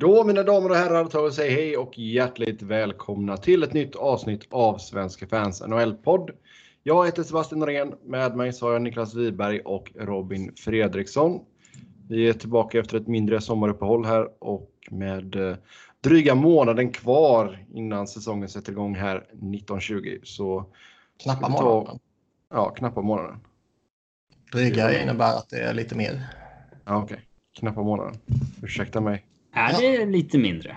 [0.00, 3.96] Då mina damer och herrar tar vi säga hej och hjärtligt välkomna till ett nytt
[3.96, 6.30] avsnitt av Svenska fans NHL-podd.
[6.82, 7.94] Jag heter Sebastian Norén.
[8.04, 11.40] Med mig så har jag Niklas Wiberg och Robin Fredriksson.
[12.08, 15.56] Vi är tillbaka efter ett mindre sommaruppehåll här och med eh,
[16.00, 20.18] dryga månaden kvar innan säsongen sätter igång här 1920.
[20.22, 20.64] Så
[21.22, 21.98] knappa månaden.
[22.50, 23.40] Ja, knappa månaden.
[24.52, 26.26] Dryga innebär att det är lite mer.
[26.84, 27.14] Ja, okej.
[27.14, 27.24] Okay.
[27.58, 28.14] Knappa månaden.
[28.62, 29.24] Ursäkta mig.
[29.52, 30.04] Är det ja.
[30.04, 30.76] lite mindre?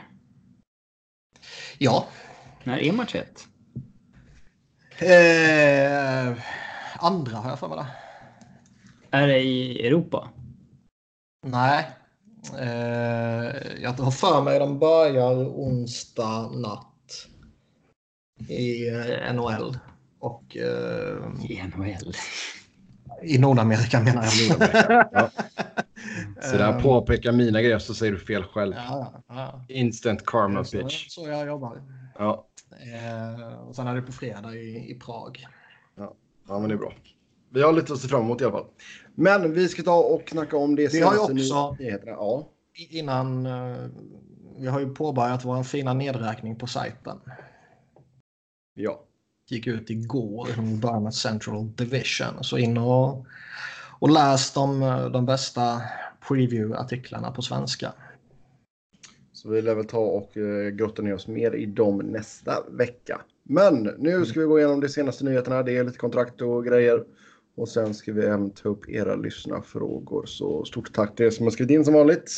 [1.77, 2.07] Ja.
[2.63, 3.47] När är match 1?
[4.97, 6.37] Eh,
[6.99, 7.87] andra har jag för mig det.
[9.17, 10.29] Är det i Europa?
[11.45, 11.89] Nej.
[12.59, 17.27] Eh, jag har för mig de börjar onsdag natt.
[18.49, 19.77] I eh, NHL.
[20.19, 22.13] Och, eh, I NHL?
[23.23, 24.49] I Nordamerika menar jag.
[24.49, 25.07] Nordamerika.
[25.11, 25.29] ja.
[26.43, 28.73] Så där påpekar mina grejer så säger du fel själv.
[28.75, 29.65] Ja, ja.
[29.69, 31.09] Instant karma så, bitch.
[31.09, 31.81] Så jag jobbar.
[32.17, 32.47] Ja.
[32.71, 35.47] Eh, och sen är det på fredag i, i Prag.
[35.95, 36.13] Ja.
[36.47, 36.93] ja, men det är bra.
[37.49, 38.65] Vi har lite att se fram emot i alla fall.
[39.15, 42.11] Men vi ska ta och knacka om det Vi har ju också, nyheterna.
[42.11, 42.49] Ja.
[42.73, 43.87] innan, uh,
[44.57, 47.19] vi har ju påbörjat vår fina nedräkning på sajten.
[48.73, 49.03] Ja.
[49.49, 52.43] Gick ut igår, i början med Central Division.
[52.43, 53.25] Så in och,
[53.99, 54.79] och läs de,
[55.13, 55.81] de bästa
[56.27, 57.93] preview-artiklarna på svenska.
[59.33, 63.21] Så vi lär väl ta och uh, grotta ner oss mer i dem nästa vecka.
[63.43, 65.63] Men nu ska vi gå igenom de senaste nyheterna.
[65.63, 67.03] Det är lite kontrakt och grejer.
[67.55, 70.25] Och sen ska vi även ta upp era lyssnarfrågor.
[70.25, 72.31] Så stort tack till er som har skrivit in som vanligt.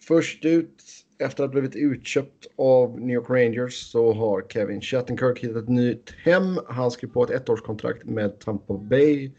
[0.00, 0.82] Först ut,
[1.18, 5.68] efter att ha blivit utköpt av New York Rangers så har Kevin Shattenkirk hittat ett
[5.68, 6.58] nytt hem.
[6.68, 9.32] Han skrev på ett ettårskontrakt med Tampa Bay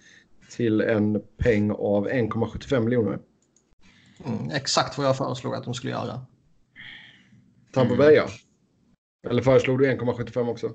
[0.50, 3.20] till en peng av 1,75 miljoner.
[4.26, 6.26] Mm, exakt vad jag föreslog att de skulle göra.
[7.74, 8.28] Tampa Bay ja.
[9.30, 10.72] Eller föreslog du 1,75 också?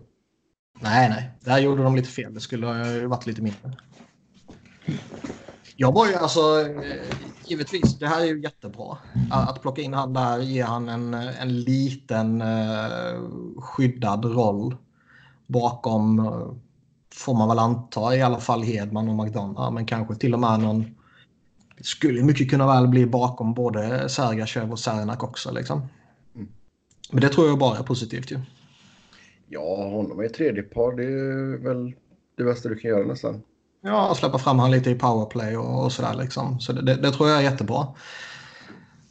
[0.81, 1.31] Nej, nej.
[1.41, 2.35] Där gjorde de lite fel.
[2.35, 3.77] Det skulle ha varit lite mindre.
[5.77, 6.41] Jag var ju alltså,
[7.47, 8.99] givetvis, det här är ju jättebra.
[9.31, 14.77] Att plocka in han där, ge han en, en liten uh, skyddad roll
[15.47, 16.55] bakom, uh,
[17.15, 20.61] får man väl anta, i alla fall Hedman och McDonough, men kanske till och med
[20.61, 20.95] någon
[21.81, 25.53] skulle mycket kunna väl bli bakom både Sergachev och Sernak också.
[25.53, 25.89] Liksom.
[26.35, 26.49] Mm.
[27.11, 28.41] Men det tror jag bara är positivt ju.
[29.49, 30.97] Ja, honom är tredje par.
[30.97, 31.93] Det är väl
[32.37, 33.43] det bästa du kan göra nästan.
[33.81, 36.61] Ja, släppa fram han lite i powerplay och, och sådär liksom.
[36.61, 37.87] Så det, det, det, tror jag är jättebra.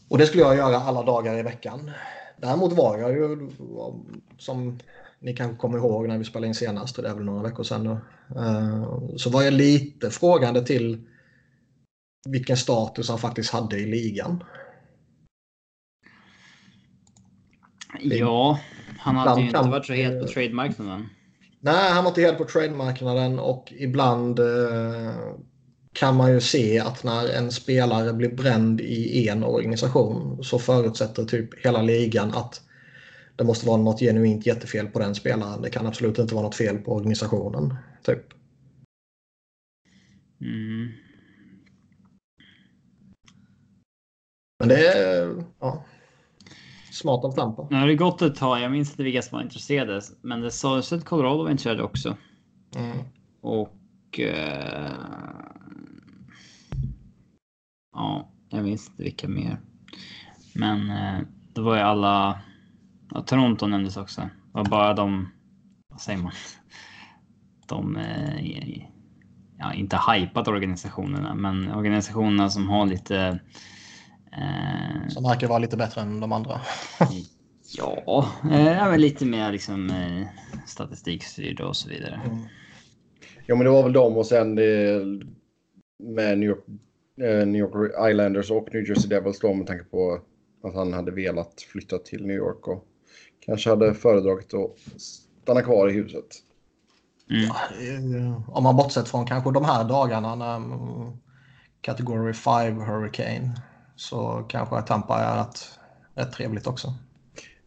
[0.09, 1.91] Och det skulle jag göra alla dagar i veckan.
[2.37, 3.49] Däremot var jag ju,
[4.37, 4.79] som
[5.19, 7.83] ni kanske kommer ihåg när vi spelade in senast, det är väl några veckor sedan
[7.83, 7.97] nu,
[8.41, 11.07] eh, så var jag lite frågande till
[12.29, 14.43] vilken status han faktiskt hade i ligan.
[17.99, 18.59] Ja,
[18.99, 21.09] han hade ju inte varit så het på trademarknaden.
[21.59, 25.15] Nej, han var inte helt på trademarknaden och ibland eh,
[25.93, 31.25] kan man ju se att när en spelare blir bränd i en organisation så förutsätter
[31.25, 32.61] typ hela ligan att
[33.35, 35.61] det måste vara något genuint jättefel på den spelaren.
[35.61, 37.75] Det kan absolut inte vara något fel på organisationen.
[38.05, 38.23] Typ.
[40.41, 41.02] Mm.
[44.63, 45.43] Men det är...
[45.59, 45.83] Ja.
[46.91, 47.67] Smart av Tampa.
[47.69, 48.61] Nu har det gått ett tag.
[48.61, 52.17] Jag minns inte vilka som var intresserade, men det sades att Colorado var intresserade också.
[52.75, 52.97] Mm.
[53.41, 54.19] Och.
[54.19, 54.91] Eh,
[57.93, 59.59] ja, jag minns inte vilka mer.
[60.55, 61.19] Men eh,
[61.53, 62.41] det var ju alla.
[63.11, 64.21] Ja, Toronto nämndes också.
[64.21, 65.29] Det var bara de.
[65.89, 66.31] Vad säger man?
[67.67, 67.97] De.
[67.97, 68.83] Eh,
[69.57, 73.39] ja, inte hypat organisationerna, men organisationerna som har lite
[74.37, 76.61] Eh, Som verkar vara lite bättre än de andra.
[77.77, 80.27] ja, eh, lite mer liksom, eh,
[80.65, 82.21] statistikstyrda och så vidare.
[82.25, 82.37] Mm.
[83.45, 84.53] Ja, men det var väl de och sen
[86.03, 86.63] med New York,
[87.21, 90.21] eh, New York Islanders och New Jersey Devils då med tanke på
[90.63, 92.85] att han hade velat flytta till New York och
[93.39, 95.01] kanske hade föredragit att
[95.41, 96.25] stanna kvar i huset.
[97.29, 97.43] Mm.
[97.43, 100.61] Ja, eh, om man bortsett från kanske de här dagarna när
[101.81, 103.51] Category 5 Hurricane
[103.95, 105.79] så kanske Tampa är rätt,
[106.15, 106.93] rätt trevligt också.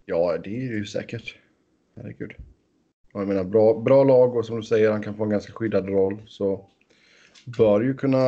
[0.05, 1.35] Ja, det är ju säkert.
[1.97, 2.33] Herregud.
[3.13, 5.89] Jag menar, bra, bra lag och som du säger, han kan få en ganska skyddad
[5.89, 6.23] roll.
[6.27, 6.65] Så
[7.45, 8.19] bör ju kunna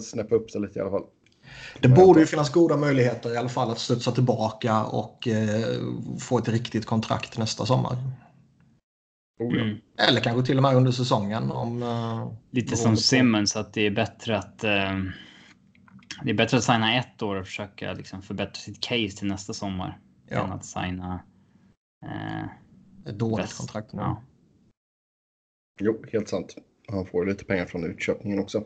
[0.00, 1.04] snäppa upp sig lite i alla fall.
[1.80, 5.80] Det borde ju finnas goda möjligheter i alla fall att studsa tillbaka och eh,
[6.20, 7.96] få ett riktigt kontrakt nästa sommar.
[9.40, 9.62] Oh, ja.
[9.62, 9.76] mm.
[10.08, 11.50] Eller kanske till och med under säsongen.
[11.50, 14.98] Om, eh, Lite som Simmons, att det är bättre att eh
[16.22, 19.52] det är bättre att signa ett år och försöka liksom förbättra sitt case till nästa
[19.52, 19.98] sommar.
[20.28, 20.44] ja.
[20.44, 21.22] än att signa
[22.06, 22.44] eh,
[23.06, 23.58] ett dåligt best.
[23.58, 23.92] kontrakt.
[23.92, 24.00] Nu.
[24.00, 24.22] Ja.
[25.80, 26.56] Jo, helt sant.
[26.88, 28.64] Han får lite pengar från utköpningen också.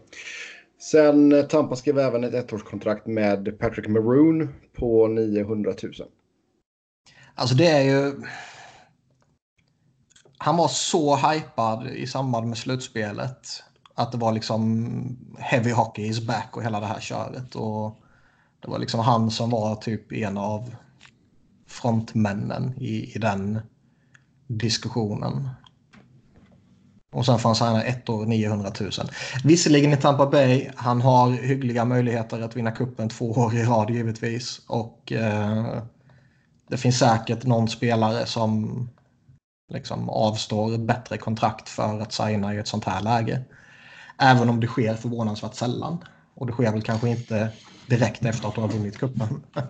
[0.79, 5.93] Sen eh, Tampa skrev även ett ettårskontrakt med Patrick Maroon på 900 000.
[7.35, 8.23] Alltså det är ju...
[10.39, 13.65] Han var så hypad i samband med slutspelet.
[13.99, 17.55] Att det var liksom heavy hockey is back och hela det här köret.
[17.55, 17.97] Och
[18.61, 20.75] det var liksom han som var typ en av
[21.67, 23.61] frontmännen i, i den
[24.47, 25.49] diskussionen.
[27.13, 28.91] Och sen får han signa ett år 900 000.
[29.45, 30.71] Visserligen i Tampa Bay.
[30.77, 34.61] Han har hyggliga möjligheter att vinna kuppen två år i rad givetvis.
[34.67, 35.83] Och eh,
[36.69, 38.89] det finns säkert någon spelare som
[39.73, 43.45] liksom avstår bättre kontrakt för att signa i ett sånt här läge.
[44.19, 45.99] Även om det sker förvånansvärt sällan.
[46.35, 47.53] Och det sker väl kanske inte
[47.87, 49.43] direkt efter att de har vunnit kuppen.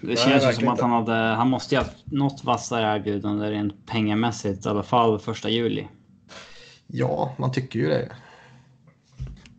[0.00, 3.86] Det känns ju som att han hade, han måste ju ha något vassare erbjudande rent
[3.86, 5.88] pengamässigt i alla fall första juli.
[6.86, 8.12] Ja, man tycker ju det.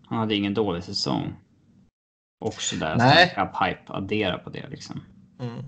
[0.08, 1.34] Han hade ingen dålig säsong.
[2.40, 3.28] Också där Nej.
[3.36, 5.02] Pipe addera på det liksom.
[5.40, 5.64] Mm.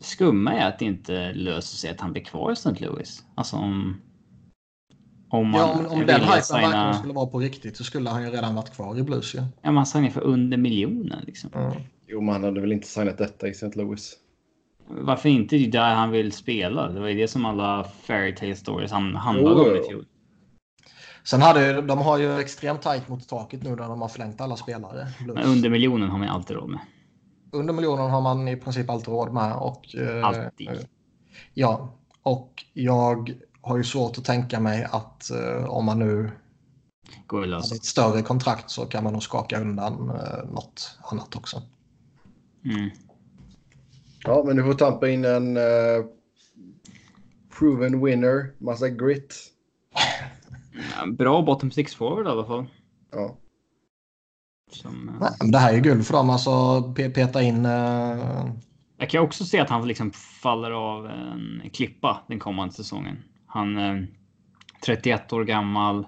[0.00, 2.74] Skumma är att det inte löser sig att han blir kvar i St.
[2.78, 3.24] Louis.
[3.34, 4.00] Alltså om...
[5.34, 6.60] Om, man ja, om, den hypen signa...
[6.60, 9.38] verkligen skulle vara på riktigt så skulle han ju redan varit kvar i Blues ju.
[9.38, 11.50] Ja, ja man signade för under miljonen liksom.
[11.54, 11.72] Mm.
[12.06, 13.70] Jo, men han hade väl inte signat detta i St.
[13.74, 14.16] Louis.
[14.88, 15.56] Varför inte?
[15.56, 16.88] Det är där han vill spela.
[16.88, 20.06] Det var ju det som alla fairytale stories handlade om i fjol.
[21.24, 24.56] Sen hade de har ju extremt tajt mot taket nu när de har förlängt alla
[24.56, 25.06] spelare.
[25.24, 25.34] Blues.
[25.34, 26.80] Men under miljonen har man alltid råd med.
[27.52, 29.56] Under miljonen har man i princip alltid råd med.
[29.56, 30.70] Och, eh, alltid.
[31.54, 33.34] ja, och jag
[33.64, 36.30] har ju svårt att tänka mig att eh, om man nu
[37.26, 41.62] Går hade ett större kontrakt så kan man nog skaka undan eh, något annat också.
[42.64, 42.90] Mm.
[44.24, 46.04] Ja, men du får tampa in en uh,
[47.58, 49.52] proven winner, massa grit.
[51.18, 52.66] Bra bottom six forward i alla fall.
[53.12, 53.36] Ja.
[54.70, 55.14] Som, uh...
[55.20, 56.30] Nej, men det här är guld för dem.
[56.30, 57.66] Alltså peta in.
[57.66, 58.50] Uh...
[58.96, 63.16] Jag kan också se att han liksom faller av en klippa den kommande säsongen.
[63.54, 64.06] Han eh, är
[64.86, 66.06] 31 år gammal.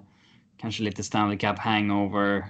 [0.61, 2.47] Kanske lite Stanley Cup hangover.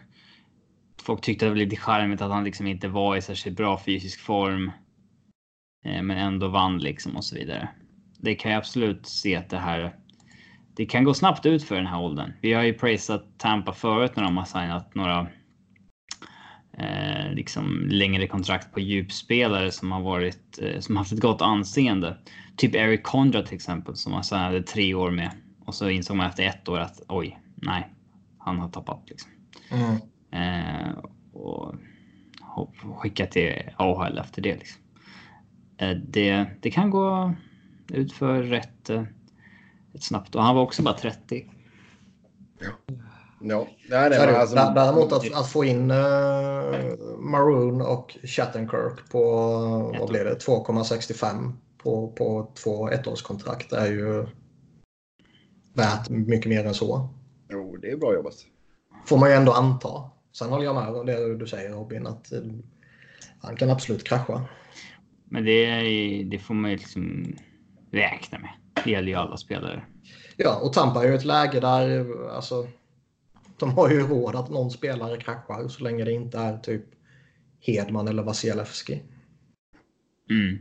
[1.02, 4.20] Folk tyckte det var lite charmigt att han liksom inte var i särskilt bra fysisk
[4.20, 4.72] form.
[5.84, 7.68] Eh, men ändå vann liksom och så vidare.
[8.18, 9.96] Det kan jag absolut se att det här
[10.76, 12.32] det kan gå snabbt ut för den här åldern.
[12.42, 15.28] Vi har ju prisat Tampa förut när de har signat några
[16.78, 22.16] eh, liksom längre kontrakt på djupspelare som har varit eh, som haft ett gott anseende.
[22.56, 25.30] Typ Eric Condra till exempel som man signade tre år med
[25.64, 27.94] och så insåg man efter ett år att oj, nej,
[28.38, 29.30] han har tappat liksom.
[29.70, 29.96] Mm.
[30.30, 30.98] Eh,
[31.32, 31.74] och,
[32.54, 34.56] och skicka till AHL efter det.
[34.56, 34.82] Liksom.
[35.78, 37.34] Eh, det, det kan gå
[37.88, 39.04] ut för rätt eh,
[40.00, 40.34] snabbt.
[40.34, 41.50] Och han var också bara 30.
[42.58, 42.94] Ja.
[43.40, 49.22] Ja, nej, nej, alltså, Däremot att, att få in uh, Maroon och Chattenkirk på
[49.98, 51.52] vad blir det, 2,65
[51.86, 54.26] på, på två ettårskontrakt är ju
[55.74, 57.08] värt mycket mer än så.
[57.50, 58.34] Jo, det är bra jobbat.
[59.06, 60.10] Får man ju ändå anta.
[60.32, 62.52] Sen håller jag med om det du säger Robin, att uh,
[63.42, 64.44] han kan absolut krascha.
[65.24, 65.82] Men det,
[66.24, 67.34] det får man ju liksom
[67.90, 68.50] räkna med.
[68.84, 69.84] Det gäller ju alla spelare.
[70.36, 72.66] Ja, och Tampa är ju ett läge där alltså,
[73.58, 76.84] de har ju råd att någon spelare kraschar så länge det inte är typ
[77.60, 79.02] Hedman eller Vasilevski.
[80.30, 80.58] Mm.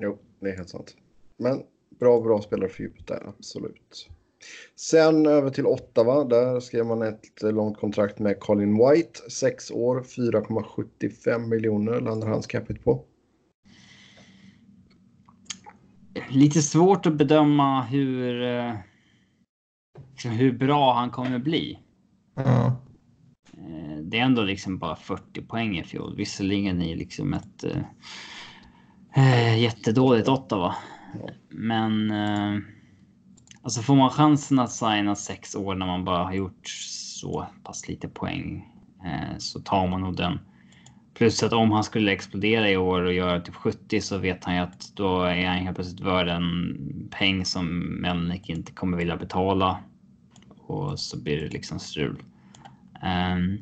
[0.00, 0.96] Jo, det är helt sant.
[1.36, 1.62] Men
[2.00, 4.08] bra, bra spelare för djupet där, absolut.
[4.76, 6.24] Sen över till Ottawa.
[6.24, 9.30] Där skrev man ett långt kontrakt med Colin White.
[9.30, 13.04] Sex år, 4,75 miljoner landar hans capita på
[16.28, 18.74] lite svårt att bedöma hur, eh,
[20.10, 21.78] liksom hur bra han kommer bli.
[22.36, 22.72] Mm.
[24.02, 26.16] Det är ändå liksom bara 40 poäng i fjol.
[26.16, 27.64] Visserligen i liksom ett
[29.14, 30.74] Eh, jättedåligt Ottawa.
[31.48, 32.58] Men Eh,
[33.62, 37.88] alltså får man chansen att signa sex år när man bara har gjort så pass
[37.88, 38.68] lite poäng
[39.04, 40.38] eh, så tar man nog den.
[41.14, 44.54] Plus att om han skulle explodera i år och göra typ 70 så vet han
[44.54, 49.16] ju att då är han helt plötsligt värd en peng som Melnick inte kommer vilja
[49.16, 49.78] betala.
[50.66, 52.22] Och så blir det liksom strul.
[53.02, 53.58] Um,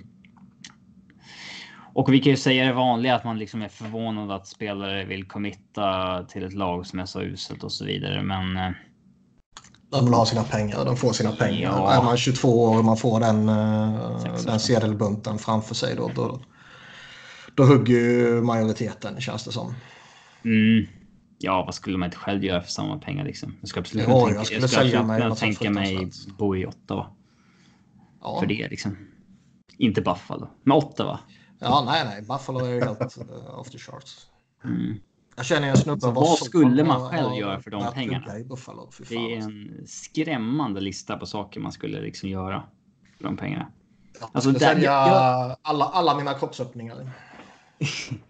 [1.99, 5.25] och vi kan ju säga det vanliga att man liksom är förvånad att spelare vill
[5.25, 8.23] committa till ett lag som är så uselt och så vidare.
[8.23, 8.57] Men.
[8.57, 8.77] Uh,
[9.91, 10.85] de vill ha sina pengar.
[10.85, 11.73] De får sina pengar.
[11.73, 11.93] Ja.
[11.93, 16.41] Är man 22 år och man får den, uh, den sedelbunten framför sig då, då
[17.55, 19.75] då hugger ju majoriteten känns det som.
[20.45, 20.87] Mm.
[21.39, 23.57] Ja, vad skulle man inte själv göra för samma pengar liksom?
[23.61, 26.67] Jag skulle absolut Ja, jag tänka, skulle jag skulle absolut mig tänka mig bo i
[26.67, 27.07] Ottawa
[28.23, 28.97] Ja, för det liksom.
[29.79, 31.21] Inte Buffalo, men Ottawa.
[31.59, 32.23] Ja nej, nej.
[32.23, 34.27] Buffalo är ju helt uh, off the charts.
[34.65, 34.95] Mm.
[35.37, 38.27] Jag känner en snubbe Så vars vad skulle man själv göra för de pengarna?
[38.45, 38.91] Buffalo.
[39.09, 39.51] Det är alltså.
[39.51, 42.63] en skrämmande lista på saker man skulle liksom göra
[43.17, 43.67] för de pengarna.
[44.21, 47.11] Jag alltså, skulle där- sälja jag- alla, alla mina kroppsöppningar.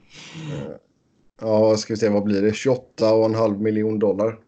[1.41, 2.51] Ja, ska vi se, vad blir det?
[2.51, 4.39] 28,5 miljon dollar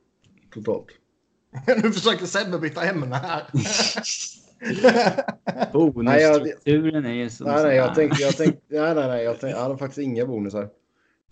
[0.55, 0.87] totalt.
[1.83, 3.43] nu försöker Sebbe byta ämne här.
[5.73, 7.45] Bonusstrukturen är ju så...
[7.45, 10.27] Nej, nej, jag tänkte, jag tänkte, nej, nej, nej, jag, tänkte, jag hade faktiskt inga
[10.27, 10.63] bonusar.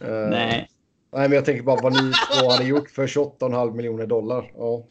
[0.01, 0.69] Eh, Nej.
[1.13, 4.53] nej, men jag tänker bara vad ni två hade gjort för 28,5 miljoner dollar.
[4.57, 4.85] Ja,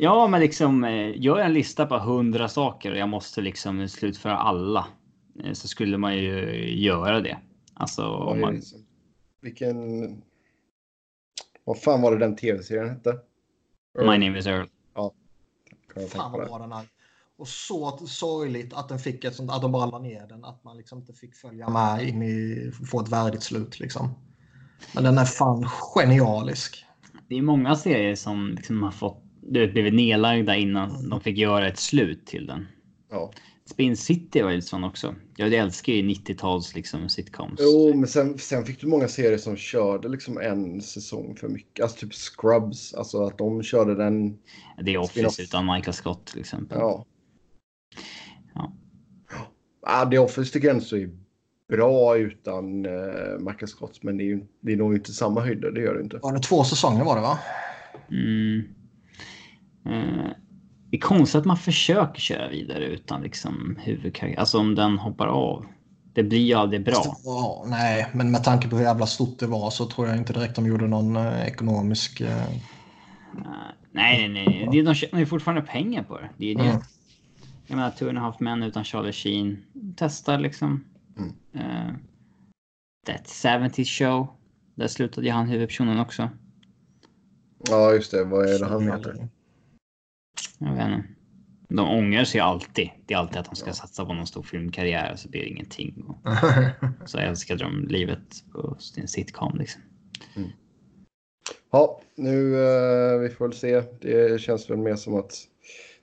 [0.00, 4.36] Ja, men liksom eh, gör en lista på hundra saker och jag måste liksom slutföra
[4.36, 4.86] alla.
[5.44, 7.38] Eh, Så skulle man ju göra det.
[7.74, 8.86] Alltså, vad om man, som-
[9.40, 9.78] vilken...
[11.64, 13.18] Vad fan var det den tv-serien hette?
[13.98, 14.66] My name is Earl.
[14.94, 16.50] Kan jag tänka Fan på vad det.
[16.50, 16.84] bra den är.
[17.38, 20.44] Och så sorgligt att den fick ett sånt, att de bara la ner den.
[20.44, 24.10] Att man liksom inte fick följa med in i, få ett värdigt slut liksom.
[24.94, 26.84] Men den är fan genialisk.
[27.28, 31.38] Det är många serier som liksom har fått du vet, blivit nedlagda innan de fick
[31.38, 32.66] göra ett slut till den.
[33.10, 33.32] Ja.
[33.70, 35.14] Spin City var ju sån också.
[35.36, 37.60] Jag älskar ju 90-tals liksom sitcoms.
[37.62, 41.82] Jo, men sen, sen fick du många serier som körde liksom en säsong för mycket.
[41.82, 44.38] Alltså typ Scrubs, alltså att de körde den.
[44.82, 44.98] Det är.
[44.98, 46.78] Office utan Michael Scott till exempel.
[46.80, 47.04] Ja.
[48.54, 48.72] Ja.
[49.86, 51.10] Ja, The Office tycker jag är
[51.68, 55.70] bra utan uh, Michael Scott, men det är ju det är nog inte samma höjder,
[55.70, 56.18] det gör det inte.
[56.22, 57.38] Var det två säsonger var det va?
[58.10, 58.62] Mm.
[59.86, 60.30] Eh,
[60.90, 64.40] det är konstigt att man försöker köra vidare utan liksom huvudkaraktär.
[64.40, 65.66] Alltså om den hoppar av.
[66.12, 67.16] Det blir ju aldrig bra.
[67.24, 70.32] Ja, nej, men med tanke på hur jävla stort det var så tror jag inte
[70.32, 72.20] direkt de gjorde någon eh, ekonomisk...
[72.20, 72.44] Eh,
[73.36, 73.44] Eh,
[73.92, 74.68] nej, nej, nej.
[74.72, 76.28] Det- De tjänar ju fortfarande pengar på det.
[76.36, 76.62] Det är det.
[76.64, 76.80] Mm.
[77.68, 79.64] Jag menar, Two and a half men utan Charlie Sheen.
[79.96, 80.84] Testa liksom.
[81.16, 81.32] Mm.
[81.52, 81.94] Eh,
[83.06, 83.28] That
[83.72, 84.26] 70 show.
[84.74, 86.30] Där slutade ju han huvudpersonen också.
[87.68, 88.24] Ja, just det.
[88.24, 89.28] Vad är det han heter?
[90.58, 91.08] Jag vet inte.
[91.68, 92.90] De ångrar sig alltid.
[93.06, 95.48] Det är alltid att de ska satsa på någon stor filmkarriär och så blir det
[95.48, 96.04] ingenting.
[96.08, 96.28] Och
[97.08, 99.82] så älskade de livet på sin sitcom liksom.
[101.70, 103.82] Ja, nu uh, vi får väl se.
[104.00, 105.32] Det känns väl mer som att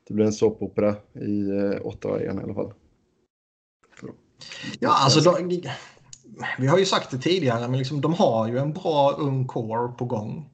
[0.08, 1.52] det blir en såpopera i
[1.84, 2.74] Ottawa igen i alla fall.
[4.80, 5.62] ja, alltså de,
[6.60, 9.92] vi har ju sagt det tidigare, men liksom, de har ju en bra ung core
[9.92, 10.50] på gång.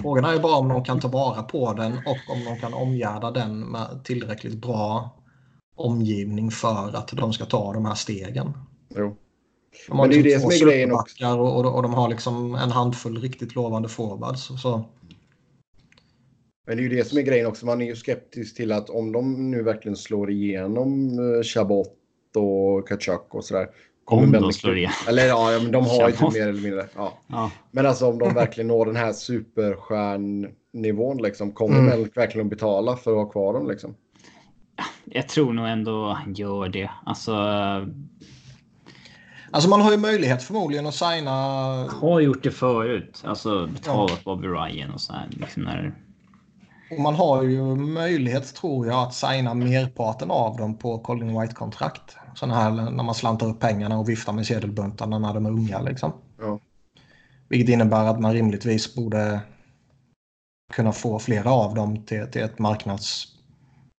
[0.00, 2.74] Frågan är ju bara om de kan ta vara på den och om de kan
[2.74, 5.10] omgärda den med tillräckligt bra
[5.74, 8.52] omgivning för att de ska ta de här stegen.
[8.96, 9.16] Jo.
[9.88, 11.26] De har Men det är ju liksom det som är grejen också.
[11.26, 14.50] och, och, och de har liksom en handfull riktigt lovande forwards.
[14.62, 14.84] Så,
[16.66, 17.66] Men det är ju det som är grejen också.
[17.66, 21.96] Man är ju skeptisk till att om de nu verkligen slår igenom uh, Chabot
[22.36, 23.68] och Kachuk och sådär.
[24.04, 24.92] kommer Om de slår igen.
[25.08, 26.86] Eller ja, ja, men de har ju typ mer eller mindre.
[26.96, 27.18] Ja.
[27.26, 27.50] Ja.
[27.70, 31.52] Men alltså om de verkligen når den här superstjärnnivån liksom.
[31.52, 31.86] Kommer Mm.
[31.86, 33.94] Melk verkligen att betala för att ha kvar dem liksom?
[35.04, 36.90] Jag tror nog ändå han gör det.
[37.06, 37.34] Alltså,
[39.50, 41.30] alltså man har ju möjlighet förmodligen att signa
[42.00, 43.22] har gjort det förut.
[43.24, 45.28] Alltså betalat Bobby Ryan och så här.
[45.30, 45.94] Liksom när,
[46.98, 52.16] man har ju möjlighet, tror jag, att signa merparten av dem på Colin White-kontrakt.
[52.34, 55.80] Sådana här när man slantar upp pengarna och viftar med sedelbuntarna när de är unga.
[55.80, 56.12] Liksom.
[56.40, 56.60] Ja.
[57.48, 59.40] Vilket innebär att man rimligtvis borde
[60.72, 63.26] kunna få flera av dem till, till ett marknads...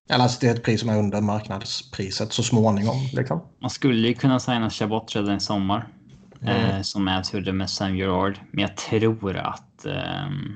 [0.10, 2.96] Eller alltså till ett pris som är under marknadspriset så småningom.
[3.14, 3.42] Liksom.
[3.60, 5.88] man skulle ju kunna signa Chabot redan i sommar.
[6.42, 6.56] Mm.
[6.56, 8.40] Eh, som Mavs gjorde med Sam Gerard.
[8.52, 9.86] Men jag tror att...
[9.86, 10.56] ehm,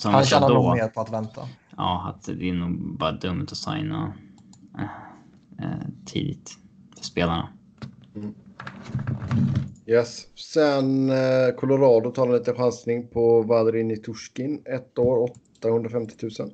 [0.00, 1.48] som Han tjänar nog mer på att vänta.
[1.76, 4.12] Ja, att det är nog bara dumt att signa
[4.78, 4.84] eh,
[5.64, 6.50] eh, tidigt
[6.96, 7.48] för spelarna.
[9.86, 10.38] Yes.
[10.38, 14.62] Sen eh, Colorado tar en liten chansning på Vadri Nitushkin.
[14.64, 16.30] Ett år, 850 000.
[16.30, 16.50] Får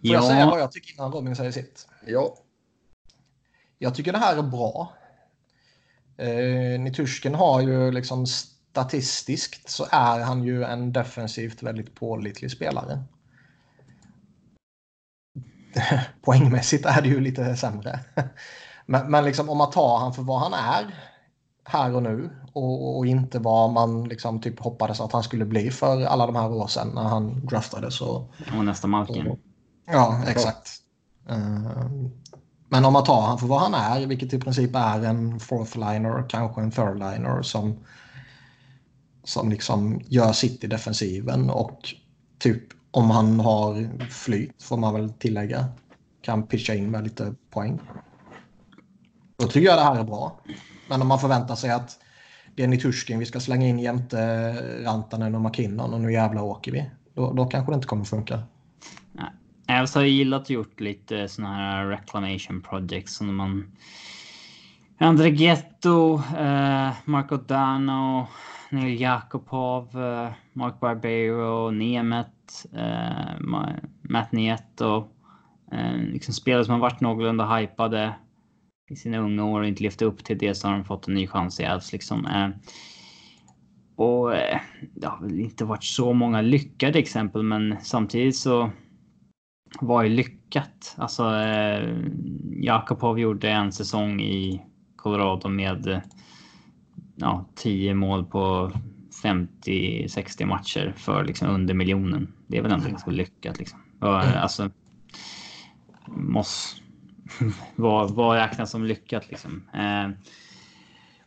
[0.00, 1.88] jag säga Ja, vad jag tycker innan Robin säger sitt?
[2.06, 2.34] Ja,
[3.78, 4.92] Jag tycker det här är bra.
[6.16, 8.26] Eh, Nitushkin har ju liksom
[8.70, 13.02] statistiskt så är han ju en defensivt väldigt pålitlig spelare.
[16.22, 18.00] Poängmässigt är det ju lite sämre.
[18.86, 20.94] Men, men liksom om man tar han för vad han är
[21.64, 25.70] här och nu och, och inte vad man liksom typ hoppades att han skulle bli
[25.70, 29.38] för alla de här år sedan när han draftades och och nästa Malkin.
[29.86, 30.68] Ja, exakt.
[31.28, 31.86] Eh,
[32.68, 35.78] Men om man tar han för vad han är, vilket i princip är en fourth
[35.78, 37.78] liner, kanske en third liner som,
[39.24, 41.94] som liksom gör sitt i defensiven och
[42.38, 45.64] typ om han har flyt får man väl tillägga
[46.22, 47.80] kan pitcha in med lite poäng.
[49.36, 50.40] Då tycker jag det här är bra.
[50.88, 51.98] Men om man förväntar sig att
[52.54, 54.52] det är Nitushkin vi ska slänga in jämte
[54.84, 56.90] Rantanen och McKinnon och nu jävla åker vi.
[57.14, 58.42] Då, då kanske det inte kommer funka.
[59.66, 63.76] Alltså, jag har gillat att gjort lite såna här reclamation projects som man
[64.98, 68.28] André Ghetto, eh, Marco Dano,
[68.70, 73.40] Neil Jakobov, eh, Mark Barbero, Nemeth, eh,
[74.02, 75.08] Matt Nieto.
[75.72, 78.14] Eh, liksom spelare som har varit någorlunda hypade
[78.90, 81.14] i sina unga år och inte levt upp till det så har de fått en
[81.14, 81.92] ny chans i Elfs.
[81.92, 82.52] liksom.
[83.96, 84.30] Och
[84.94, 88.70] det har väl inte varit så många lyckade exempel men samtidigt så
[89.80, 90.94] var ju lyckat.
[90.98, 91.32] Alltså
[92.62, 94.62] Jakobov gjorde en säsong i
[94.96, 96.00] Colorado med
[97.20, 98.72] ja, 10 mål på
[99.22, 102.32] 50-60 matcher för liksom under miljonen.
[102.46, 103.78] Det är väl ändå ganska lyckat liksom.
[104.00, 104.16] Och.
[104.16, 104.70] Alltså.
[106.06, 106.82] Moss.
[107.76, 109.62] vad, vad räknas som lyckat liksom?
[109.74, 110.10] Eh,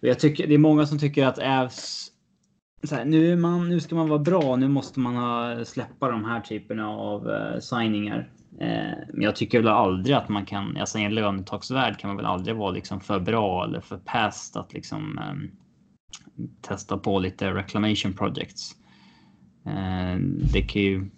[0.02, 2.10] och jag tycker det är många som tycker att Ävs
[2.92, 6.40] här, nu, man, nu ska man vara bra, nu måste man ha, släppa de här
[6.40, 8.30] typerna av uh, signingar.
[8.60, 12.18] Eh, men jag tycker väl aldrig att man kan, alltså i en lönetaksvärld kan man
[12.18, 15.52] väl aldrig vara liksom för bra eller för past att liksom ehm,
[16.62, 18.76] testa på lite reclamation projects.
[19.68, 20.18] Uh,
[20.54, 21.10] det kan ju,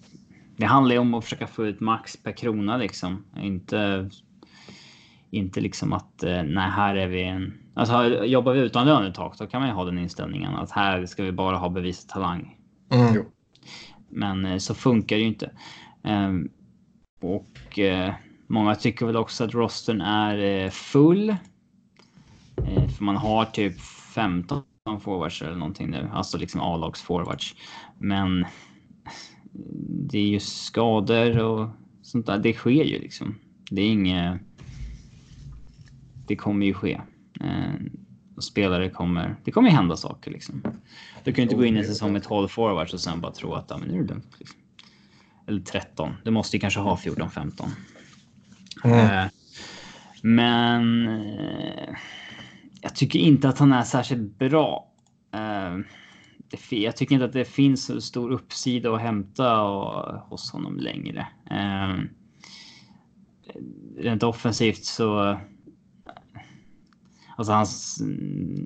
[0.57, 4.09] det handlar ju om att försöka få ut max per krona liksom, inte
[5.29, 9.61] inte liksom att nej, här är vi en Alltså jobbar vi utan lönetak då kan
[9.61, 12.57] man ju ha den inställningen att här ska vi bara ha bevisat talang.
[12.91, 13.23] Mm.
[14.09, 15.51] Men eh, så funkar det ju inte.
[17.21, 17.79] Och
[18.47, 21.35] många tycker väl också att rosten är full.
[22.97, 23.81] För man har typ
[24.15, 27.55] 15 forwards eller någonting nu, alltså liksom A-lags forwards.
[27.99, 28.45] Men
[29.87, 31.69] det är ju skador och
[32.01, 32.37] sånt där.
[32.37, 33.39] Det sker ju liksom.
[33.71, 34.41] Det är inget.
[36.27, 37.01] Det kommer ju ske.
[37.41, 37.73] Eh,
[38.35, 39.35] och spelare kommer...
[39.43, 40.61] Det kommer ju hända saker liksom.
[41.23, 43.31] Du kan ju inte gå in i en säsong med 12 forwards och sen bara
[43.31, 44.35] tro att ja, men nu är det lugnt.
[44.39, 44.57] Liksom.
[45.47, 46.13] Eller 13.
[46.23, 47.69] Du måste ju kanske ha 14, 15.
[48.83, 48.99] Mm.
[48.99, 49.25] Eh,
[50.21, 51.95] men eh,
[52.95, 54.91] jag tycker inte att han är särskilt bra.
[55.33, 55.77] Eh,
[56.69, 59.57] jag tycker inte att det finns så stor uppsida att hämta
[60.29, 61.27] hos honom längre.
[61.51, 61.99] Eh,
[63.97, 65.39] rent offensivt så
[67.37, 68.01] Alltså hans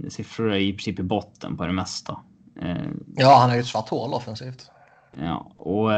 [0.09, 2.19] siffror är i princip i botten på det mesta.
[2.61, 4.71] Eh, ja, han är ju ett svart hål offensivt.
[5.17, 5.91] Ja, och...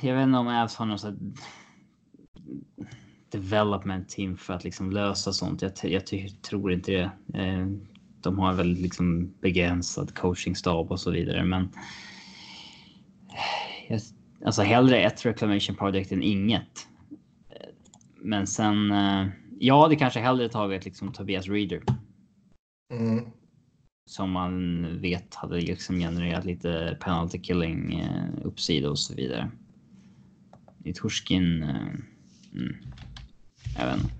[0.00, 1.34] Jag vet inte om Avs har någon sån
[3.34, 5.62] development team för att liksom lösa sånt.
[5.62, 6.02] Jag, jag
[6.42, 7.10] tror inte det.
[7.40, 7.66] Eh,
[8.20, 11.68] de har väl liksom begränsad coachingstab och så vidare, men.
[13.88, 14.00] Jag,
[14.44, 16.88] alltså hellre ett reclamation project än inget.
[18.20, 19.26] Men sen, eh,
[19.58, 21.82] ja, det kanske hellre tagit liksom Tobias Reader.
[22.92, 23.24] Mm.
[24.06, 29.50] Som man vet hade liksom genererat lite penalty killing eh, uppsida och så vidare.
[30.84, 31.76] I Torskin, eh,
[32.52, 32.76] mm,
[33.78, 34.14] inte.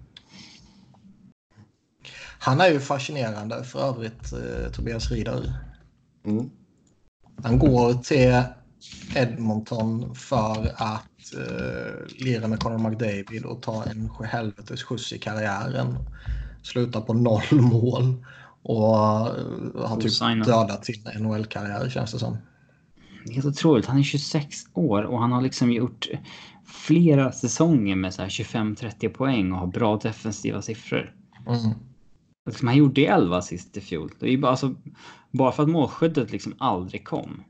[2.38, 5.52] Han är ju fascinerande för övrigt, eh, Tobias Rieder.
[6.24, 6.50] Mm.
[7.42, 8.42] Han går till
[9.16, 15.98] Edmonton för att eh, lira med Conor McDavid och ta en helvetes skjuts i karriären.
[16.62, 18.24] Sluta på noll mål
[18.62, 22.36] och uh, har typ dödat sin NHL-karriär känns det som.
[23.24, 23.86] Det är helt otroligt.
[23.86, 26.08] Han är 26 år och han har liksom gjort
[26.64, 31.14] flera säsonger med 25-30 poäng och har bra defensiva siffror.
[31.46, 31.78] Mm.
[32.46, 34.10] Liksom, han gjorde 11 assist i fjol.
[34.20, 34.74] Det är bara, alltså,
[35.30, 37.42] bara för att målskyddet liksom aldrig kom.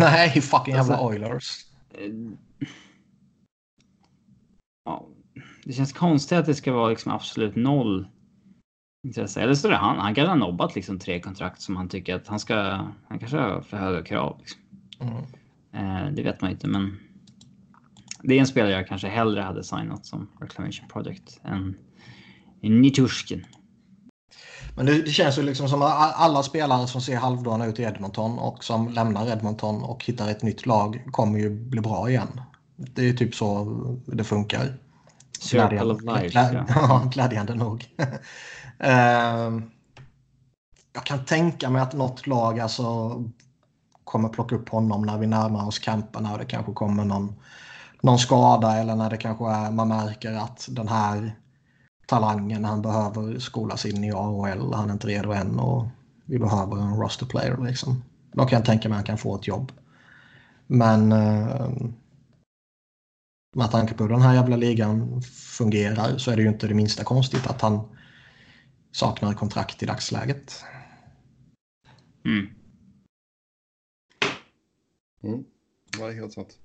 [0.00, 1.64] Nej, fucking jävla alltså, Oilers.
[1.90, 2.12] Eh,
[4.84, 5.08] ja,
[5.64, 8.08] det känns konstigt att det ska vara liksom absolut noll
[9.06, 9.40] intresse.
[9.40, 9.98] Eller så är det han.
[9.98, 12.54] Han kan ha nobbat liksom tre kontrakt som han tycker att han ska.
[13.08, 14.38] Han kanske har för höga krav.
[14.40, 14.60] Liksom.
[15.00, 15.24] Mm.
[15.72, 16.98] Eh, det vet man inte, men.
[18.22, 21.76] Det är en spelare jag kanske hellre hade signat som reclamation project än
[22.62, 23.46] Nitushkin.
[24.76, 27.82] Men det, det, känns ju liksom som att alla spelare som ser halvdana ut i
[27.82, 32.40] Edmonton och som lämnar Edmonton och hittar ett nytt lag kommer ju bli bra igen.
[32.76, 33.64] Det är typ så
[34.06, 34.78] det funkar.
[35.40, 36.28] Circle of life.
[36.28, 37.86] Glä, ja, glädjande nog.
[38.00, 38.08] uh,
[40.92, 43.14] jag kan tänka mig att något lag alltså
[44.04, 47.34] kommer plocka upp honom när vi närmar oss camperna och det kanske kommer någon
[48.02, 51.36] någon skada eller när det kanske är, man märker att den här
[52.06, 55.86] talangen han behöver skolas in i AHL, han är inte redo än och
[56.24, 58.02] vi behöver en roster player liksom.
[58.32, 59.72] Då kan jag tänka mig att han kan få ett jobb.
[60.66, 61.70] Men eh,
[63.56, 66.74] med tanke på hur den här jävla ligan fungerar så är det ju inte det
[66.74, 67.80] minsta konstigt att han
[68.92, 70.64] saknar kontrakt i dagsläget.
[72.24, 72.46] Mm.
[75.22, 75.44] Mm.
[75.98, 76.58] Det är helt sant.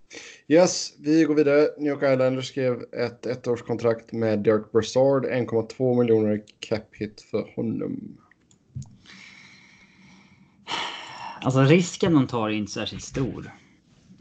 [0.48, 1.68] Yes, vi går vidare.
[1.78, 5.26] New York Islanders skrev ett ettårskontrakt med Dirk Brassard.
[5.26, 8.18] 1,2 miljoner cap hit för honom.
[11.42, 13.52] Alltså risken de tar är inte särskilt stor.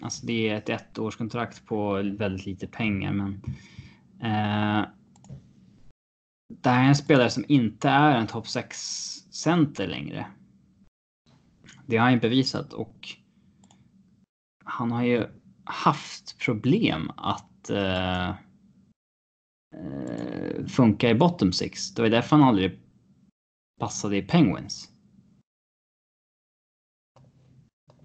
[0.00, 3.42] Alltså det är ett ettårskontrakt på väldigt lite pengar, men.
[4.22, 4.87] Eh,
[6.62, 8.78] det här är en spelare som inte är en topp 6
[9.31, 10.26] center längre.
[11.87, 13.09] Det har han ju bevisat och.
[14.64, 15.26] Han har ju
[15.64, 17.70] haft problem att.
[17.70, 18.35] Eh, eh,
[20.68, 21.94] funka i bottom six.
[21.94, 22.81] Det var därför han aldrig
[23.81, 24.88] passade i Penguins.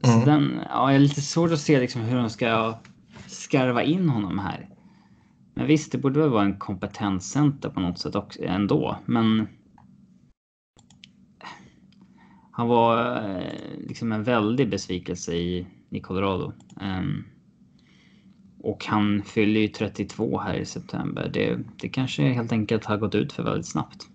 [0.04, 0.26] Så Mm.
[0.26, 2.80] den, ja, jag är lite svårt att se liksom hur de ska
[3.28, 4.70] skarva in honom här.
[5.54, 9.48] Men visst, det borde väl vara en kompetenscenter på något sätt också ändå, men.
[12.52, 16.54] Han var eh, liksom en väldig besvikelse i, i Colorado.
[16.82, 17.24] Ehm,
[18.68, 21.30] och han fyller ju 32 här i september.
[21.34, 24.08] Det, det kanske helt enkelt har gått ut för väldigt snabbt.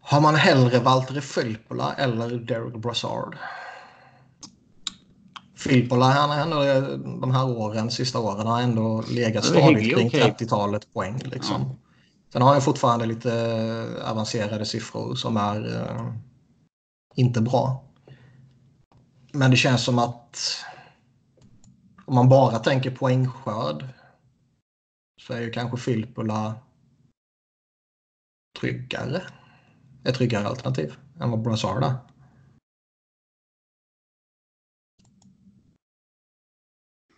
[0.00, 3.36] Har man hellre Valtteri Filppula eller Derek Brassard?
[5.56, 10.34] Filppula, han är ändå de här åren, sista åren, har ändå legat stadigt kring okej.
[10.38, 11.20] 30-talet poäng.
[11.24, 11.60] Liksom.
[11.60, 11.76] Ja.
[12.32, 13.32] Sen har han fortfarande lite
[14.04, 16.12] avancerade siffror som är eh,
[17.14, 17.84] inte bra.
[19.32, 20.64] Men det känns som att
[22.06, 23.88] om man bara tänker poängskörd
[25.20, 26.54] så är ju kanske Filppula
[28.60, 29.22] tryggare.
[30.04, 31.94] Ett tryggare alternativ än vad Brassard är.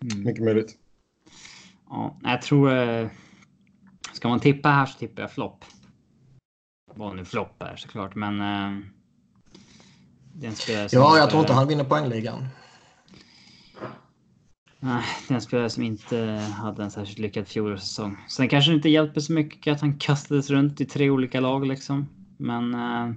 [0.00, 0.24] Mm.
[0.24, 0.78] Mycket möjligt.
[1.88, 2.72] Ja, jag tror...
[2.72, 3.10] eh,
[4.12, 5.64] Ska man tippa här så tippar jag flopp.
[6.94, 8.40] Vad nu flopp är såklart, men...
[8.40, 8.86] eh,
[10.92, 12.48] Ja, jag tror inte han vinner poängligan.
[14.80, 16.16] Nej, det är en spelare som inte
[16.56, 18.16] hade en särskilt lyckad fjolårssäsong.
[18.28, 21.66] Sen kanske det inte hjälper så mycket att han kastades runt i tre olika lag
[21.66, 22.08] liksom.
[22.36, 22.74] Men...
[22.74, 23.14] eh,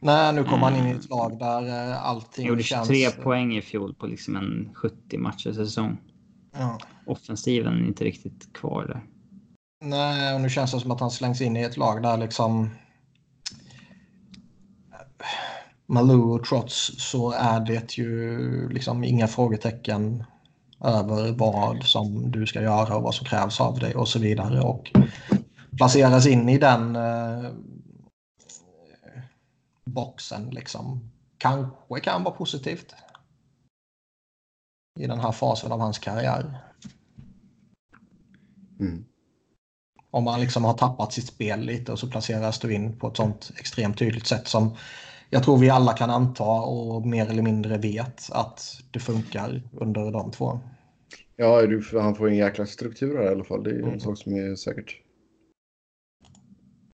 [0.00, 2.88] Nej, nu kommer han in i ett lag där eh, allting gjorde känns...
[2.88, 5.98] 23 poäng i fjol på liksom en 70 matcher säsong.
[6.52, 6.78] Ja.
[7.06, 9.04] Offensiven är inte riktigt kvar där.
[9.84, 12.70] Nej, och nu känns det som att han slängs in i ett lag där liksom...
[15.86, 20.24] Malou trots så är det ju liksom inga frågetecken
[20.80, 24.60] över vad som du ska göra och vad som krävs av dig och så vidare.
[24.60, 24.92] Och
[25.76, 27.50] placeras in i den eh,
[29.84, 32.94] boxen liksom kanske kan vara positivt
[35.00, 36.60] i den här fasen av hans karriär.
[38.80, 39.04] Mm.
[40.10, 43.16] Om man liksom har tappat sitt spel lite och så placeras du in på ett
[43.16, 44.76] sånt extremt tydligt sätt som
[45.30, 50.10] jag tror vi alla kan anta och mer eller mindre vet att det funkar under
[50.12, 50.60] de två.
[51.36, 53.62] Ja, du, han får en jäkla struktur här i alla fall.
[53.64, 53.92] Det är Mm.
[53.92, 55.02] en sak som är säkert.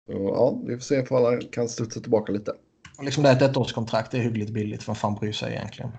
[0.07, 2.51] Så, ja, vi får se ifall han kan studsa tillbaka lite.
[2.97, 4.87] Och liksom det är ett ettårskontrakt, det är hyggligt billigt.
[4.87, 5.91] Vem fan bryr sig egentligen?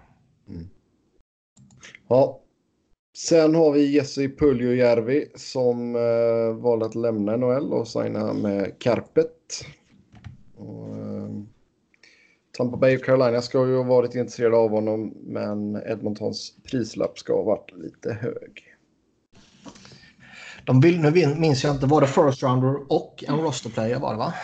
[2.09, 2.39] Ja.
[3.19, 9.65] Sen har vi Jesse Puljujärvi som eh, valde att lämna NHL och signa med Carpet.
[10.57, 11.12] Och, eh,
[12.57, 17.33] Tampa Bay och Carolina ska ju ha varit intresserade av honom men Edmontons prislapp ska
[17.33, 18.63] ha varit lite hög.
[20.65, 24.13] De vill, nu minns jag inte, var det first rounder och en roster player var
[24.13, 24.35] det va?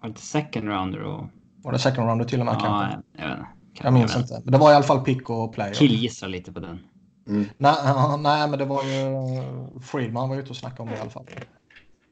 [0.00, 1.24] Var det second rounder och...
[1.62, 3.22] Var det second rounder till och med Ja, kanske?
[3.22, 3.46] jag vet.
[3.82, 4.40] Jag minns vet inte.
[4.44, 5.74] Men det var i alla fall pick och player.
[5.74, 6.78] Killgissar lite på den.
[7.28, 7.44] Mm.
[7.56, 7.74] Nej,
[8.18, 11.26] nej, men det var ju Friedman var ute och snackade om det i alla fall.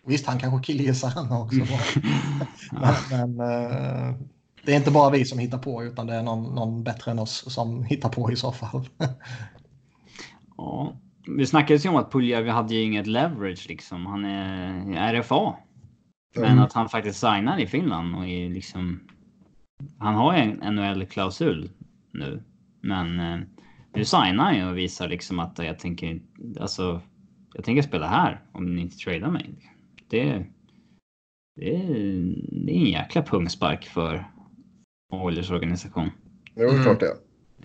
[0.06, 1.58] Visst, han kanske killgissar han också.
[2.72, 4.14] men men eh,
[4.64, 7.18] det är inte bara vi som hittar på utan det är någon, någon bättre än
[7.18, 8.88] oss som hittar på i så fall.
[10.58, 10.96] Ja,
[11.38, 14.06] det snackades ju om att Puljärvi hade ju inget leverage liksom.
[14.06, 15.54] Han är RFA.
[16.36, 16.58] Men Mm.
[16.58, 19.00] att han faktiskt signar i Finland och är liksom...
[19.98, 21.70] Han har ju en NHL-klausul
[22.12, 22.42] nu.
[22.82, 23.38] Men eh,
[23.94, 26.20] nu signar han ju och visar liksom att jag tänker
[26.60, 27.00] alltså...
[27.54, 29.75] Jag tänker spela här om ni inte tradar mig.
[30.08, 30.44] Det,
[31.56, 31.88] det, är,
[32.64, 34.24] det är en jäkla pungspark för
[35.12, 36.10] Oilers organisation.
[36.54, 36.82] Var Mm.
[36.82, 37.16] klart det.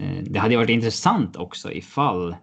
[0.03, 2.35] Eh, det hade varit intressant också ifall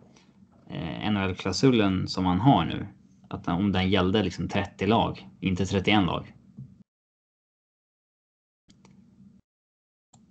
[0.71, 2.87] eh, NHL-klausulen som han har nu,
[3.31, 6.35] att om den gällde liksom 30 lag, inte 31 lag.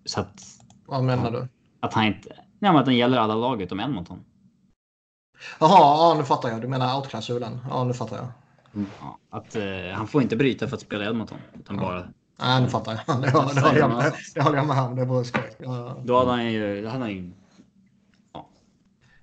[0.05, 0.43] Så att,
[0.85, 1.47] Vad menar du?
[1.79, 2.29] att han inte...
[2.59, 4.25] Nej, men att den gäller alla lag utom Edmonton.
[5.59, 6.61] Jaha, ja, nu fattar jag.
[6.61, 7.59] Du menar outklausulen.
[7.69, 8.27] Ja, nu fattar jag.
[8.99, 9.63] Ja, att eh,
[9.93, 11.37] han får inte bryta för att spela Edmonton.
[11.59, 11.81] Utan Ja.
[11.81, 12.09] bara,
[12.39, 13.21] Nej, nu fattar jag.
[13.21, 14.95] Det, det, det, håller, jag med, det håller jag med om.
[14.95, 15.41] Det var skoj.
[15.59, 16.85] Ja, då hade han ju...
[16.85, 17.31] Hade han ju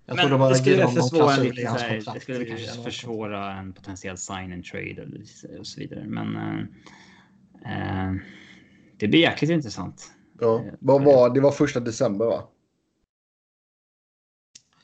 [0.06, 4.64] jag men bara det skulle försvåra lite, det skulle kanske försvåra en potentiell sign and
[4.64, 6.04] trade eller- och så vidare.
[6.06, 8.14] Men eh, eh,
[8.96, 10.12] det blir jäkligt intressant.
[10.40, 10.64] Ja.
[10.80, 12.42] Vad var, det var första december va?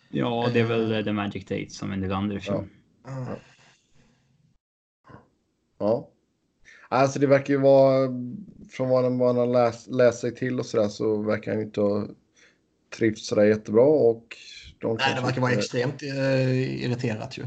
[0.09, 2.69] Ja, det är väl eh, The Magic Date som en del andra i fjol.
[3.05, 3.27] Ja.
[5.81, 6.09] Ja.
[6.88, 8.09] Alltså det verkar ju vara,
[8.71, 12.07] från vad man har läst, läst sig till och sådär så verkar han inte ha
[12.99, 14.25] trivts sådär jättebra och
[14.81, 17.43] de Nej, det verkar vara inte- extremt eh, irriterat ju.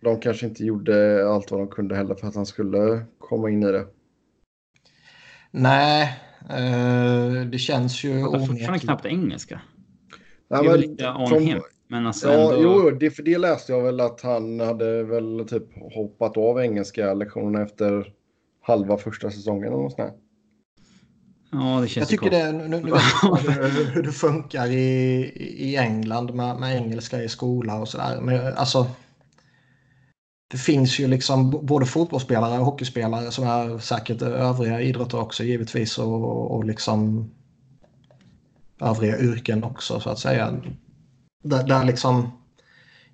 [0.00, 3.62] de kanske inte gjorde allt vad de kunde heller för att han skulle komma in
[3.62, 3.86] i det.
[5.50, 6.18] Nej,
[6.50, 9.60] eh, det känns ju Jag pratar fortfarande knappt engelska.
[10.48, 11.60] Nej, det är väl men lite on från- him.
[11.90, 12.62] Men alltså Ja, ändå...
[12.62, 17.14] jo, det, för det läste jag väl att han hade väl typ hoppat av engelska
[17.14, 18.12] lektionerna efter
[18.60, 20.16] halva första säsongen eller något sånt där.
[21.52, 22.92] Ja, det känns Jag tycker det, nu, nu vet
[23.94, 25.22] hur, det funkar i,
[25.58, 28.20] i England med, med engelska i skola och sådär.
[28.20, 28.86] Men alltså.
[30.50, 35.98] Det finns ju liksom både fotbollsspelare och hockeyspelare som är säkert övriga idrotter också givetvis
[35.98, 37.30] och, och liksom
[38.80, 40.54] övriga yrken också så att säga.
[41.42, 42.30] Där, där liksom,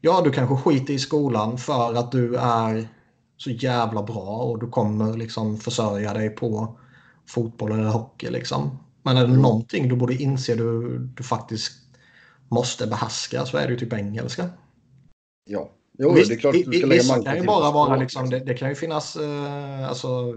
[0.00, 2.88] ja du kanske skiter i skolan för att du är
[3.36, 6.78] så jävla bra och du kommer liksom försörja dig på
[7.26, 8.78] fotboll eller hockey liksom.
[9.02, 11.72] Men är det någonting du borde inse du, du faktiskt
[12.48, 14.50] måste behärska så är det ju typ engelska.
[15.44, 18.00] Ja, jo, Visst, det är klart du ska lägga manken kan ju bara vara språk,
[18.00, 20.34] liksom, det, det kan ju finnas, eh, alltså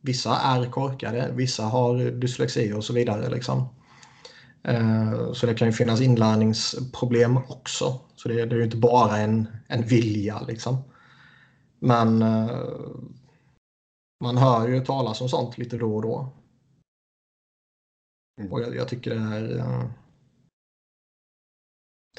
[0.00, 3.68] vissa är korkade, vissa har dyslexi och så vidare liksom.
[4.68, 8.00] Eh, så det kan ju finnas inlärningsproblem också.
[8.16, 10.82] Så det, är ju inte bara en, en vilja liksom.
[11.78, 12.66] Men eh,
[14.24, 16.32] man hör ju talas om sånt lite då och då.
[18.40, 18.52] Mm.
[18.52, 19.58] Och jag, jag tycker det är...
[19.58, 19.90] eh,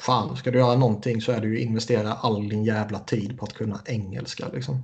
[0.00, 3.44] Fan, ska du göra någonting så är det ju investera all din jävla tid på
[3.44, 4.82] att kunna engelska liksom.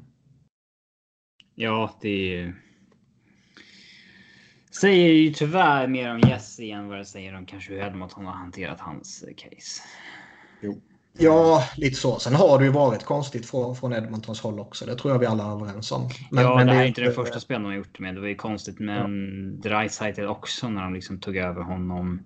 [1.55, 2.66] Ja, det är.
[4.81, 8.33] Säger ju tyvärr mer om Jesse än vad det säger om kanske hur Edmonton har
[8.33, 9.83] hanterat hans eh, case.
[11.19, 12.19] Ja, lite så.
[12.19, 14.87] Sen har det ju varit konstigt från, från Edmontons håll också.
[14.87, 16.09] Det tror jag vi alla är överens om.
[16.31, 18.15] Men, ja, men det här är inte den första spelen de har gjort det med.
[18.15, 19.07] Det var ju konstigt med ja.
[19.69, 22.21] Dreisaitl också när de liksom tog över honom.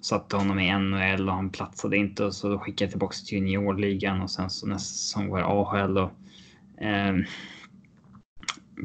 [0.00, 4.22] Satte honom i NHL och han platsade inte och så skickade jag tillbaka till juniorligan
[4.22, 6.10] och sen så nästa säsong var det AHL och
[6.84, 7.16] eh,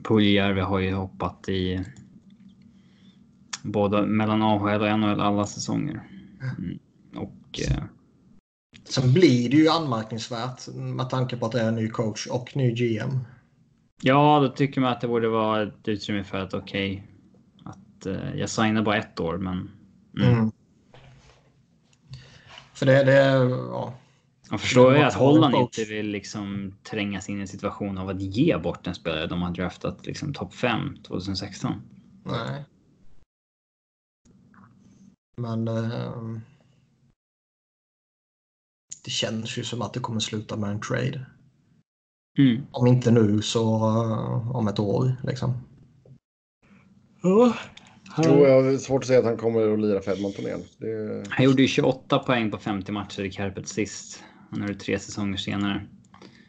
[0.03, 1.85] Puljärvi har ju hoppat i
[3.63, 6.03] både mellan AHL och NHL alla säsonger.
[6.57, 6.79] Mm.
[7.15, 7.83] Och eh,
[8.83, 12.55] Sen blir det ju anmärkningsvärt med tanke på att det är en ny coach och
[12.55, 13.19] ny GM.
[14.01, 18.05] Ja, då tycker man att det borde vara ett utrymme för att okej, okay, att
[18.05, 19.71] eh, jag signar bara ett år, men.
[20.19, 20.33] Mm.
[20.33, 20.51] Mm.
[22.73, 23.13] För det, det
[23.49, 23.93] ja.
[24.49, 28.21] Jag förstår ju att Holland inte vill liksom trängas in i en situation av att
[28.21, 31.73] ge bort en spelare de har draftat liksom topp 5 2016.
[32.25, 32.65] Nej.
[35.41, 35.67] Men.
[35.67, 36.39] Eh,
[39.03, 41.25] det känns ju som att det kommer sluta med en trade.
[42.37, 42.61] Mm.
[42.71, 45.53] Om inte nu så uh, om ett år liksom.
[47.23, 47.53] Ja.
[48.17, 50.63] Jo, jag har svårt att säga att han kommer att lira för Edmonton igen.
[50.77, 51.23] Det...
[51.29, 54.23] Han gjorde ju 28 poäng på 50 matcher i Carpet sist.
[54.49, 55.87] Han gjorde tre säsonger senare.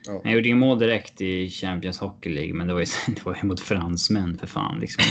[0.06, 0.20] Ja.
[0.24, 3.38] Han gjorde ju mål direkt i Champions Hockey League, men det var ju, det var
[3.42, 4.80] ju mot fransmän för fan.
[4.80, 5.04] Liksom.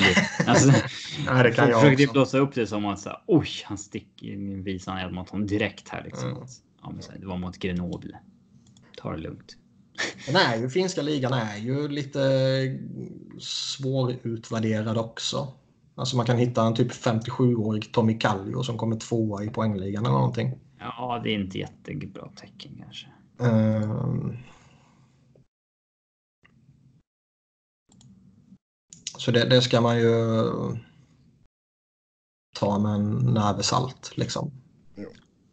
[0.48, 0.68] Alltså,
[1.26, 2.14] Nej, det kan jag försökte också.
[2.14, 6.04] blåsa upp det som att så här, oj, han sticker visan Edmonton direkt här.
[6.04, 6.30] Liksom.
[6.30, 6.44] Mm.
[6.82, 8.18] Ja, men så här, det var mot Grenoble.
[8.98, 9.58] Ta det lugnt.
[10.26, 12.20] Den är ju, finska ligan är ju lite
[13.40, 15.48] svårutvärderad också.
[15.96, 20.16] Alltså man kan hitta en typ 57-årig Tommy Kallio som kommer tvåa i poängligan eller
[20.16, 20.60] någonting.
[20.80, 23.08] Ja, det är inte jättebra tecken kanske.
[23.38, 24.38] Um...
[29.22, 30.12] Så det, det, ska man ju
[32.56, 34.52] ta med en näve salt liksom.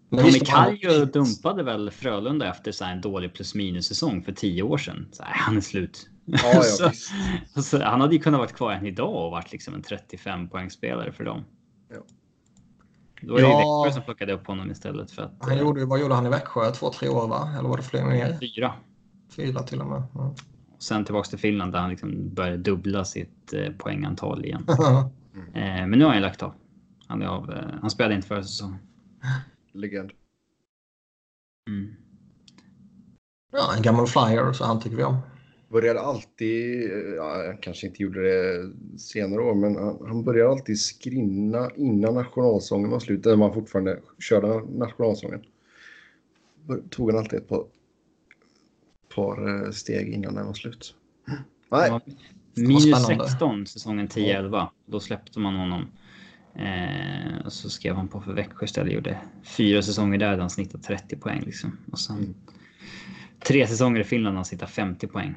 [0.09, 4.63] Men Tommy Kallio dumpade väl Frölunda efter så en dålig plus minus säsong för tio
[4.63, 5.09] år sedan.
[5.13, 6.09] Så här, han är slut.
[6.25, 6.63] Ja, ja,
[7.55, 10.49] så, så, han hade ju kunnat vara kvar än idag och varit liksom en 35
[10.49, 11.45] poängspelare för dem.
[11.91, 11.97] Ja.
[13.23, 13.83] Då var det Ja.
[13.83, 15.33] Växjö som plockade upp honom istället för att...
[15.41, 16.71] Han eh, gjorde, ju- vad gjorde han i Växjö?
[16.71, 17.55] Två, tre år va?
[17.59, 18.39] Eller var det fler mer?
[18.41, 18.73] Fyra.
[19.37, 20.03] Fyra till och med.
[20.15, 20.35] Ja.
[20.79, 24.67] Och sen tillbaks till Finland där han liksom började dubbla sitt eh, poängantal igen.
[25.55, 26.55] Eh, men nu har han lagt av.
[27.07, 28.79] Han, är av eh, han spelade inte förra säsongen.
[29.73, 30.11] Legend.
[31.71, 31.95] Mm.
[33.53, 35.17] ja, en gammal flyer, så han tycker vi om.
[35.69, 40.81] Började alltid, ja, jag kanske inte gjorde det senare år, men han, han började alltid
[40.81, 45.43] skrinna innan nationalsången var slut, när man fortfarande körde nationalsången.
[46.91, 47.65] Tog han alltid ett par,
[49.15, 50.95] par eh, steg innan den var slut.
[51.27, 52.01] Nej, Ja,
[52.55, 53.29] Minus spännande.
[53.29, 54.67] 16 säsongen 10-11.
[54.87, 55.87] Då släppte man honom.
[56.55, 58.93] Eh, och så skrev han på för Växjö istället.
[58.93, 61.43] Gjorde fyra säsonger där där han snittade 30 poäng.
[61.47, 61.79] Liksom.
[61.93, 62.35] Och sen Mm.
[63.45, 65.35] tre säsonger i Finland där han snittade 50 poäng.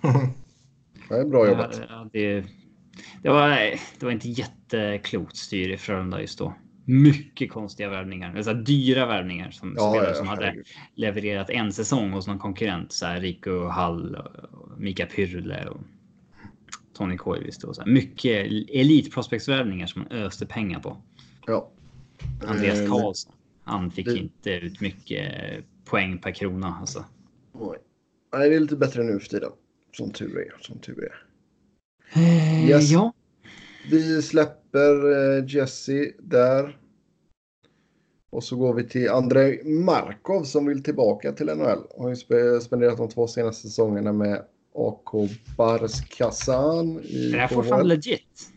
[1.08, 1.80] det är bra jobbat.
[1.88, 2.44] Ja, det,
[3.22, 3.48] det, var,
[3.98, 6.54] det var inte jätteklokt styre i Frölunda just då.
[6.84, 8.36] Mycket konstiga värvningar.
[8.36, 10.66] Alltså dyra värvningar som Ja, spelare ja, som hade herregud.
[10.94, 12.92] levererat en säsong hos någon konkurrent.
[12.92, 15.80] Så här Rico Hall, och Mika Pyrle och
[16.96, 17.68] Tony Koivisto.
[17.68, 17.88] Och så här.
[17.90, 20.96] Mycket elitprospektsvärvningar som man öste pengar på.
[21.46, 21.70] Ja.
[22.46, 23.32] Andreas Eh, Karlsson.
[23.64, 25.24] Han fick det- inte ut mycket
[25.84, 26.76] poäng per krona.
[26.80, 27.04] Alltså.
[27.54, 27.78] Nej.
[28.48, 29.50] Det är lite bättre nu för tiden.
[29.92, 30.62] Som tur är.
[30.62, 31.22] Som tur är.
[32.20, 32.90] Eh, Yes.
[32.90, 33.12] Ja.
[33.90, 36.76] Vi släpper eh, Jesse där.
[38.30, 41.78] Och så går vi till Andrei Markov som vill tillbaka till NHL.
[41.98, 44.42] Har ju spe- spenderat de två senaste säsongerna med
[44.74, 47.54] AK Bars Kazan i Är det här KHL.
[47.54, 48.50] fortfarande legit?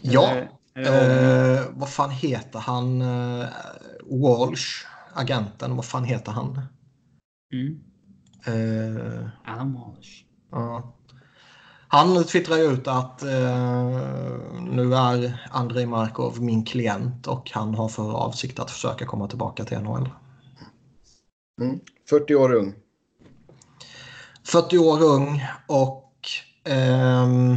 [0.00, 0.34] Ja,
[0.74, 3.00] eller- eh, vad fan heter han?
[3.02, 3.46] Eh,
[4.06, 6.60] Walsh, agenten, vad fan heter han?
[7.52, 7.80] Mm.
[8.46, 10.24] Eh, Adam Walsh.
[10.50, 10.94] ja.
[11.90, 13.98] Han twittrar ju ut att eh,
[14.60, 19.64] nu är Andrei Markov min klient och han har för avsikt att försöka komma tillbaka
[19.64, 20.08] till NHL.
[21.60, 21.80] Mm.
[22.10, 22.74] 40 år ung.
[24.44, 26.12] 40 år ung och
[26.64, 27.56] ehm,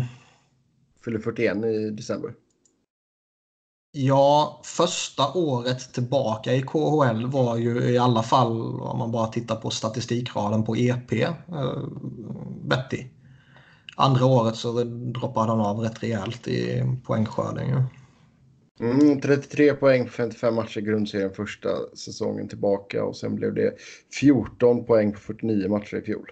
[1.05, 2.33] Fyller 41 i december.
[3.91, 9.55] Ja, första året tillbaka i KHL var ju i alla fall, om man bara tittar
[9.55, 11.33] på statistikraden på EP, eh,
[12.63, 13.05] Betty.
[13.95, 17.67] Andra året så droppade han av rätt rejält i poängskörden.
[17.67, 17.83] ju.
[18.81, 23.73] Mm, 33 poäng på 55 matcher i grundserien första säsongen tillbaka och sen blev det
[24.19, 26.31] 14 poäng på 49 matcher i fjol.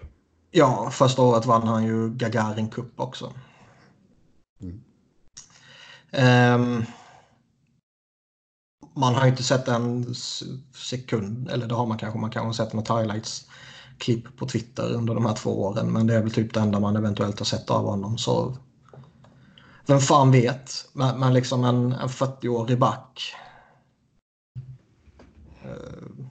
[0.50, 3.32] Ja, första året vann han ju Gagarin Cup också.
[4.62, 4.80] Mm.
[6.10, 6.84] Ehm,
[8.96, 10.14] man har ju inte sett en
[10.74, 13.46] sekund, eller det har man kanske, man kanske har sett något highlights
[14.00, 16.80] klipp på Twitter under de här två åren, men det är väl typ det enda
[16.80, 18.18] man eventuellt har sett av honom.
[18.18, 18.56] Så
[19.86, 20.88] vem fan vet?
[20.92, 23.34] Men, men liksom en, en 40-årig back.
[25.64, 26.24] Eh,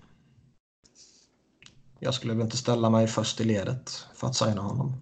[2.00, 4.94] jag skulle väl inte ställa mig först i ledet för att signa honom.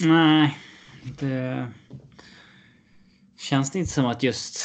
[0.00, 0.58] Nej,
[1.18, 1.72] det
[3.38, 4.60] känns det inte som att just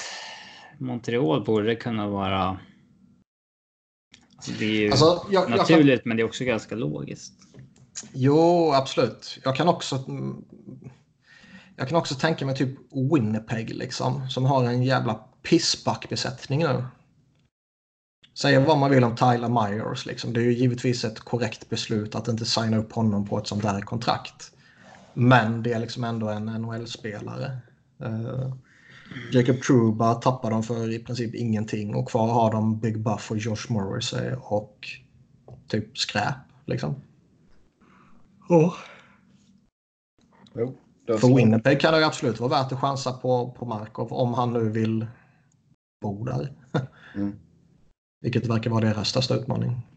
[0.77, 2.59] Montreal borde kunna vara.
[4.41, 7.34] Alltså det är ju Alltså, jag, jag kan, naturligt, men det är också ganska logiskt.
[8.13, 9.39] jo, absolut.
[9.43, 10.04] Jag kan också
[11.75, 12.77] jag kan också tänka mig typ
[13.13, 16.84] Winnipeg liksom, som har en jävla pissbackbesättning nu.
[18.34, 20.34] Säga vad man vill om Tyler Myers, liksom.
[20.34, 23.63] det är ju givetvis ett korrekt beslut att inte signa upp honom på ett sånt
[23.63, 24.51] där kontrakt.
[25.13, 27.58] Men det är liksom ändå en NHL-spelare.
[28.04, 28.54] Uh,
[29.32, 33.38] Jacob Truba tappar de för i princip ingenting och kvar har de Big Buff och
[33.38, 34.88] Josh Morrissey och
[35.67, 36.36] typ skräp.
[36.65, 36.95] Liksom.
[38.50, 38.74] Jo,
[41.06, 41.36] det är För.
[41.36, 44.69] Winnipeg kan det ju absolut vara värt att chansa på, på Markov om han nu
[44.69, 45.08] vill
[46.02, 46.54] bo där.
[47.15, 47.36] Mm.
[48.21, 49.88] Vilket verkar vara deras största utmaning.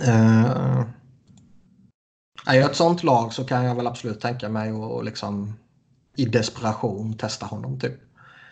[0.00, 0.84] Uh,
[2.46, 5.54] är jag ett sånt lag så kan jag väl absolut tänka mig att och liksom
[6.16, 7.94] i desperation testa honom typ.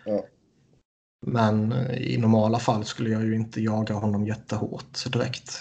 [0.04, 0.24] Ja.
[1.26, 5.60] Men eh, i normala fall skulle jag ju inte jaga honom jättehårt direkt.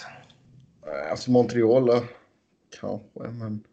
[0.86, 2.02] Nej, Alltså Montreal eh,
[2.80, 3.64] kanske, men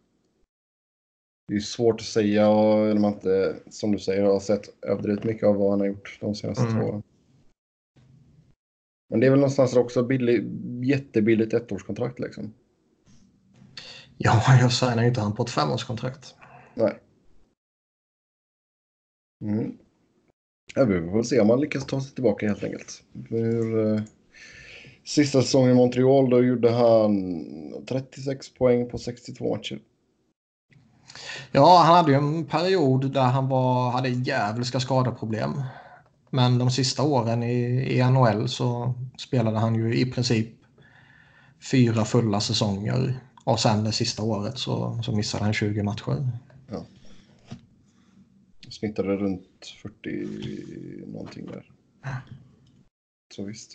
[1.48, 5.24] det är svårt att säga och när man inte, som du säger, har sett överdrivet
[5.24, 6.74] mycket av vad han har gjort de senaste Mm.
[6.80, 7.02] två åren.
[9.10, 10.44] Men det är väl någonstans också billig,
[10.84, 12.54] jättebilligt ettårskontrakt liksom.
[14.18, 16.34] Ja, jag signar ju inte han på ett femårskontrakt.
[16.74, 16.98] Nej.
[19.40, 19.76] Mm.
[20.74, 23.02] Ja, vi får se om han lyckas ta sig tillbaka helt enkelt.
[23.28, 24.02] För, eh,
[25.04, 27.44] sista säsongen i Montreal då gjorde han
[27.88, 29.78] 36 poäng på 62 matcher.
[31.52, 35.62] Ja, han hade ju en period där han var, hade djävulska skadeproblem.
[36.30, 37.62] Men de sista åren i,
[37.98, 40.48] i NHL så spelade han ju i princip
[41.70, 43.20] fyra fulla säsonger.
[43.44, 46.30] Och sen det sista året så, så missade han 20 matcher.
[48.78, 50.26] Snittade runt 40
[51.06, 51.70] någonting där.
[53.34, 53.74] Så visst.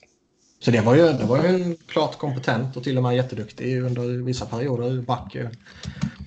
[0.59, 3.81] Så det var ju, det var ju en klart kompetent och till och med jätteduktig
[3.81, 5.49] under vissa perioder back eh,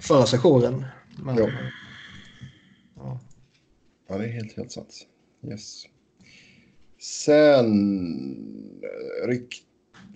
[0.01, 0.85] förra sessionen.
[1.25, 1.49] Men, Ja.
[2.97, 3.20] ja.
[4.09, 5.07] Ja, det är helt, helt sant.
[5.49, 5.83] Yes.
[7.01, 7.70] Sen...
[8.83, 9.62] eh, Ryk,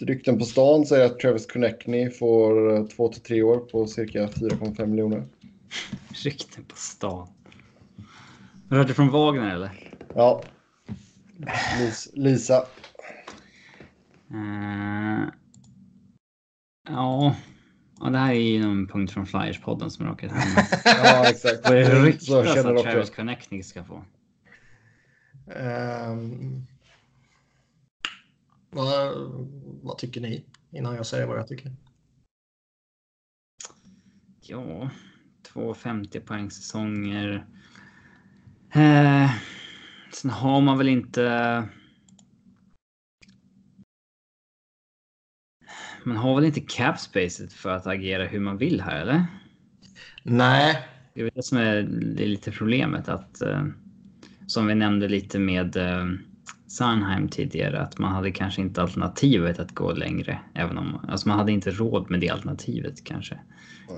[0.01, 4.27] rykten på stan säger att Travis Connectney får eh, två till tre år på cirka
[4.27, 5.29] 4,5 miljoner.
[6.25, 7.29] Rykten på stan.
[8.69, 9.71] Det från Wagner eller?
[10.15, 10.43] Ja.
[11.79, 12.67] Lis, Lisa.
[14.31, 15.29] Eh,
[16.89, 17.37] ja.
[18.01, 20.63] ja, det här är ju någon punkt från Flyers-podden som råkat hamna.
[20.85, 21.61] Ja, exakt.
[21.65, 23.11] Vad är det Så ryktas att Travis.
[23.11, 24.05] Connecting ska få?
[25.57, 26.67] Ehm,
[28.71, 29.15] vad,
[29.83, 30.45] vad tycker ni?
[30.71, 31.73] Innan jag säger vad jag tycker.
[34.41, 34.91] Ja,
[35.43, 37.47] två 50 poäng säsonger.
[38.73, 39.31] Eh,
[40.13, 41.69] sen har man väl inte.
[46.05, 49.27] Man har väl inte cap spacet för att agera hur man vill här eller?
[50.23, 51.83] Nej, Det är det som är,
[52.17, 53.65] det är lite problemet att eh,
[54.47, 56.07] som vi nämnde lite med eh,
[56.67, 60.41] Sandheim tidigare att man hade kanske inte alternativet att gå längre.
[60.55, 63.41] Även om alltså man hade inte råd med det alternativet kanske.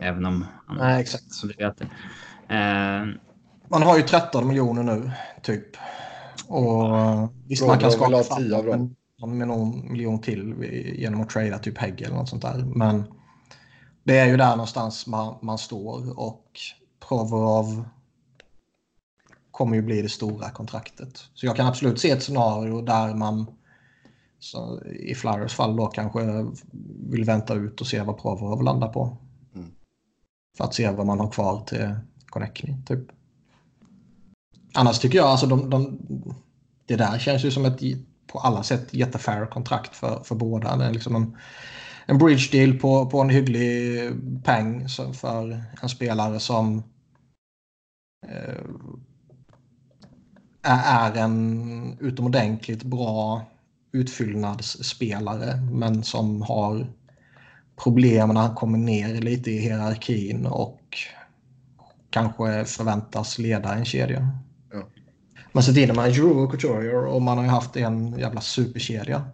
[0.00, 1.32] Även om nej exakt.
[1.32, 1.88] så det vet det.
[2.54, 3.29] Eh,
[3.70, 5.10] Man har ju 13 miljoner nu,
[5.42, 5.76] typ.
[6.48, 6.84] Och
[7.46, 10.54] visst, man kan Frågan vill skapa ha 10 av fram med någon miljon till
[10.96, 12.64] genom att trada typ Hägg eller något sånt där.
[12.74, 13.04] Men
[14.04, 16.46] det är ju där någonstans man, man står och
[17.08, 17.84] Provorov
[19.50, 21.24] kommer ju bli det stora kontraktet.
[21.34, 23.46] Så jag kan absolut se ett scenario där man
[24.38, 26.46] så i Flyers fall då kanske
[27.10, 29.16] vill vänta ut och se vad Provorov landar på.
[29.54, 29.70] Mm.
[30.56, 31.94] För att se vad man har kvar till
[32.26, 33.19] Connectney, typ.
[34.74, 35.98] Annars tycker jag alltså de, de,
[36.86, 37.80] det där känns ju som ett
[38.26, 40.76] på alla sätt jättefair kontrakt för, för båda.
[40.76, 41.36] Det är liksom en,
[42.06, 44.10] en bridge deal på, på en hygglig
[44.44, 46.82] peng för en spelare som
[48.26, 48.60] eh,
[50.62, 53.42] är en utomordentligt bra
[53.92, 56.86] utfyllnadsspelare men som har
[57.76, 60.98] problem när han kommer ner lite i hierarkin och
[62.10, 64.28] kanske förväntas leda en kedja.
[65.52, 69.24] Men så tiden man Drew och Couturier och man har ju haft en jävla superkedja.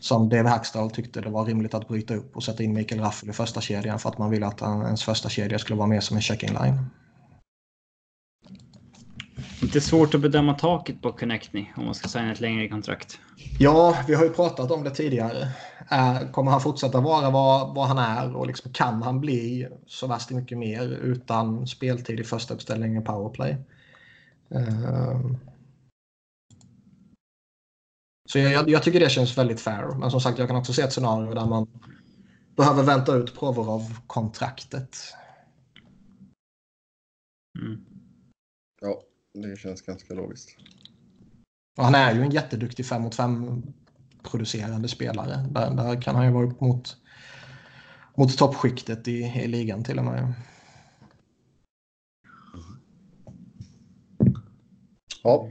[0.00, 3.30] Som Dave Hackstall tyckte det var rimligt att bryta upp och sätta in Mikael Raffel
[3.30, 6.16] i första kedjan för att man ville att ens första kedja skulle vara mer som
[6.16, 6.78] en checking line.
[9.62, 13.18] inte svårt att bedöma taket på Connectney om man ska signa ett längre kontrakt.
[13.58, 15.48] Ja, vi har ju pratat om det tidigare.
[16.32, 20.30] Kommer han fortsätta vara vad, vad han är och liksom, kan han bli så värst
[20.30, 23.56] mycket mer utan speltid i första uppställningen powerplay?
[24.50, 25.36] Ehm.
[28.28, 29.98] Så jag, jag, jag tycker det känns väldigt fair.
[29.98, 31.66] Men som sagt, jag kan också se ett scenario där man
[32.56, 34.96] behöver vänta ut Provorov-kontraktet.
[37.58, 37.84] Mm.
[38.80, 39.02] Ja,
[39.34, 40.56] det känns ganska logiskt.
[41.76, 43.62] Och han är ju en jätteduktig 5 mot 5
[44.22, 45.46] producerande spelare.
[45.50, 46.96] Där, där kan han ju vara upp mot,
[48.14, 50.34] mot toppskiktet i, i ligan till och med.
[55.24, 55.48] Ja.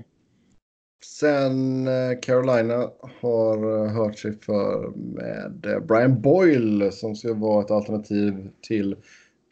[1.03, 7.65] Sen eh, Carolina har eh, hört sig för med eh, Brian Boyle som ska vara
[7.65, 8.95] ett alternativ till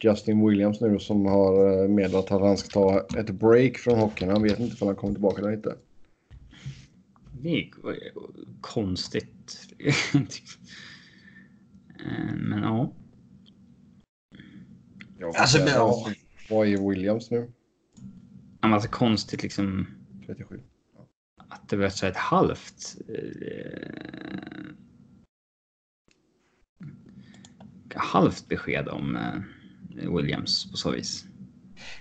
[0.00, 4.30] Justin Williams nu som har meddelat att han ska ta ett break från hockeyn.
[4.30, 5.76] Han vet inte om han kommer tillbaka eller inte.
[7.42, 7.70] Det är
[8.60, 9.58] konstigt.
[12.34, 12.92] Men ja.
[15.38, 16.06] Alltså, ja.
[16.50, 17.52] Vad är Williams nu?
[18.60, 19.86] Men Alltså konstigt liksom
[20.26, 20.60] 37.
[21.48, 22.96] att det var så ett halvt.
[23.08, 24.32] eh,
[27.94, 31.24] halvt besked om eh, Williams på så vis.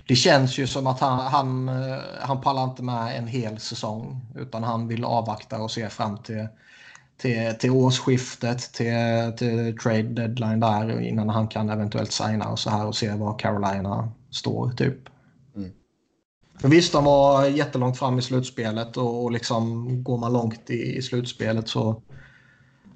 [0.08, 4.22] Det känns ju som att han, han, eh, han pallar inte med en hel säsong.
[4.36, 6.48] Utan han vill avvakta och se fram till,
[7.18, 12.70] till, till årsskiftet, till, till trade deadline där innan han kan eventuellt signa och så
[12.70, 14.98] här och se var Carolina står typ.
[16.62, 20.98] För visst, de var jättelångt fram i slutspelet och, och liksom går man långt i,
[20.98, 22.02] i slutspelet så,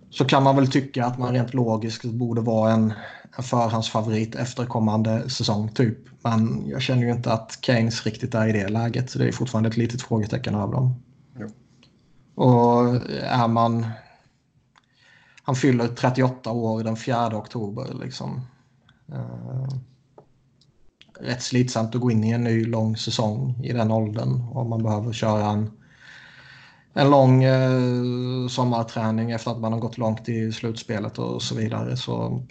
[0.10, 2.94] så kan man väl tycka att man rent logiskt borde vara en,
[3.38, 5.98] en förhandsfavorit efterkommande säsong typ.
[6.24, 9.10] Men jag känner ju inte att Keynes riktigt är i det läget.
[9.10, 10.96] Så det är fortfarande ett litet frågetecken över dem.
[12.36, 13.88] Och är man...
[15.44, 17.88] Han fyller 38 år den 4 oktober.
[18.04, 18.42] Liksom.
[19.14, 19.68] Uh,
[21.20, 24.42] rätt slitsamt att gå in i en ny lång säsong i den åldern.
[24.42, 25.72] Och man behöver köra en,
[26.94, 31.98] en lång uh, sommarträning efter att man har gått långt i slutspelet och så vidare.
[31.98, 32.44] Så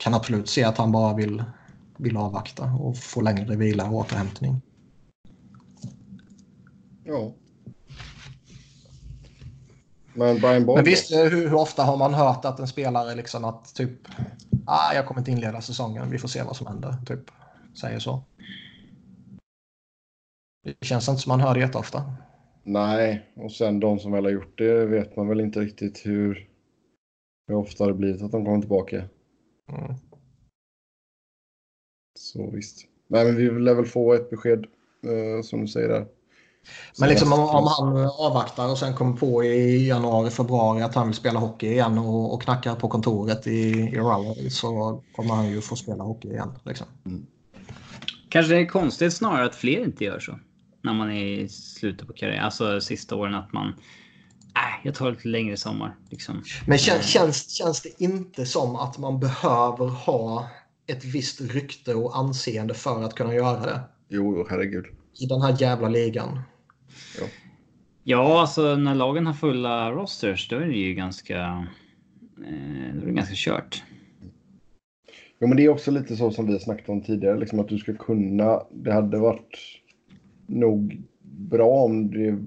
[0.00, 1.44] kan absolut se att han bara vill,
[1.98, 4.62] vill avvakta och få längre vila och återhämtning.
[7.04, 7.32] Ja.
[10.14, 10.76] Men Brian Bond.
[10.76, 13.90] Men visst, hur, hur, ofta har man hört att en spelare liksom att typ
[14.66, 16.94] ah, jag kommer inte inleda säsongen, vi får se vad som händer.
[17.06, 17.30] Typ
[17.78, 18.22] säger så.
[20.64, 22.04] Det känns inte som man hör det jätteofta.
[22.62, 26.48] Nej, och sen de som väl har gjort det vet man väl inte riktigt hur,
[27.48, 28.96] hur ofta det blivit att de kommer tillbaka.
[29.68, 29.94] Mm.
[32.18, 32.86] Så visst.
[33.08, 34.66] Nej, men vi lär väl få ett besked
[35.02, 36.06] eh, som du säger där.
[37.00, 41.06] Men liksom om, om, han avvaktar och sen kommer på i januari, februari att han
[41.06, 45.50] vill spela hockey igen och, och knackar på kontoret i, i Raleigh så kommer han
[45.50, 46.52] ju få spela hockey igen.
[46.64, 46.86] Liksom.
[47.04, 47.26] Mm.
[48.36, 50.38] Kanske det är konstigt snarare att fler inte gör så.
[50.82, 55.10] När man är i slutet på karriären, alltså sista åren att man äh, jag tar
[55.10, 55.96] lite längre sommar.
[56.10, 56.42] Liksom.
[56.66, 60.48] Men känns, känns, känns det inte som att man behöver ha
[60.86, 63.80] ett visst rykte och anseende för att kunna göra det?
[64.08, 64.84] Jo, herregud.
[65.20, 66.40] I den här jävla ligan.
[67.20, 67.26] Ja.
[68.04, 71.66] ja, alltså när lagen har fulla rosters då är det ju ganska...
[72.46, 73.82] Eh, då är det ganska kört.
[75.38, 77.68] Jo, men det är också lite så som vi har snackat om tidigare, liksom att
[77.68, 78.62] du ska kunna.
[78.70, 79.58] Det hade varit
[80.46, 82.38] nog bra om det,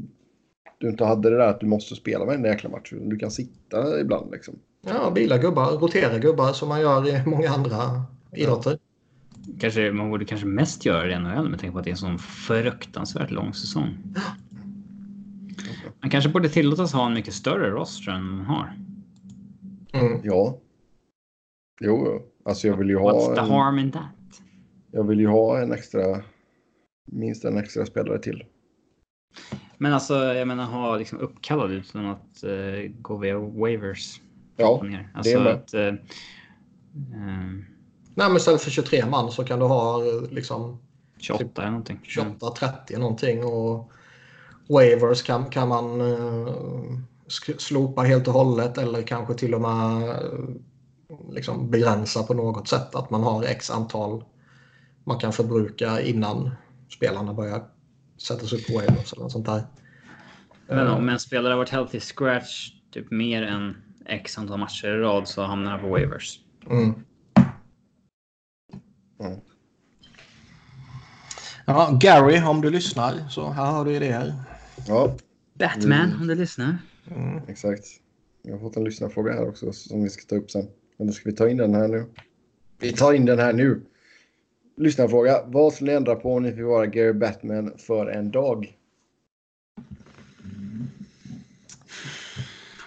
[0.77, 2.93] du inte hade det där att du måste spela med en jäkla match.
[3.01, 4.55] Du kan sitta ibland liksom.
[4.81, 7.77] Ja, bila gubbar, rotera gubbar som man gör i många andra
[8.35, 8.77] idrotter.
[9.59, 11.91] Kanske, man borde kanske mest göra det i NHL med tanke på att det är
[11.91, 13.97] en sån fruktansvärt lång säsong.
[16.01, 18.73] Man kanske borde tillåtas ha en mycket större roster än man har.
[19.93, 20.21] Mm.
[20.23, 20.57] Ja.
[21.79, 23.11] Jo, alltså jag vill ju ha...
[23.11, 23.49] What's the en...
[23.49, 24.41] harm in that?
[24.91, 26.21] Jag vill ju ha en extra...
[27.05, 28.43] Minst en extra spelare till.
[29.77, 34.21] Men alltså, jag menar ha liksom uppkallad utan att uh, gå via waivers.
[34.55, 35.53] Ja, alltså, det är med.
[35.53, 35.93] Att, uh, uh,
[38.15, 40.01] Nej, men istället för 23 man så kan du ha
[40.31, 40.79] liksom
[41.17, 41.99] 28 typ, eller någonting.
[42.03, 43.91] 28, 30 någonting och
[44.69, 46.97] waivers kan, kan man uh,
[47.57, 50.49] slopa helt och hållet eller kanske till och med uh,
[51.31, 52.95] liksom begränsa på något sätt.
[52.95, 54.23] Att man har x antal
[55.03, 56.51] man kan förbruka innan
[56.89, 57.63] spelarna börjar
[58.17, 59.63] sättas upp på waivers eller något sånt där.
[60.67, 64.97] Men om en spelare har varit healthy scratch typ mer än x antal matcher i
[64.97, 66.39] rad så hamnar han på waivers.
[66.69, 66.93] Mm.
[69.19, 69.39] Mm.
[71.65, 74.33] Ja, Gary, om du lyssnar så här har du idéer.
[74.87, 75.17] Ja.
[75.53, 76.21] Batman, mm.
[76.21, 76.77] om du lyssnar.
[77.11, 77.41] Mm.
[77.47, 77.85] Exakt.
[78.41, 80.67] Jag har fått en lyssnarfråga här också som vi ska ta upp sen.
[80.99, 82.05] Men ska vi ta in den här nu.
[82.79, 83.81] Vi tar in den här nu.
[84.77, 85.43] Lyssnarfråga.
[85.45, 88.77] Vad skulle ni ändra på om ni fick vara Gary Batman för en dag?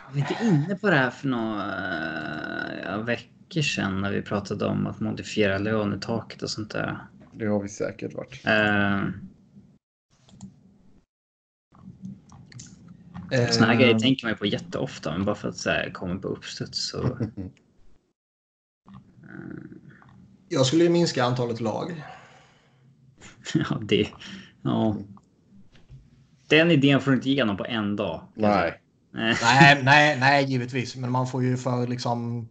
[0.06, 4.86] Var vi inte inne på det här för några veckor sedan när vi pratade om
[4.86, 6.98] att modifiera lönetaket och sånt där.
[7.32, 8.46] Det har vi säkert varit.
[8.46, 9.08] Uh,
[13.50, 16.28] Sådana här grejer tänker man på jätteofta, men bara för att så här, komma på
[16.28, 17.18] uppstuds så...
[20.48, 22.04] Jag skulle ju minska antalet lag.
[23.54, 24.08] ja, det...
[24.62, 24.96] Ja.
[26.48, 28.22] Den idén får du inte igenom på en dag.
[28.34, 28.80] Nej.
[29.10, 30.96] nej, nej, nej, givetvis.
[30.96, 32.48] Men man får ju för liksom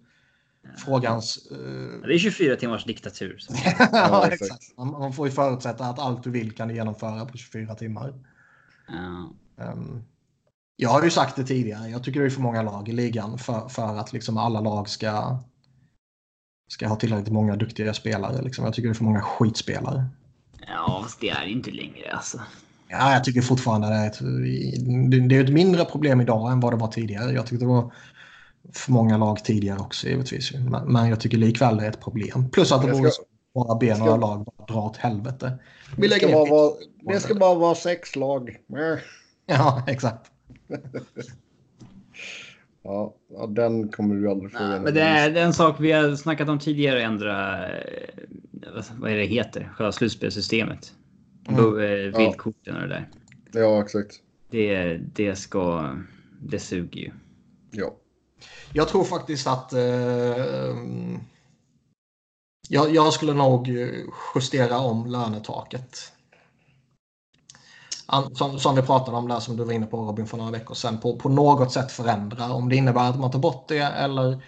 [0.78, 1.48] frågans...
[1.52, 2.02] Uh...
[2.08, 3.40] Det är 24 timmars diktatur.
[3.92, 4.78] ja, exakt.
[4.78, 8.14] Man, får ju förutsätta att allt du vill kan du genomföra på 24 timmar.
[8.88, 9.34] Ja.
[9.66, 10.04] Um,
[10.76, 11.90] jag har ju sagt det tidigare.
[11.90, 14.90] Jag tycker det är för många lag i ligan för, för att liksom alla lag
[14.90, 15.40] ska,
[16.72, 18.42] ska ha tillräckligt många duktiga spelare.
[18.42, 18.66] Liksom.
[18.66, 20.06] Jag tycker det är för många skitspelare.
[20.68, 22.42] Ja, fast det är inte längre alltså.
[22.88, 24.20] Ja, jag tycker fortfarande det är ett,
[25.30, 27.32] det är ett mindre problem idag än vad det var tidigare.
[27.32, 27.94] Jag tyckte det var
[28.74, 30.52] för många lag tidigare också givetvis.
[30.86, 32.50] Men jag tycker likväl det är ett problem.
[32.50, 33.12] Plus att det borde
[33.54, 35.60] bara be några lag bara dra åt helvete.
[35.98, 38.58] Vi det, ska bara vara, det ska bara vara sex lag.
[39.46, 40.32] Ja, exakt.
[42.84, 43.16] Ja,
[43.50, 46.60] den kommer du aldrig få Nej, Men det är, en sak vi har snackat om
[46.60, 48.10] tidigare, ändra eh,
[48.92, 50.94] vad är det heter, själva slutspelssystemet.
[51.48, 51.60] Mm.
[51.60, 53.10] Eh, vildkorten och det där.
[53.52, 54.16] Ja, exakt.
[54.50, 55.96] Det, det ska,
[56.40, 57.12] det suger ju.
[57.72, 57.96] Ja.
[58.74, 59.80] Jag tror faktiskt att eh,
[62.70, 63.68] jag, jag, skulle nog
[64.36, 66.12] justera om lönetaket.
[68.34, 70.76] Som, som vi pratade om där som du var inne på Robin för några veckor
[70.76, 72.54] sedan, på, på något sätt förändra.
[72.54, 74.44] Om det innebär att man tar bort det eller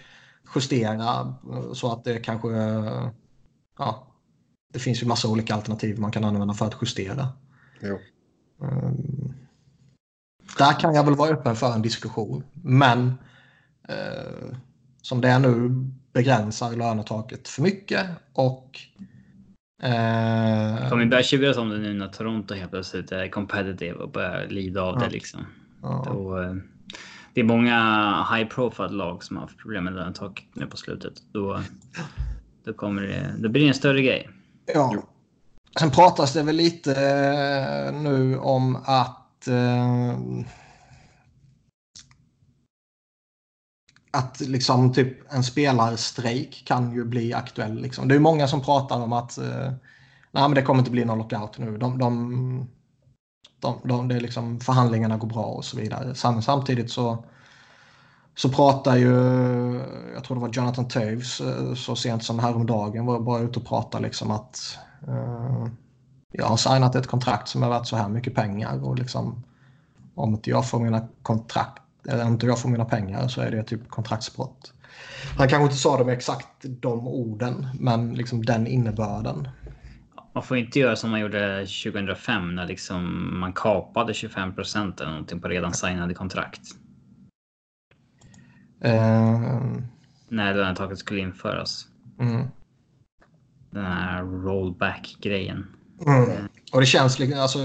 [0.54, 1.34] justera
[1.72, 2.48] så att det kanske...
[3.78, 4.06] Ja,
[4.72, 7.28] det finns ju massa olika alternativ man kan använda för att justera.
[7.80, 7.98] Jo.
[8.58, 9.34] Um,
[10.58, 12.44] där kan jag väl vara öppen för en diskussion.
[12.52, 13.06] Men
[13.88, 14.56] uh,
[15.02, 15.68] som det är nu
[16.12, 18.80] begränsar lönetaket för mycket och
[19.84, 24.46] Uh, kommer börja tjuras om det nu när Toronto helt plötsligt är competitive och börjar
[24.48, 25.46] lida av det liksom.
[25.82, 26.54] Då, uh,
[27.34, 31.12] det är många high profile lag som har haft problem med lönetaket nu på slutet.
[31.32, 31.60] Då,
[32.64, 34.28] då kommer det, då blir det en större grej.
[34.74, 34.94] Ja.
[35.78, 39.48] Sen pratas det väl lite uh, nu om att
[44.14, 47.80] att liksom typ en spelarstrejk kan ju bli aktuell.
[47.80, 48.08] Liksom.
[48.08, 49.72] Det är många som pratar om att eh,
[50.30, 51.78] nej, men det kommer inte bli någon lockout nu.
[51.78, 52.68] De, de,
[53.60, 56.14] de, de, det är liksom, förhandlingarna går bra och så vidare.
[56.42, 57.24] Samtidigt så,
[58.34, 59.14] så pratar ju,
[60.14, 63.66] jag tror det var Jonathan Toews eh, så sent som häromdagen var bara ute och
[63.66, 65.66] pratade liksom att eh,
[66.32, 69.44] jag har signat ett kontrakt som är värt så här mycket pengar och liksom
[70.14, 73.62] om inte jag får mina kontrakt eller inte jag får mina pengar så är det
[73.62, 74.72] typ kontraktsbrott.
[75.38, 79.48] Han kanske inte sa det med exakt de orden, men liksom den innebörden.
[80.34, 85.10] Man får inte göra som man gjorde 2005 när liksom man kapade 25 procent eller
[85.10, 86.60] någonting på redan signade kontrakt.
[88.84, 89.78] Uh...
[90.28, 91.86] När lönetaket skulle införas.
[92.20, 92.46] Mm.
[93.70, 95.66] Den här rollback-grejen.
[96.06, 96.48] Mm.
[96.72, 97.58] Och det känns liksom, alltså,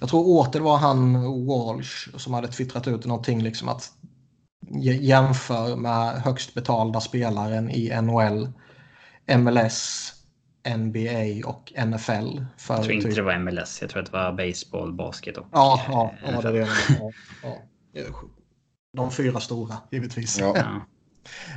[0.00, 3.92] jag tror åter det var han Walsh som hade twittrat ut någonting liksom att
[5.00, 8.52] jämför med högst betalda spelaren i NHL,
[9.38, 10.12] MLS,
[10.76, 12.44] NBA och NFL.
[12.56, 13.16] För jag tror inte typ...
[13.16, 16.48] det var MLS, jag tror att det var baseball, basket och Ja, ja, ja det
[16.48, 16.68] är det.
[17.42, 17.56] Ja,
[17.92, 18.02] ja.
[18.92, 20.38] De fyra stora, givetvis.
[20.38, 20.56] Ja.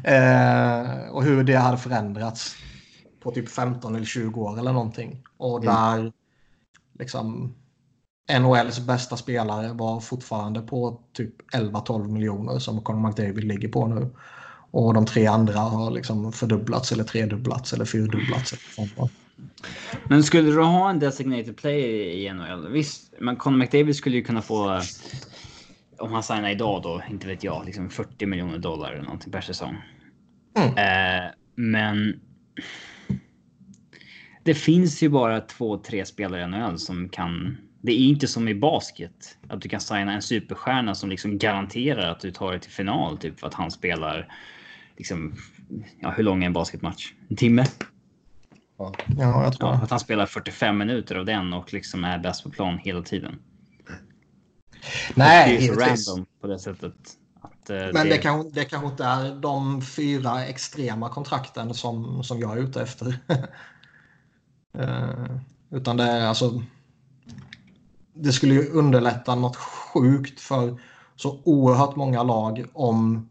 [0.03, 2.55] eh, och hur det hade förändrats
[3.19, 5.23] på typ 15 eller 20 år eller någonting.
[5.37, 5.75] Och mm.
[5.75, 6.11] där mm.
[6.99, 7.55] liksom
[8.39, 14.09] NHLs bästa spelare var fortfarande på typ 11-12 miljoner som Conor McDavid ligger på nu.
[14.71, 18.53] Och de tre andra har liksom fördubblats eller tredubblats eller fyrdubblats.
[20.07, 22.67] Men skulle du ha en designated player i NHL?
[22.67, 24.81] Visst, men Conor McDavid skulle ju kunna få
[26.01, 29.41] om han signar idag då, inte vet jag, liksom 40 miljoner dollar eller någonting per
[29.41, 29.77] säsong.
[30.57, 30.77] Mm.
[30.77, 32.19] Eh, men
[34.43, 38.47] det finns ju bara två, tre spelare i NHL som kan det är inte som
[38.47, 42.59] i basket att du kan signa en superstjärna som liksom garanterar att du tar dig
[42.59, 44.33] till final typ för att han spelar
[44.97, 45.35] liksom.
[45.99, 47.13] Ja, hur lång är en basketmatch?
[47.29, 47.65] En timme?
[48.77, 52.43] Ja, jag tror ja, att han spelar 45 minuter av den och liksom är bäst
[52.43, 53.39] på plan hela tiden.
[55.15, 56.93] Nej, det är så random på det sättet.
[57.41, 62.23] Att, uh, Men det, det, kan, det kanske inte är de fyra extrema kontrakten som,
[62.23, 63.07] som jag är ute efter.
[64.79, 65.37] uh,
[65.71, 66.63] utan det är alltså
[68.21, 70.79] det skulle ju underlätta något sjukt för
[71.15, 73.29] så oerhört många lag om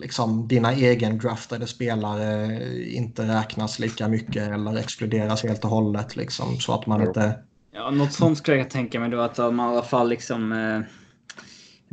[0.00, 2.58] liksom dina egendraftade spelare
[2.92, 7.38] inte räknas lika mycket eller exkluderas helt och hållet liksom så att man inte...
[7.72, 10.80] Ja, något sånt skulle jag tänka mig då att man i alla fall liksom eh,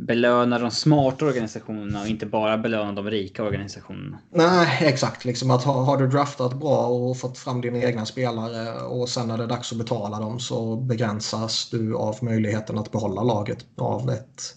[0.06, 4.18] belöna de smarta organisationerna och inte bara belöna de rika organisationerna.
[4.30, 5.24] Nej, exakt.
[5.24, 9.28] Liksom att har, har du draftat bra och fått fram dina egna spelare och sen
[9.28, 13.66] när det är dags att betala dem så begränsas du av möjligheten att behålla laget
[13.76, 14.56] av ett,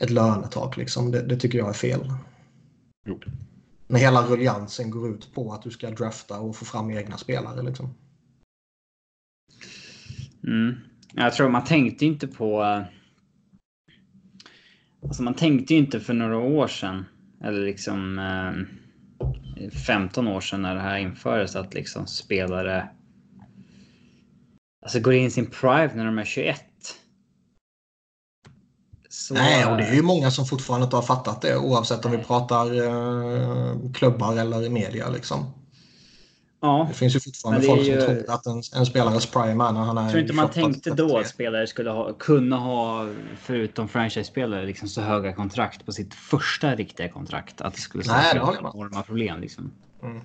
[0.00, 0.76] ett lönetak.
[0.76, 1.10] Liksom.
[1.10, 2.12] Det, det tycker jag är fel.
[3.06, 3.20] Jo.
[3.86, 7.62] När hela ruljansen går ut på att du ska drafta och få fram egna spelare.
[7.62, 7.94] Liksom.
[10.44, 10.74] Mm.
[11.14, 12.82] Jag tror man tänkte inte på
[15.02, 17.04] Alltså man tänkte ju inte för några år sedan,
[17.44, 22.88] eller liksom eh, 15 år sedan när det här infördes, att liksom spelare
[24.82, 26.60] alltså går in i sin prime när de är 21.
[29.08, 29.34] Så...
[29.34, 32.18] Nej, och det är ju många som fortfarande inte har fattat det oavsett om vi
[32.18, 35.08] pratar eh, klubbar eller media.
[35.08, 35.57] Liksom.
[36.60, 36.86] Ja.
[36.88, 38.00] Det finns ju fortfarande folk ju...
[38.00, 40.50] som tror att en, en spelares prime är när han är Jag tror inte man
[40.50, 43.08] tänkte då att spelare skulle ha, kunna ha,
[43.40, 47.60] förutom franchise-spelare, liksom så höga kontrakt på sitt första riktiga kontrakt.
[47.60, 49.40] Att det skulle skapa enorma problem.
[49.40, 49.72] Liksom.
[50.02, 50.20] Mm.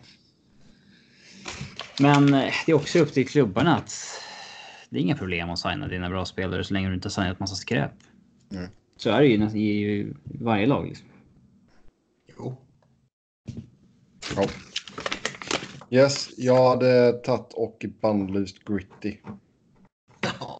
[1.99, 3.93] Men eh, det är också upp till klubbarna att
[4.89, 7.39] det är inga problem att signa dina bra spelare så länge du inte har signat
[7.39, 7.91] massa skräp.
[8.51, 8.69] Mm.
[8.97, 10.87] Så är det ju i varje lag.
[10.87, 11.07] Liksom.
[12.37, 12.57] Jo.
[14.35, 14.47] Ja.
[15.93, 19.17] Yes, jag hade tagit och bannlyst Gritty.
[20.21, 20.59] Ja.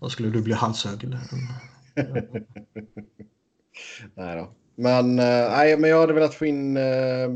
[0.00, 1.08] Då skulle du bli halshög.
[4.14, 4.54] Nej då.
[4.74, 7.30] Men, eh, nej, men jag hade velat få in eh,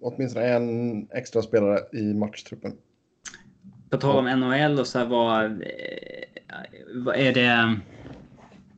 [0.00, 2.72] åtminstone en extra spelare i matchtruppen.
[3.90, 5.58] På tal om NHL och så här, vad, eh,
[6.94, 7.80] vad är det?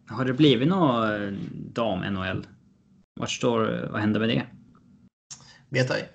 [0.06, 2.46] Har det blivit något dam-NHL?
[3.20, 4.46] Vart står, vad händer med det?
[5.68, 6.08] Vet ej.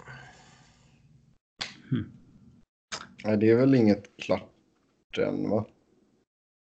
[3.24, 4.50] Nej, det är väl inget klart
[5.18, 5.66] än, va?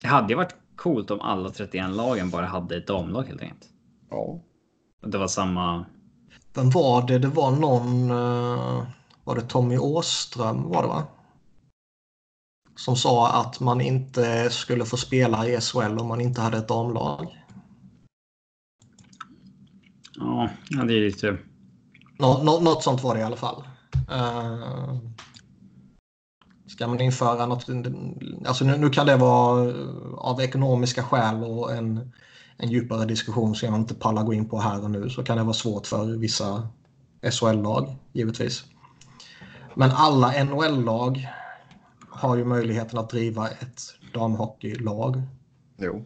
[0.02, 3.70] Det hade ju varit coolt om alla 31 lagen bara hade ett damlag helt enkelt.
[4.10, 4.40] Ja.
[5.02, 5.86] Det var samma.
[6.54, 7.20] Vem var det?
[7.20, 8.12] Det var någon...
[8.12, 8.88] eh,
[9.24, 11.04] Var det Tommy Åström var det va?
[12.76, 16.68] Som sa att man inte skulle få spela i SHL om man inte hade ett
[16.68, 17.46] damlag.
[20.16, 21.38] Ja, det är lite.
[22.20, 23.64] Nå, nå, något sånt var det i alla fall.
[24.12, 24.96] Eh,
[26.76, 27.66] ska man införa något...
[28.46, 29.74] Alltså nu, nu kan det vara
[30.18, 32.12] av ekonomiska skäl och en,
[32.58, 35.38] en djupare diskussion som jag inte pallar gå in på här och nu så kan
[35.38, 36.68] det vara svårt för vissa
[37.32, 38.64] SHL-lag givetvis.
[39.76, 41.28] Men alla NHL-lag
[42.10, 43.82] har ju möjligheten att driva ett
[44.14, 45.22] damhockeylag.
[45.78, 46.06] Jo.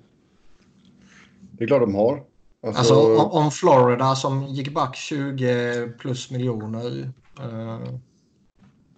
[1.51, 2.23] Det är klart de har.
[2.67, 7.79] Alltså, Alltså om, om Florida som gick back 20 plus miljoner eh,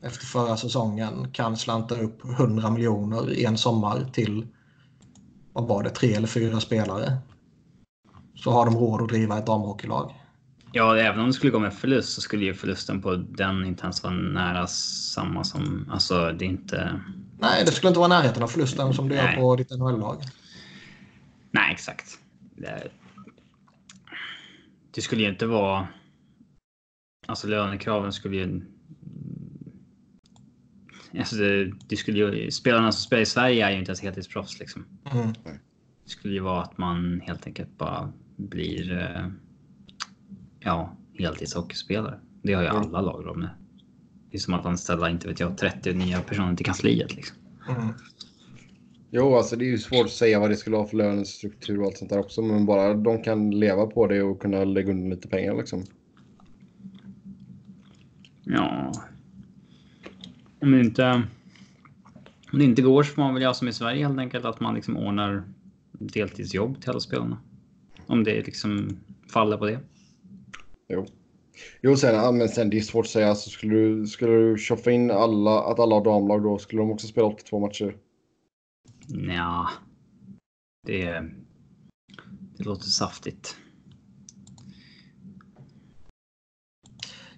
[0.01, 4.47] efter förra säsongen kan slanta upp 100 miljoner i en sommar till
[5.53, 7.17] vad var det, tre eller fyra spelare.
[8.35, 10.13] Så har de råd att driva ett damhockeylag.
[10.71, 13.83] Ja, även om det skulle gå med förlust så skulle ju förlusten på den inte
[13.83, 15.89] ens vara nära samma som.
[15.91, 17.01] Alltså, det är inte.
[17.39, 19.35] Nej, det skulle inte vara närheten av förlusten som gör Nej.
[19.35, 20.23] på ditt NHL-lag.
[21.51, 22.19] Nej, exakt.
[22.55, 22.91] Det,
[24.91, 25.87] det skulle ju inte vara.
[27.27, 28.61] Alltså lönekraven skulle ju.
[31.19, 34.59] Alltså det, det skulle ju, spelarna som spelar i Sverige är ju inte ens heltidsproffs
[34.59, 34.85] liksom.
[35.13, 35.33] Mm.
[36.03, 38.97] Det skulle ju vara att man helt enkelt bara blir.
[38.97, 39.27] eh,
[40.59, 42.19] Ja, heltidshockeyspelare.
[42.43, 42.81] Det har ju Mm.
[42.81, 43.49] alla lag om nu.
[44.31, 47.37] Det är som att anställa, inte vet jag, 30 nya personer till kansliet liksom.
[47.69, 47.87] Mm.
[49.11, 51.85] Jo, alltså det är ju svårt att säga vad det skulle ha för lönestruktur och
[51.85, 52.41] allt sånt där också.
[52.41, 55.83] Men bara de kan leva på det och kunna lägga undan lite pengar liksom.
[58.43, 58.91] Ja.
[60.61, 61.23] Om det inte.
[62.53, 64.45] Om det inte går så får man väl göra som i Sverige helt enkelt.
[64.45, 65.43] Att man liksom ordnar
[65.91, 67.37] deltidsjobb till alla spelarna.
[68.07, 68.99] Om det liksom
[69.29, 69.79] faller på det.
[70.89, 71.05] Jo.
[71.81, 73.29] Jo, sen, men sen det är svårt att säga.
[73.29, 76.91] Alltså, skulle du, skulle du tjoffa in alla, att alla har damlag då skulle de
[76.91, 77.95] också spela 82 matcher.
[79.07, 79.69] Ja.
[80.87, 81.23] Det.
[82.57, 83.57] Det låter saftigt.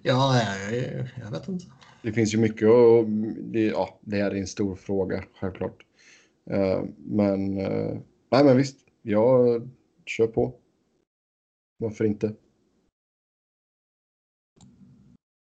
[0.02, 1.66] Ja, jag, jag vet inte.
[2.04, 3.06] Det finns ju mycket och
[3.38, 5.86] det, ja, det här är en stor fråga självklart.
[6.50, 7.98] Eh, men, eh,
[8.32, 9.70] nej men visst, jag
[10.06, 10.56] kör på.
[11.78, 12.36] Varför inte?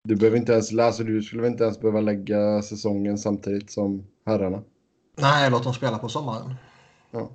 [0.05, 4.63] Du behöver inte ens läsa, du skulle inte ens behöva lägga säsongen samtidigt som herrarna.
[5.17, 6.55] Nej, låt dem spela på sommaren.
[7.11, 7.31] Ja.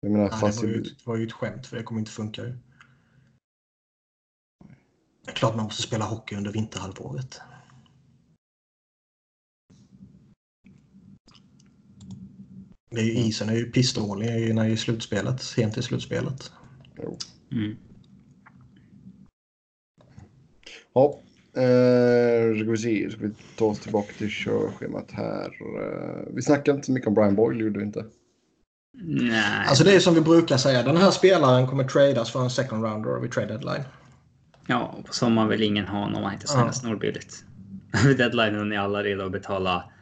[0.00, 1.98] Jag menar, Nej, fast det, var ju, det var ju ett skämt för det kommer
[1.98, 2.42] inte funka.
[5.24, 7.40] Det är klart man måste spela hockey under vinterhalvåret.
[12.90, 16.52] Det är ju, isen är ju pissdålig när det är slutspelet, sent i slutspelet.
[17.02, 17.18] jo.
[17.52, 17.76] Mm.
[20.94, 21.18] Ja,
[21.56, 25.44] eh, ska vi se, ska vi ta oss tillbaka till körschemat här.
[25.80, 28.04] Eh, vi snackade inte så mycket om Brian Boyle, gjorde vi inte?
[29.02, 29.66] Nej.
[29.68, 32.84] Alltså det är som vi brukar säga, den här spelaren kommer tradas för en second
[32.84, 33.82] rounder vid trade deadline.
[34.66, 36.72] Ja, och på sommaren vill ingen ha någon man inte signar Ja.
[36.72, 37.44] snorbilligt.
[38.04, 39.92] Vid deadlinen är alla redo att betala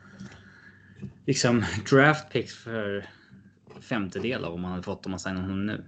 [1.28, 3.06] liksom draft picks för
[3.80, 5.84] femtedel av vad man hade fått om man signade honom nu.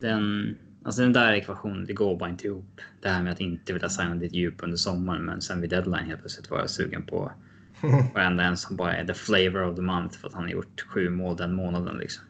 [0.00, 2.80] Den, alltså den där ekvationen, det går bara inte ihop.
[3.02, 6.06] Det här med att inte vilja signa ditt djup under sommaren, men sen vid deadline
[6.06, 7.32] helt plötsligt var jag sugen på
[8.14, 10.80] varenda en som bara är the flavor of the month för att han har gjort
[10.88, 12.24] sju mål den månaden liksom.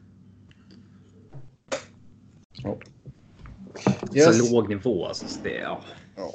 [2.53, 2.79] Ja.
[4.15, 4.39] Yes.
[4.39, 5.29] Så låg nivå alltså.
[5.29, 5.85] Så det, ja.
[6.17, 6.33] Ja.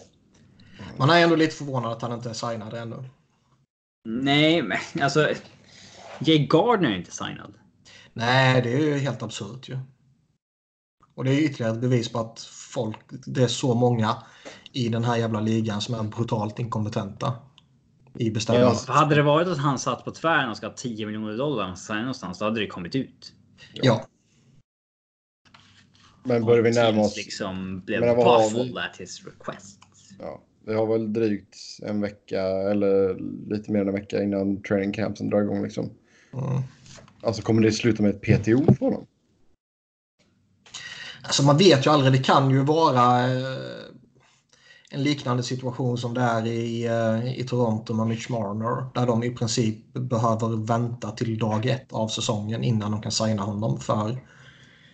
[0.97, 3.03] Man är ändå lite förvånad att han inte är signad ännu.
[4.05, 5.33] Nej, men alltså.
[6.19, 7.53] Jay Gardner är inte signad.
[8.13, 9.77] Nej, det är ju helt absurt ju.
[11.15, 12.39] Och det är ytterligare ett bevis på att
[12.73, 14.23] folk, det är så många
[14.71, 17.33] i den här jävla ligan som är brutalt inkompetenta.
[18.17, 18.81] I bestämmandet.
[18.81, 21.75] För hade det varit att han satt på tvären och ska ha 10 miljoner dollar
[21.75, 23.33] signa någonstans, då hade det kommit ut.
[23.73, 24.05] Ja.
[26.23, 27.17] Men börjar vi närma oss...
[27.17, 29.79] liksom blev baffled at his request.
[30.19, 34.91] Ja, vi har väl drygt en vecka eller lite mer än en vecka innan training
[34.91, 35.89] campsen drar igång liksom.
[36.33, 36.61] Mm.
[37.21, 39.05] Alltså kommer det sluta med ett PTO för honom?
[41.23, 42.13] Alltså man vet ju aldrig.
[42.13, 43.85] Det kan ju vara eh,
[44.91, 48.85] en liknande situation som det är i, eh, i Toronto med Mitch Marner.
[48.93, 53.41] Där de i princip behöver vänta till dag ett av säsongen innan de kan signa
[53.41, 54.09] honom för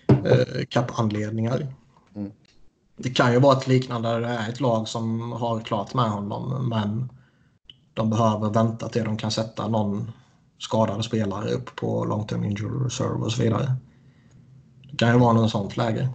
[0.08, 1.68] eh, kappanledningar.
[3.04, 6.10] Det kan ju vara ett liknande där det är ett lag som har klart med
[6.10, 7.10] honom men
[7.94, 10.12] de behöver vänta till de kan sätta någon
[10.60, 13.76] skadade spelare upp på long term injury reserve och så vidare.
[14.92, 16.10] Det kan ju vara något sånt läge.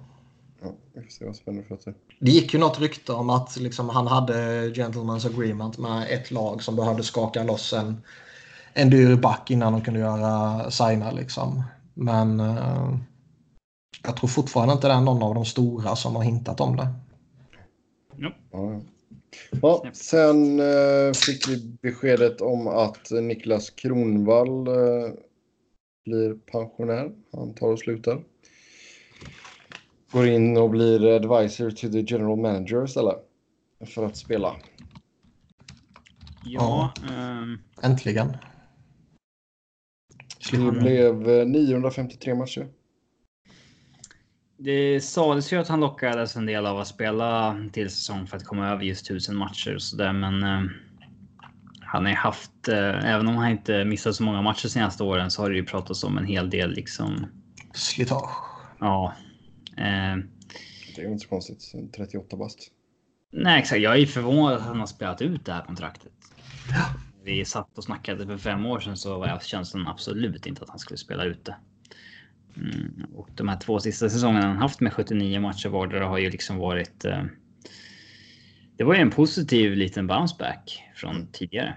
[0.63, 1.93] Ja, vi får vad för se.
[2.21, 4.35] Det gick ju något rykte om att liksom, han hade
[4.69, 8.03] gentleman's agreement med ett lag som behövde skaka loss en,
[8.73, 11.11] en dyr back innan de kunde göra signa.
[11.11, 11.63] Liksom.
[11.95, 12.97] Men eh,
[14.03, 16.89] jag tror fortfarande inte det är någon av de stora som har hintat om det.
[18.17, 18.81] Ja, ja.
[19.63, 25.13] Ja, sen eh, fick vi beskedet om att Niklas Kronvall eh,
[26.05, 27.13] blir pensionär.
[27.33, 28.25] Han tar och slutar.
[30.13, 33.17] Går in och blir advisor to the general manager istället.
[33.87, 34.57] För att spela.
[36.45, 38.37] Ja, ehm, Äntligen.
[40.51, 42.69] Det blev eh, 953 matcher.
[44.59, 48.45] Det sades ju att han lockades en del av att spela till säsong för att
[48.45, 50.13] komma över just 1000 matcher och sådär.
[50.13, 50.71] Men eh,
[51.81, 55.03] han har ju haft, eh, även om han inte missat så många matcher de senaste
[55.05, 57.27] åren så har det ju pratats om en hel del liksom.
[57.75, 58.31] Slitage.
[58.81, 59.15] Ja.
[59.77, 60.17] Eh,
[60.97, 61.73] Det är ju inte så konstigt.
[61.97, 62.59] 38 bast.
[63.33, 63.81] nej, exakt.
[63.81, 66.13] Jag är förvånad att han har spelat ut det här kontraktet.
[67.25, 70.69] Vi satt och snackade för fem år sedan så var jag känslan absolut inte att
[70.71, 71.57] han skulle spela ut det.
[73.37, 76.57] Mm, de här två sista säsongerna han haft med 79 matcher vardera har ju liksom
[76.57, 77.05] varit.
[77.05, 77.25] Eh,
[78.77, 81.77] det var ju en positiv liten bounce back från tidigare.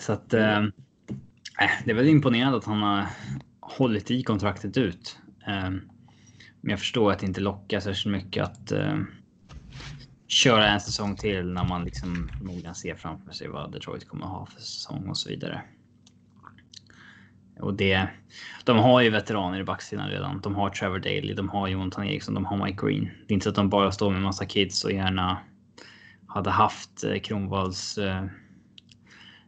[0.00, 0.34] Så att.
[0.34, 3.06] Eh, eh, det är väl imponerande att han har
[3.60, 5.18] hållit i kontraktet ut.
[5.46, 5.70] Eh,
[6.60, 8.98] men jag förstår att det inte lockar särskilt mycket att eh,
[10.28, 14.46] köra en säsong till när man liksom förmodligen ser framför sig vad Detroit kommer ha
[14.46, 15.62] för säsong och så vidare.
[17.60, 18.08] Och det.
[18.64, 20.40] De har ju veteraner i backsidan redan.
[20.40, 23.04] De har Trevor Daley, de har Jonathan Eriksson, de har Mike Green.
[23.04, 25.38] Det är inte så att de bara står med massa kids och gärna
[26.26, 28.24] hade haft eh, Kronvalls eh,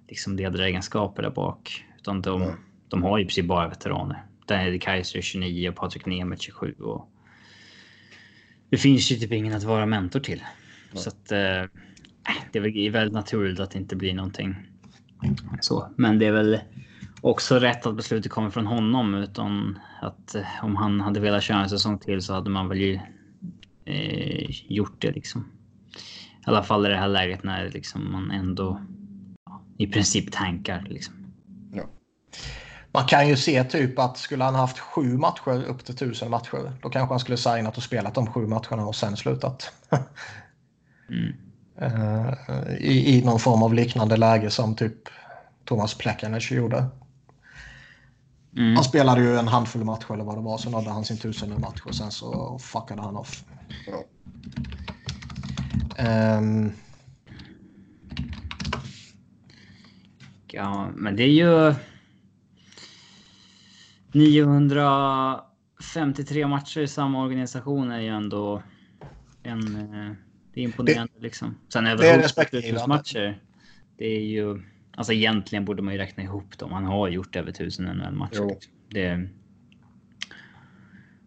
[0.08, 1.84] liksom ledaregenskaper där bak.
[1.98, 2.54] Utan de, Mm.
[2.88, 4.24] de har ju precis bara veteraner.
[4.46, 6.72] Daniel Kaiser 29 och Patrik Nemeth 27.
[6.72, 7.10] Och
[8.70, 10.42] det finns ju typ ingen att vara mentor till.
[10.92, 10.98] Ja.
[10.98, 11.64] Så att eh,
[12.52, 14.56] det är väl väldigt naturligt att det inte blir någonting
[15.60, 15.90] så.
[15.96, 16.60] Men det är väl
[17.20, 21.62] också rätt att beslutet kommer från honom utan att eh, om han hade velat köra
[21.62, 23.00] en säsong till så hade man väl ju
[23.84, 25.52] eh, gjort det liksom.
[26.40, 28.80] I alla fall i det här läget när liksom man ändå
[29.46, 31.18] ja, i princip tankar liksom.
[32.92, 36.72] Man kan ju se typ att skulle han haft sju matcher upp till tusen matcher.
[36.82, 39.72] Då kanske han skulle signat och spelat de sju matcherna och sen slutat.
[41.10, 41.34] Mm.
[41.80, 42.34] Eh,
[42.78, 44.94] I, I någon form av liknande läge som typ
[45.64, 46.86] Thomas Plekanec gjorde.
[48.56, 48.74] Mm.
[48.74, 50.58] Han spelade ju en handfull matcher eller vad det var.
[50.58, 53.44] Så nådde han sin tusende match och sen så fuckade han off.
[53.86, 54.04] Ja.
[55.96, 56.72] Ehm,
[60.52, 61.74] Ja, men det är ju
[64.12, 68.62] 953 matcher i samma organisation är ju ändå
[69.42, 69.76] en...
[69.76, 70.12] eh,
[70.54, 71.54] Det är imponerande liksom.
[71.72, 72.86] Sen över det är 100 respektingivande.
[72.88, 73.42] matcher.
[73.96, 74.62] Det är ju...
[74.98, 76.72] Alltså egentligen borde man ju räkna ihop dem.
[76.72, 78.46] Han har gjort över 1000 NHL-matcher.
[78.46, 78.72] Liksom.
[78.90, 79.28] Det...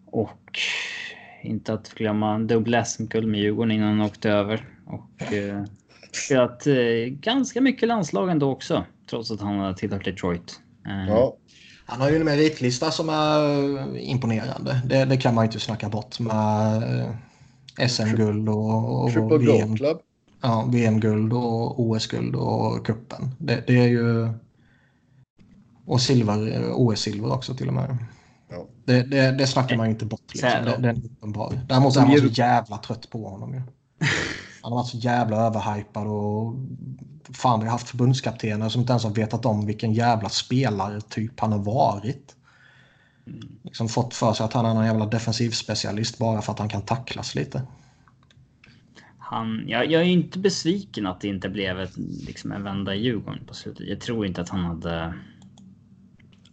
[0.05, 0.59] Och
[1.43, 4.65] inte att glömma dubbel SM-guld med Djurgården innan han åkte över.
[4.85, 5.63] Och eh,
[6.11, 6.75] spelat eh,
[7.07, 8.85] ganska mycket landslag ändå också.
[9.09, 10.59] Trots att han har tillhört Detroit.
[10.87, 11.37] Eh, Ja,
[11.85, 14.81] han har ju en meritlista som är imponerande.
[14.85, 16.83] Det, det kan man ju inte snacka bort med
[17.79, 19.97] eh, SM-guld och, och Triple VM, Gold Club.
[20.41, 23.31] Ja, VM-guld och OS-guld och kuppen.
[23.37, 24.33] Det, det är ju...
[25.85, 27.97] Och silver, OS-silver också till och med.
[28.49, 28.67] Ja.
[28.85, 30.33] Det, det, det snackar man ju inte bort.
[30.33, 30.49] Liksom.
[30.49, 31.59] Det, det är uppenbar.
[31.67, 33.61] Däremot är man så jävla trött på honom ju.
[34.61, 36.55] Han har varit så jävla överhypad och
[37.33, 41.51] fan vi har haft förbundskaptener som inte ens har vetat om vilken jävla spelartyp han
[41.51, 42.35] har varit.
[43.63, 46.81] Liksom fått för sig att han är en jävla defensivspecialist bara för att han kan
[46.81, 47.61] tacklas lite.
[49.31, 53.03] Han, jag, jag är inte besviken att det inte blev ett, liksom en vända i
[53.03, 53.87] Djurgården på slutet.
[53.87, 55.13] Jag tror inte att han hade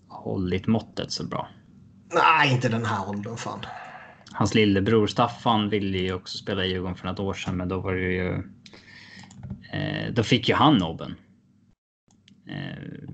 [0.08, 1.48] hållit måttet så bra.
[2.14, 3.60] Nej, inte den här åldern fan.
[4.32, 7.80] Hans lillebror Staffan ville ju också spela i Djurgården för något år sedan, men då
[7.80, 8.42] var det ju.
[9.72, 11.14] Eh, då fick ju han nobben.
[12.48, 13.08] Eh,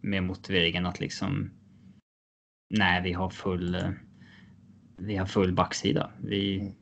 [0.00, 1.50] med motiveringen att liksom.
[2.70, 3.74] Nej, vi har full.
[3.74, 3.90] eh,
[4.98, 6.10] Vi har full backsida.
[6.24, 6.58] Vi.
[6.60, 6.72] Mm.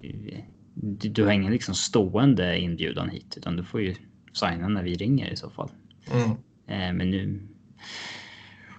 [0.00, 0.44] vi
[0.74, 3.94] du, du har ingen liksom stående inbjudan hit utan du får ju
[4.32, 5.70] signa när vi ringer i så fall.
[6.12, 6.30] Mm.
[6.66, 7.48] Eh, men nu.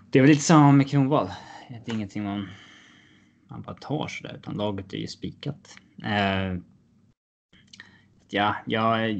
[0.09, 1.29] Det är väl lite samma med Kronwall.
[1.69, 2.47] Det är ingenting man.
[3.49, 5.75] Man bara tar så där utan laget är ju spikat.
[6.03, 6.59] Eh,
[8.29, 9.19] ja, jag.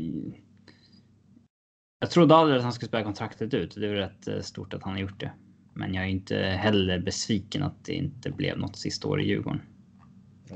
[1.99, 3.75] Jag trodde aldrig att han skulle spela kontraktet ut.
[3.75, 5.31] Det är rätt eh, stort att han har gjort det.
[5.73, 9.61] Men jag är inte heller besviken att det inte blev något sista år i Djurgården.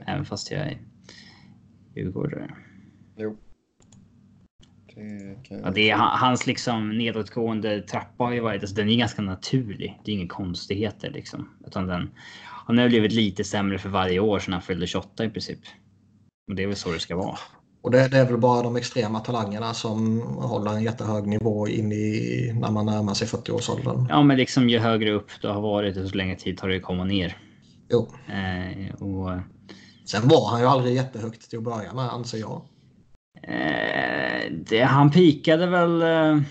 [0.05, 0.79] Även fast jag är
[1.99, 2.51] djurgårdare.
[3.17, 3.37] Jo.
[4.95, 8.89] Det kan Ja, det är, han- hans liksom nedåtgående trappa har ju varit, alltså den
[8.89, 9.99] är ganska naturlig.
[10.05, 11.49] Det är inga konstigheter liksom.
[11.67, 12.09] Utan den,
[12.65, 15.59] han har blivit lite sämre för varje år sedan han fyllde 28 i princip.
[16.49, 17.37] Och det är väl så det ska vara.
[17.81, 21.91] Och det, det är väl bara de extrema talangerna som håller en jättehög nivå in
[21.91, 24.05] i när man närmar sig 40-årsåldern.
[24.09, 26.83] Ja, men liksom ju högre upp du har varit desto längre tid tar det att
[26.83, 27.37] komma ner.
[27.89, 28.07] Jo.
[28.27, 29.31] Eh, och
[30.11, 32.61] Sen var han ju aldrig jättehögt till att börja med anser jag.
[33.43, 36.01] eh, det, han pikade väl.
[36.01, 36.41] Eh,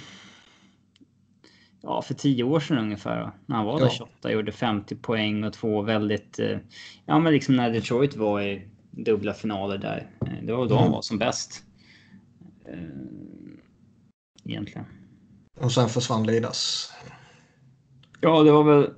[1.83, 3.33] ja, för tio år sedan ungefär.
[3.47, 3.89] När han var Ja.
[3.91, 6.39] 28 gjorde 50 poäng och två väldigt.
[6.39, 6.59] Eh,
[7.07, 10.11] ja, men liksom när Detroit var i dubbla finaler där.
[10.43, 10.93] Det var då han Mm.
[10.93, 11.63] var som bäst.
[14.45, 14.85] Egentligen.
[15.61, 16.93] Och sen försvann Lidas.
[18.21, 18.91] Ja, det var väl.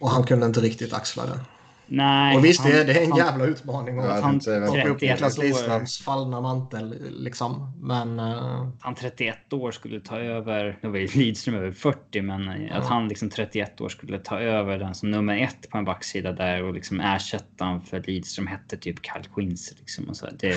[0.00, 1.40] Och han kunde inte riktigt axla det.
[1.86, 2.36] Nej.
[2.36, 5.00] Och visst, han- det, är- det är en han- jävla utmaning att plocka upp 31
[5.14, 5.38] Niklas.
[5.38, 6.94] Lidströms fallna mantel.
[7.10, 7.72] Liksom.
[7.80, 12.70] Men eh, han 31 år skulle ta över, nu var ju Lidström över 40, men
[12.72, 16.32] att han liksom 31 år skulle ta över den som nummer ett på en backsida
[16.32, 20.26] där och liksom ersätta han för Lidström hette typ Carl Quincy liksom och så.
[20.38, 20.54] Det,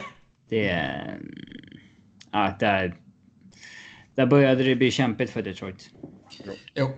[0.48, 0.90] det,
[2.32, 2.94] ja, där,
[4.14, 5.90] där började det bli kämpigt för Detroit.
[6.74, 6.90] jo.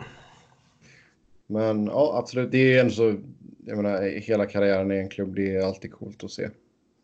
[1.46, 2.50] Men ja, absolut.
[2.50, 3.16] Det är ändå så.
[3.66, 6.50] Jag menar, hela karriären i en klubb, det är alltid coolt att se.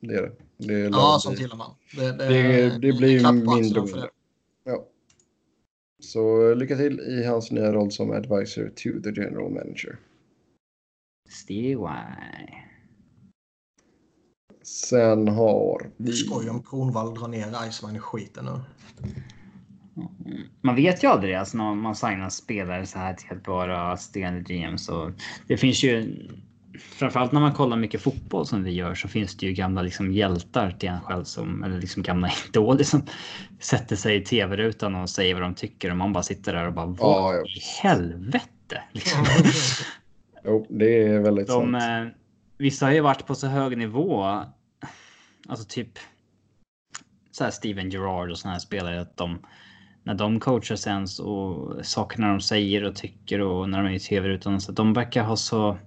[0.01, 0.33] Det är det.
[0.57, 1.43] det är Ja, sånt tid.
[1.43, 1.71] gillar man.
[1.97, 4.09] Det, det, Det, det blir mindre och mindre.
[4.65, 4.87] Ja.
[6.01, 9.99] Så lycka till i hans nya roll som advisor to the general manager.
[11.49, 11.77] Y.
[14.63, 16.13] Sen har vi...
[16.13, 18.61] skoj om Kronwall drar ner Iceman i skiten nu.
[20.61, 24.41] Man vet ju aldrig alltså när man signar spelare så här till att vara assisterande
[24.41, 25.13] GM så
[25.47, 26.17] det finns ju
[26.79, 30.13] framförallt när man kollar mycket fotboll som vi gör så finns det ju gamla liksom
[30.13, 33.03] hjältar till en själv som eller liksom gamla idoler som
[33.61, 36.73] sätter sig i tv-rutan och säger vad de tycker och man bara sitter där och
[36.73, 37.41] bara vad Ja, ja.
[37.47, 39.25] i helvete liksom.
[40.45, 41.83] Jo, det är väldigt De, sant.
[41.83, 42.15] eh,
[42.59, 44.25] vissa har ju varit på så hög nivå.
[45.49, 45.89] Alltså typ.
[47.31, 49.39] Så här Steven Gerrard och såna här spelare att de
[50.03, 54.01] när de coachar sen så sakerna de säger och tycker och när de är i
[54.01, 55.79] tv utan så att de verkar ha så.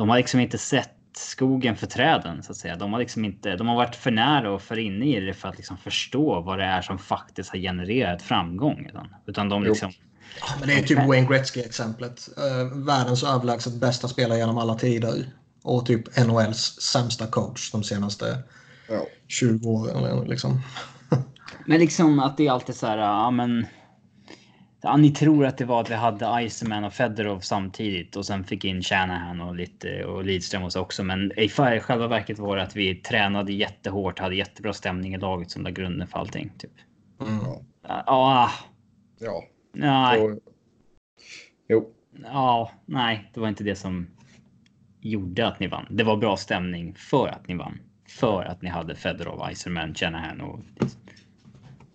[0.00, 2.76] De har liksom inte sett skogen för träden så att säga.
[2.76, 3.56] De har liksom inte.
[3.56, 6.58] De har varit för nära och för inne i det för att liksom förstå vad
[6.58, 8.86] det är som faktiskt har genererat framgång.
[8.88, 9.68] Utan, utan de Jo.
[9.68, 9.92] liksom.
[10.40, 12.28] Ja, men det är typ Wayne Gretzky-exemplet.
[12.38, 15.24] Uh, världens överlägset bästa spelare genom alla tider.
[15.62, 18.42] Och typ NHLs sämsta coach de senaste
[18.88, 19.06] Ja.
[19.28, 20.28] 20 åren.
[20.28, 20.60] Liksom.
[21.66, 23.66] Men liksom att det är alltid så här, ja men.
[24.82, 28.44] Ja, ni tror att det var att vi hade Iceman och Fedorov samtidigt och sen
[28.44, 31.04] fick in Shanahan och lite och Lidström och så också.
[31.04, 35.50] Men i själva verket var det att vi tränade jättehårt, hade jättebra stämning i laget
[35.50, 36.52] som la grunden för allting.
[36.58, 36.70] Typ.
[37.20, 37.38] Mm.
[37.88, 38.50] Ja, ah,
[39.18, 39.44] Ja.
[39.72, 40.38] nej, Så,
[41.68, 41.94] jo.
[42.22, 44.06] ja, nej, det var inte det som
[45.00, 45.86] gjorde att ni vann.
[45.90, 47.80] Det var bra stämning för att ni vann.
[48.08, 50.60] För att ni hade Fedorov, Iceman, Shanahan och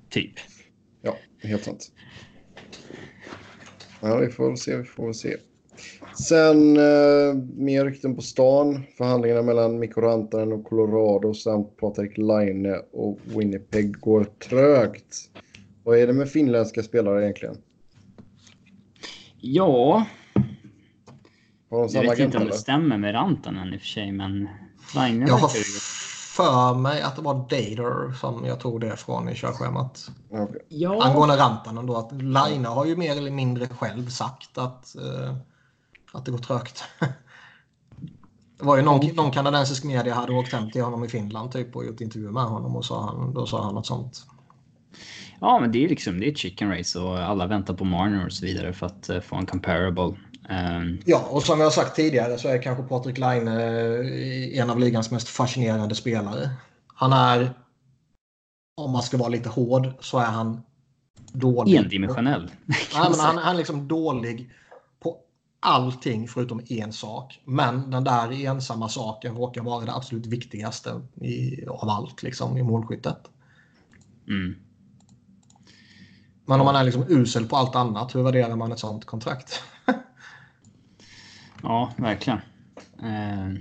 [0.09, 0.33] typ.
[1.01, 1.91] Ja, helt sant.
[4.05, 4.77] Ja, vi får väl se.
[4.77, 5.35] Vi får väl se.
[6.27, 8.83] Sen eh, mer rykten på stan.
[8.97, 15.15] Förhandlingarna mellan Mikko Rantanen och Colorado samt Patrik Laine och Winnipeg går trögt.
[15.83, 17.57] Vad är det med finländska spelare egentligen?
[19.41, 20.05] Ja,
[21.69, 23.87] Har de Jag samma vet agent inte om det stämmer med Rantanen i och för
[23.87, 24.47] sig, men
[24.95, 25.63] Line Jag har verkar ju...
[26.35, 30.11] för mig att det var Dater som jag tog det från i körschemat.
[30.29, 30.65] Okej.
[30.69, 35.35] Ja, Angående Rantanen då, att Laine har ju mer eller mindre själv sagt att, eh,
[36.11, 36.83] att det går trögt.
[38.57, 41.75] Det var ju någon, någon kanadensisk media hade åkt hem till honom i Finland typ
[41.75, 44.25] och gjort intervju med honom och sa han, då sa han något sånt.
[45.41, 48.25] ja, men det är ju liksom det är chicken race och alla väntar på Marner
[48.25, 50.13] och så vidare för att eh, få en comparable.
[50.49, 54.69] Ehm, Ja, och som jag har sagt tidigare så är kanske Patrik Laine eh, en
[54.69, 56.49] av ligans mest fascinerande spelare.
[56.87, 57.53] Han är,
[58.77, 60.61] om man ska vara lite hård, så är han
[61.31, 61.75] dålig.
[61.75, 62.51] Endimensionell.
[62.65, 62.75] Men
[63.19, 64.51] han, han är liksom dålig
[64.99, 65.17] på
[65.59, 67.41] allting förutom en sak.
[67.45, 72.63] Men den där ensamma saken råkar vara det absolut viktigaste i, av allt liksom, i
[72.63, 73.17] målskyttet.
[74.27, 74.55] Mm.
[76.45, 79.61] Men om man är liksom usel på allt annat, hur värderar man ett sånt kontrakt?
[81.63, 82.39] Ja, verkligen.
[83.03, 83.53] Eh,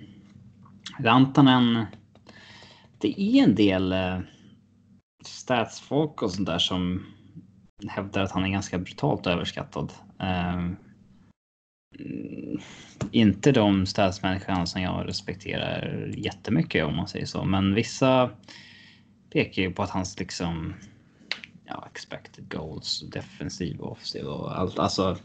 [0.99, 1.87] Rantanen.
[2.99, 4.19] Det är en del eh,
[5.25, 7.07] statsfolk och sånt där som
[7.89, 9.93] hävdar att han är ganska brutalt överskattad.
[10.21, 10.77] Eh, mm,
[13.11, 18.31] inte de statsmänniskorna som jag respekterar jättemycket om man säger så, men vissa
[19.33, 20.75] pekar ju på att hans liksom
[21.65, 24.79] ja, expected goals, defensiv och offensiv och allt.
[24.79, 25.17] Alltså,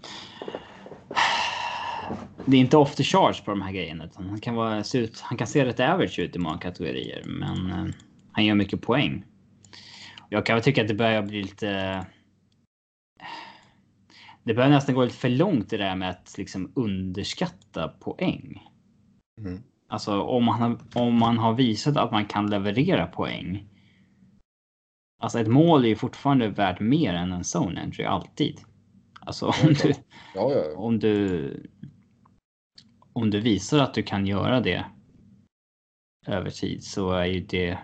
[2.46, 4.06] det är inte off the charge på de här grejerna.
[4.06, 7.24] Utan han, kan vara, se ut, han kan se rätt average ut i många kategorier,
[7.26, 7.94] men eh,
[8.32, 9.24] han gör mycket poäng.
[10.30, 12.06] Jag kan väl tycka att det börjar bli lite...
[14.44, 18.64] Det börjar nästan gå lite för långt det där med att liksom underskatta poäng.
[19.42, 19.64] Mm.
[19.88, 23.68] Alltså om man, har, om man har visat att man kan leverera poäng.
[25.22, 28.62] Alltså ett mål är ju fortfarande värt mer än en zone entry, alltid.
[29.22, 29.94] Alltså om du,
[30.36, 30.78] Ja, ja.
[30.78, 31.70] om du
[33.22, 34.86] om du visar att du kan göra det
[36.28, 37.78] över tid så är ju det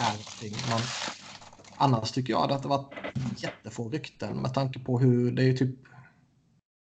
[0.00, 0.70] är.
[0.70, 0.80] Men
[1.76, 2.92] annars tycker jag att det varit
[3.36, 5.74] jättefå rykten med tanke på hur det är ju typ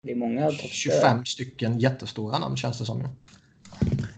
[0.03, 2.99] Det är många 25 stycken jättestora namn känns det som.
[3.01, 3.07] ju.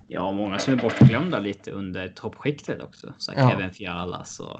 [0.07, 3.13] Ja, många som är bortglömda lite under toppskiktet också.
[3.17, 3.49] Så Ja.
[3.49, 4.59] Kevin Fialas och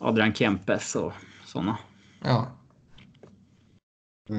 [0.00, 1.12] Adrian Kempes och
[1.44, 1.78] sådana.
[2.22, 2.46] Ja,
[4.28, 4.34] det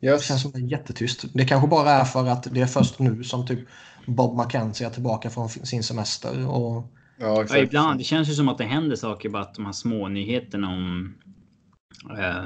[0.00, 0.26] Yes.
[0.26, 1.24] känns som det är jättetyst.
[1.34, 3.68] Det kanske bara är för att det är först nu som typ
[4.06, 6.48] Bob McKenzie är tillbaka från sin semester.
[6.48, 6.84] Och,
[7.20, 8.00] Ja, Ja, ibland.
[8.00, 11.14] Det känns ju som att det händer saker, bara att de här små nyheterna om
[12.18, 12.44] eh,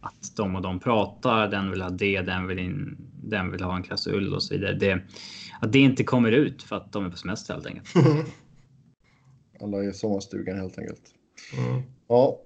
[0.00, 3.76] att de och de pratar, den vill ha det, den vill, in, den vill ha
[3.76, 4.74] en klausul och så vidare.
[4.74, 5.02] Det,
[5.60, 7.88] att det inte kommer ut för att de är på semester helt enkelt.
[9.60, 11.02] Alla i sommarstugan helt enkelt.
[11.58, 11.82] mm.
[12.08, 12.38] Ja,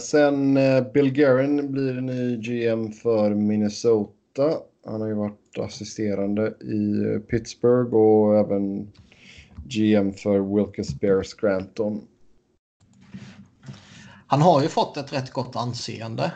[0.00, 4.58] sen eh, Bill Guerin blir ny GM för Minnesota.
[4.86, 8.92] Han har ju varit assisterande i eh, Pittsburgh och även
[9.64, 12.06] GM för Wilkes Bear Scranton.
[14.26, 16.32] Han har ju fått ett rätt gott anseende.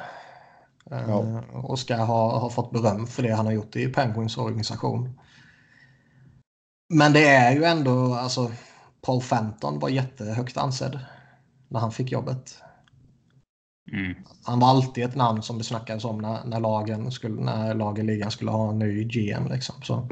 [0.91, 1.43] Eh, Ja.
[1.53, 5.21] Och ska ha, ha fått beröm för det han har gjort i Penguins organisation.
[6.89, 8.51] Men det är ju ändå, alltså
[9.01, 10.99] Paul Fenton var jättehögt ansedd
[11.69, 12.63] när han fick jobbet.
[13.93, 14.15] Mm.
[14.43, 18.09] Han var alltid ett namn som det snackades om när, när lagen skulle, när lagen
[18.09, 19.47] i ligan skulle ha en ny GM.
[19.51, 19.75] Liksom.
[19.83, 20.09] Så,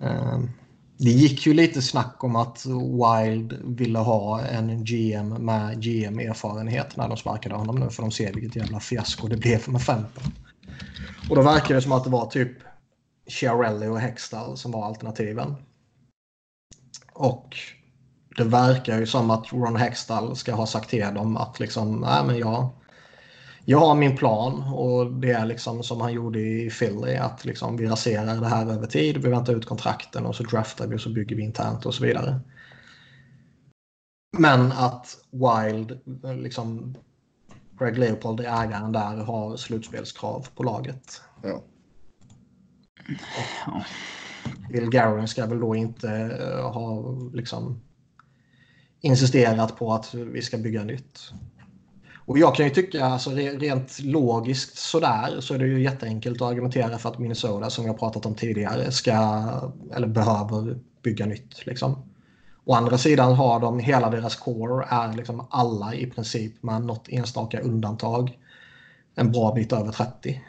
[0.00, 0.38] eh,
[0.98, 7.08] det gick ju lite snack om att Wild ville ha en GM med GM-erfarenhet när
[7.08, 10.24] de sparkade honom nu för de ser vilket jävla fiasko det blev med Fenton.
[11.30, 12.52] Och då verkar det som att det var typ
[13.26, 15.54] Chiarelli och Hextall som var alternativen.
[17.12, 17.56] Och
[18.36, 22.24] det verkar ju som att Ron Hextall ska ha sagt till dem att liksom, nej
[22.26, 22.68] men jag,
[23.64, 27.76] jag har min plan och det är liksom som han gjorde i Philly att liksom
[27.76, 31.00] vi raserar det här över tid, vi väntar ut kontrakten och så draftar vi och
[31.00, 32.40] så bygger vi internt och så vidare.
[34.38, 36.00] Men att Wild
[36.42, 36.94] liksom
[37.78, 41.22] Greg Leopold, ägaren där, har slutspelskrav på laget.
[41.42, 41.62] Ja.
[43.66, 43.84] Ja.
[44.70, 47.80] Bill Guerin ska väl då inte eh, ha liksom
[49.04, 51.32] insisterat på att vi ska bygga nytt.
[52.26, 56.48] Och jag kan ju tycka, alltså rent logiskt sådär, så är det ju jätteenkelt att
[56.48, 59.12] argumentera för att Minnesota, som jag pratat om tidigare, ska,
[59.94, 61.66] eller behöver bygga nytt.
[61.66, 61.96] Liksom.
[62.64, 67.08] Å andra sidan har de, hela deras core är liksom alla i princip med något
[67.08, 68.38] enstaka undantag
[69.14, 70.40] en bra bit över 30.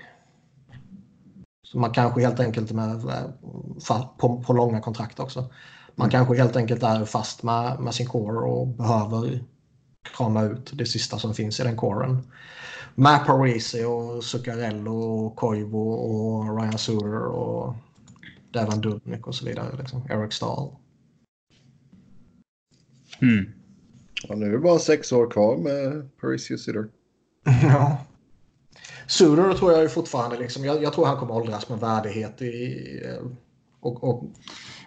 [1.63, 5.49] Så man kanske helt enkelt med, eh, på, på långa kontrakt också.
[5.95, 9.43] Man kanske helt enkelt är fast med, med sin core och behöver
[10.17, 12.31] krama ut det sista som finns i den coren.
[12.95, 17.75] Med Parisi och Zuccarello och Koivu och Ryan Suter och
[18.53, 19.77] Devon Dubnik och så vidare.
[19.77, 20.01] Liksom.
[20.09, 20.75] Eric Stahl.
[23.21, 23.45] Mm.
[24.27, 26.89] ja, nu är det bara sex år kvar med Parisius Sitter.
[27.63, 27.97] Ja.
[29.07, 33.01] Suter tror jag ju fortfarande liksom, jag, jag tror han kommer åldras med värdighet i,
[33.79, 34.23] och, och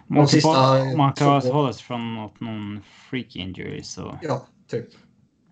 [0.09, 0.49] Man, sista
[0.83, 0.97] sista...
[0.97, 2.79] man kan två- hålla sig från något, någon
[3.09, 4.19] freak injury så...
[4.21, 4.87] ja, typ.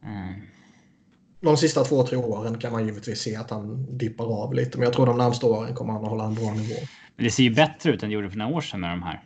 [0.03, 0.43] Eh,
[1.41, 4.77] De sista två, tre åren kan man givetvis se att han dippar av lite.
[4.77, 6.75] Men jag tror de närmsta åren kommer han att hålla en bra nivå.
[7.15, 9.03] men det ser ju bättre ut än det gjorde för några år sedan med de
[9.03, 9.23] här.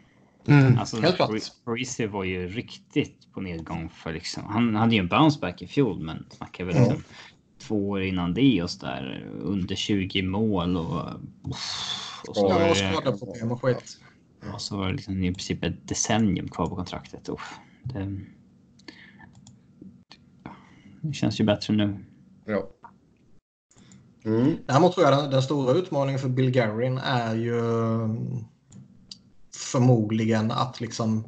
[0.79, 1.31] Alltså, Helt klart.
[1.65, 4.43] Parisi var ju riktigt på nedgång för liksom.
[4.49, 7.03] Han hade ju en bounce back i fjol, men snackar väl liksom
[7.67, 11.01] två år innan det och så där under 20 mål och.
[12.27, 13.97] Och så, Ja, skadeproblem och skit.
[14.53, 17.29] Och så var det liksom i princip ett decennium kvar på kontraktet.
[17.29, 18.19] Uff, det,
[21.01, 22.05] det känns ju bättre nu.
[22.45, 22.63] Ja.
[24.25, 24.57] Mm.
[24.65, 28.45] Däremot tror jag den, den stora utmaningen för Bill Guerin är ju mm,
[29.71, 31.27] förmodligen att liksom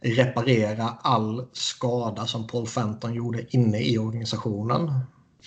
[0.00, 4.88] reparera all skada som Paul Fenton gjorde inne i organisationen.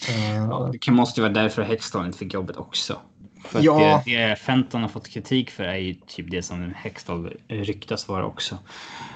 [0.09, 3.01] Eh, Ja, det kan- måste ju vara därför Hextall inte fick jobbet också.
[3.43, 4.01] För Ja.
[4.05, 8.25] det, det Fenton har fått kritik för är ju typ det som Hextall ryktas vara
[8.25, 8.57] också.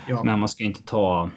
[0.07, 0.23] ja.
[0.23, 1.29] Men man ska inte ta...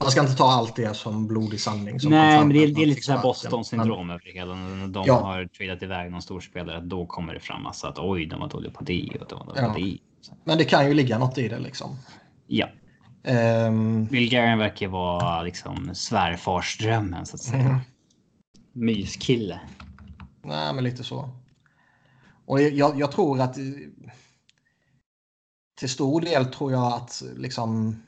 [0.00, 2.00] Man ska inte ta allt det som blodig sanning.
[2.00, 3.22] Som Nej, men det det är lite så här.
[3.22, 4.54] Boston-syndrom över det hela.
[4.54, 5.20] När de Ja.
[5.20, 8.72] har tradat iväg någon storspelare, då kommer det fram massa att oj, de var dåliga
[8.72, 9.72] på det och de var dåliga Ja.
[9.72, 9.98] på det.
[10.20, 11.96] Så, Men det kan ju ligga något i det liksom.
[12.46, 12.68] Ja,
[13.24, 17.62] Ehm, Bill Guerin verkar vara liksom svärfarsdrömmen så att säga.
[17.68, 17.78] Mhm.
[18.72, 19.60] Myskille.
[20.44, 21.28] Nej, men lite så.
[22.50, 23.64] Och jag, jag tror att eh,
[25.78, 28.02] till stor del tror jag att liksom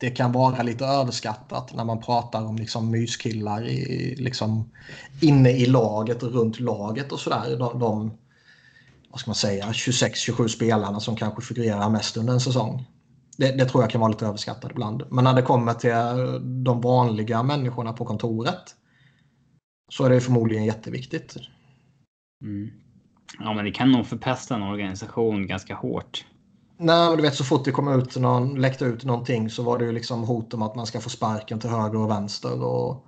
[0.00, 4.70] det kan vara lite överskattat när man pratar om liksom myskillar i, liksom,
[5.20, 7.56] inne i laget och runt laget och sådär.
[7.58, 8.18] De, de
[9.10, 12.84] vad ska man säga, 26-27 spelarna som kanske figurerar mest under en säsong.
[13.36, 15.02] Det, det tror jag kan vara lite överskattat ibland.
[15.10, 15.90] Men när det kommer till
[16.64, 18.74] de vanliga människorna på kontoret
[19.88, 21.36] så är det förmodligen jätteviktigt.
[22.42, 22.81] Mm.
[23.38, 26.24] Ja, men det kan nog förpesta en organisation ganska hårt.
[26.78, 29.78] Nej, men du vet så fort det kom ut någon, läckte ut någonting så var
[29.78, 32.62] det ju liksom hot om att man ska få sparken till höger och vänster.
[32.62, 33.06] Och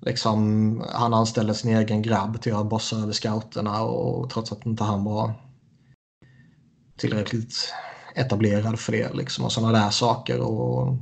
[0.00, 4.84] liksom, han anställde sin egen grabb till att bossa över scouterna och trots att inte
[4.84, 5.32] han var
[6.96, 7.74] tillräckligt
[8.14, 9.14] etablerad för det.
[9.14, 10.40] Liksom, och sådana där saker.
[10.40, 10.96] Och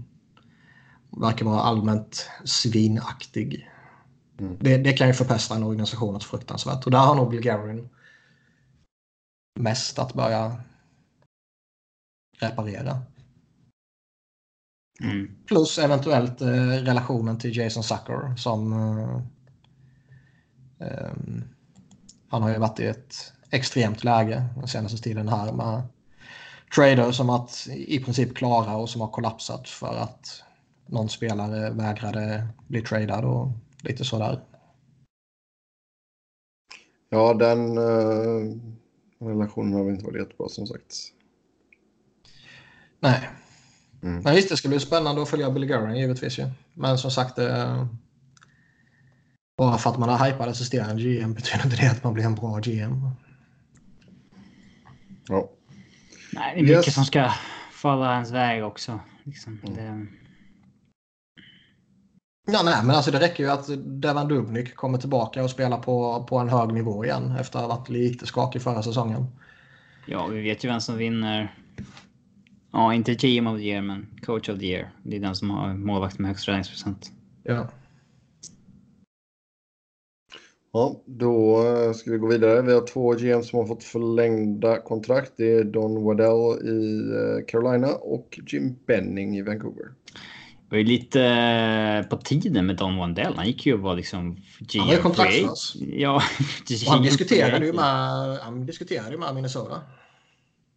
[1.20, 3.68] verkar vara allmänt svinaktig.
[4.40, 4.56] Mm.
[4.60, 6.84] Det, det kan ju förpesta en organisation något fruktansvärt.
[6.84, 7.88] Och där har nog Bill Guerin
[9.54, 10.56] mest att börja
[12.38, 12.98] reparera.
[15.00, 15.36] Mm.
[15.46, 19.20] Plus eventuellt eh, relationen till Jason Zucker som eh,
[20.88, 21.44] ehm,
[22.28, 25.82] han har ju varit i ett extremt läge den senaste tiden här med
[26.74, 30.44] trader som att i princip klara och som har kollapsat för att
[30.86, 33.48] någon spelare vägrade bli tradad och
[33.82, 34.40] lite sådär.
[37.08, 38.56] Ja, den eh,
[39.28, 40.94] relationen har väl inte varit jättebra som sagt.
[43.00, 43.28] Nej,
[44.02, 44.22] Mm.
[44.22, 46.46] men visst det ska bli spännande att följa Billy Guerin givetvis ju.
[46.74, 47.86] Men som sagt eh,
[49.56, 52.34] bara för att man har hypad assisterande GM betyder inte det att man blir en
[52.34, 53.08] bra GM.
[55.28, 55.50] Ja.
[56.32, 56.94] Nej, det är mycket Yes.
[56.94, 57.32] som ska
[57.72, 59.00] falla ens väg också.
[59.24, 59.60] Liksom.
[59.66, 59.74] Mm.
[59.74, 60.06] Det,
[62.46, 63.68] Ja, nej, men alltså det räcker ju att
[64.02, 67.76] Devan Dubnyk kommer tillbaka och spelar på, på en hög nivå igen efter att ha
[67.76, 69.26] varit lite skakig förra säsongen.
[70.06, 71.56] ja, vi vet ju vem som vinner.
[72.72, 74.90] Ja, inte GM of the year, men coach of the year.
[75.02, 77.10] Det är den som har målvakt med högst räddningsprocent.
[77.42, 77.68] Ja.
[80.72, 82.62] Ja, då eh, ska vi gå vidare.
[82.62, 85.32] Vi har två GM som har fått förlängda kontrakt.
[85.36, 89.92] Det är Don Waddell i eh, Carolina och Jim Benning i Vancouver.
[90.72, 93.34] Var ju lite eh, på tiden med Don Wandell.
[93.36, 94.36] Han gick ju och var liksom
[94.78, 95.76] Han var ju kontraktslös.
[95.76, 96.22] Ja,
[96.88, 99.80] han diskuterade ju med, han diskuterade med Minnesota.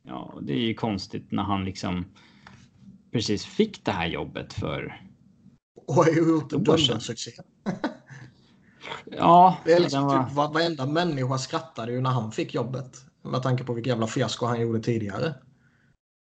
[0.03, 2.05] Ja, det är ju konstigt när han liksom
[3.11, 5.01] precis fick det här jobbet för...
[5.87, 7.31] Och har ju gjort en dundersuccé.
[9.05, 10.23] Ja, Det är liksom var...
[10.23, 12.91] typ var- varenda människa skrattade ju när han fick jobbet.
[13.23, 15.33] Med tanke på vilket jävla fiasko han gjorde tidigare.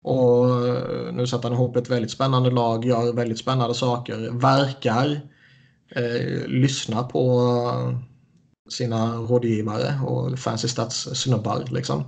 [0.03, 5.21] Och eh, nu sätter han ihop ett väldigt spännande lag, gör väldigt spännande saker, verkar
[5.97, 7.41] eh, lyssna på
[7.75, 7.99] eh,
[8.71, 12.05] sina rådgivare och fancy stats-snubbar liksom.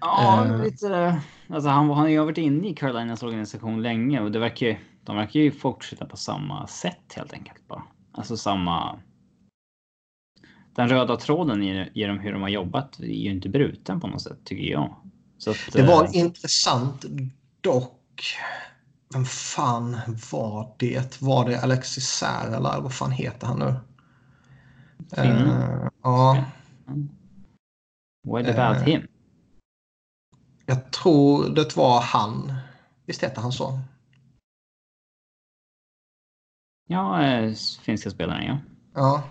[0.00, 0.62] Ja, Eh.
[0.62, 1.20] lite...
[1.48, 4.76] Alltså han, han har ju varit inne i Carolinas organisation länge och det verkar ju...
[5.04, 7.82] De verkar ju fortsätta på samma sätt helt enkelt bara.
[8.12, 8.98] Alltså samma...
[10.74, 14.06] Den röda tråden i, i dem hur de har jobbat är ju inte bruten på
[14.06, 14.94] något sätt tycker jag.
[15.46, 17.04] Att, Det var eh, intressant
[17.60, 18.36] dock.
[19.12, 20.00] Vem fan
[20.32, 21.22] var det?
[21.22, 23.74] Var det Alexis Sär eller vad fan heter han nu?
[25.14, 25.48] Finnen.
[25.48, 26.44] Eh, ja,
[28.26, 29.06] What about eh, him?
[30.66, 32.52] jag tror det var han.
[33.06, 33.80] Visst heter han så?
[36.88, 38.58] Ja, eh, finska spelaren ja.
[38.94, 39.22] Ja.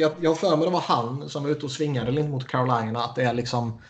[0.00, 2.48] Jag jag har för mig det var han som var ute och svingade lite mot
[2.48, 3.04] Carolina.
[3.04, 3.80] Att det är liksom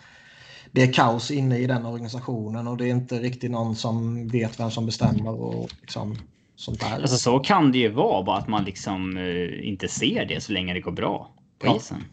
[0.77, 4.61] det är kaos inne i den organisationen och det är inte riktigt någon som vet
[4.61, 6.19] vem som bestämmer och liksom
[6.57, 7.01] sånt där.
[7.01, 10.53] Alltså så kan det ju vara, bara att man liksom eh, inte ser det så
[10.53, 11.77] länge det går bra på Ja.
[11.77, 12.05] isen.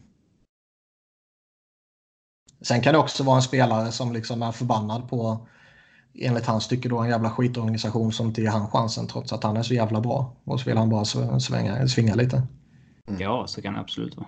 [2.62, 5.48] Sen kan det också vara en spelare som liksom är förbannad på
[6.20, 9.58] enligt hans tycke då en jävla skitorganisation som inte ger han chansen trots att han
[9.58, 10.36] är så jävla bra.
[10.44, 12.48] Och så vill han bara sv- svänga, svinga lite.
[13.20, 14.28] Ja, så kan det absolut vara.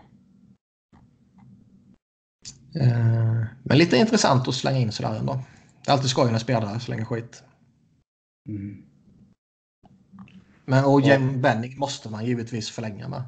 [2.80, 5.40] Eh, men lite intressant att slänga in sådär ändå.
[5.84, 7.44] Det är alltid skoj när spelare slänger skit.
[10.66, 11.02] Men och.
[11.02, 13.24] Jem Benning måste man givetvis förlänga med.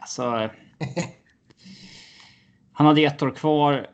[0.00, 0.50] Alltså.
[2.72, 3.86] han hade ett år kvar.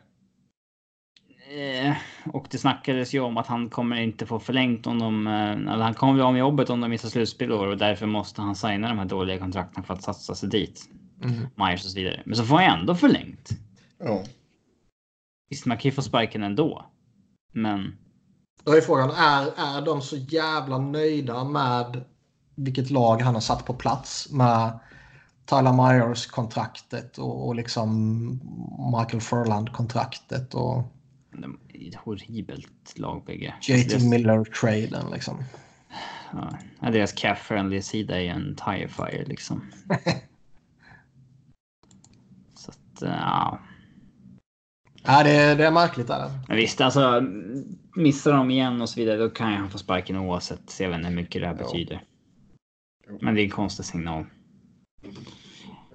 [1.57, 1.93] Eh,
[2.33, 5.83] och det snackades ju om att han kommer inte få förlängt om de, eh, eller
[5.83, 8.87] han kommer bli av med jobbet om de missar slutspel och därför måste han signa
[8.87, 10.89] de här dåliga kontrakten för att satsa sig dit.
[11.21, 11.47] Mm.
[11.55, 12.21] Myers och så vidare.
[12.25, 13.49] Men så får han ändå förlängt.
[13.97, 14.23] Ja.
[15.49, 16.85] Visst, man kan ju få sparken ändå.
[17.53, 17.95] Men
[18.63, 19.45] Då är frågan, är,
[19.77, 22.03] är de så jävla nöjda med
[22.55, 24.79] vilket lag han har satt på plats med
[25.45, 28.29] Tyler Myers-kontraktet och, och liksom
[28.99, 30.83] Michael Furland-kontraktet och
[31.31, 33.53] de är ett horribelt lag bägge.
[33.61, 35.43] JT Deras- Miller-traden liksom.
[36.81, 39.61] Ja, deras cap-friendly sida är en tire fire liksom.
[43.07, 43.59] Ja.
[45.03, 46.09] Ja, det, det är märkligt.
[46.09, 46.31] Är det.
[46.47, 47.23] Men visst, alltså
[47.95, 50.69] missar de igen och så vidare, då kan han få sparken oavsett.
[50.69, 51.65] Så jag vet inte hur mycket det här Ja.
[51.65, 52.03] betyder.
[53.21, 54.25] Men det är en konstig signal.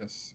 [0.01, 0.35] Yes.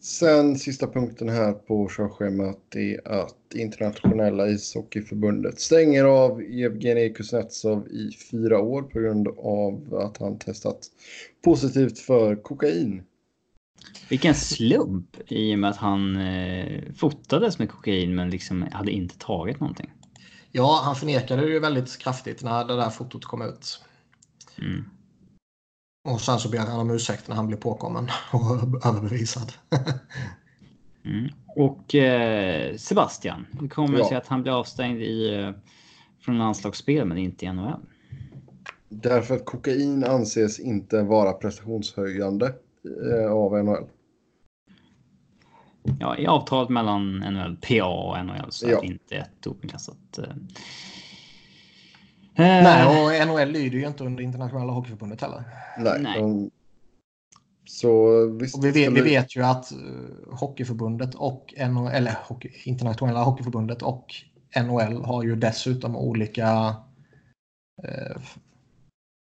[0.00, 8.10] Sen sista punkten här på körschemat är att internationella ishockeyförbundet stänger av Evgenij Kuznetsov i
[8.30, 10.78] fyra år på grund av att han testat
[11.44, 13.02] positivt för kokain.
[14.08, 19.18] Vilken slump i och med att han eh, fotades med kokain men liksom hade inte
[19.18, 19.90] tagit någonting.
[20.52, 23.80] Ja, han förnekade det ju väldigt kraftigt när det där fotot kom ut.
[24.58, 24.84] Mm.
[26.08, 29.52] Och sen så ber han om ursäkt när han blev påkommen och överbevisad.
[31.04, 31.28] Mm.
[31.46, 34.08] Och eh, Sebastian, hur kommer det Ja.
[34.08, 35.50] sig att han blir avstängd i, eh,
[36.20, 37.80] från landslagsspel men inte i NHL?
[38.88, 42.54] Därför att kokain anses inte vara prestationshöjande
[43.30, 43.84] av NHL.
[46.00, 48.80] Ja, i avtalet mellan NHL, PA och NHL så är Ja.
[48.80, 50.18] det inte ett dopingklassat.
[50.18, 50.24] Eh,
[52.34, 55.44] Nej, eh, och NHL lyder ju inte under internationella hockeyförbundet heller.
[55.78, 56.00] Nej.
[56.02, 56.20] Nej.
[56.20, 56.50] De...
[57.64, 58.56] Så visst.
[58.56, 63.82] Och vi, vet, vi vet ju att uh, Hockeyförbundet och NHL, eller hockey, Internationella Hockeyförbundet
[63.82, 64.14] och
[64.56, 66.76] NHL har ju dessutom olika
[67.84, 68.16] eh,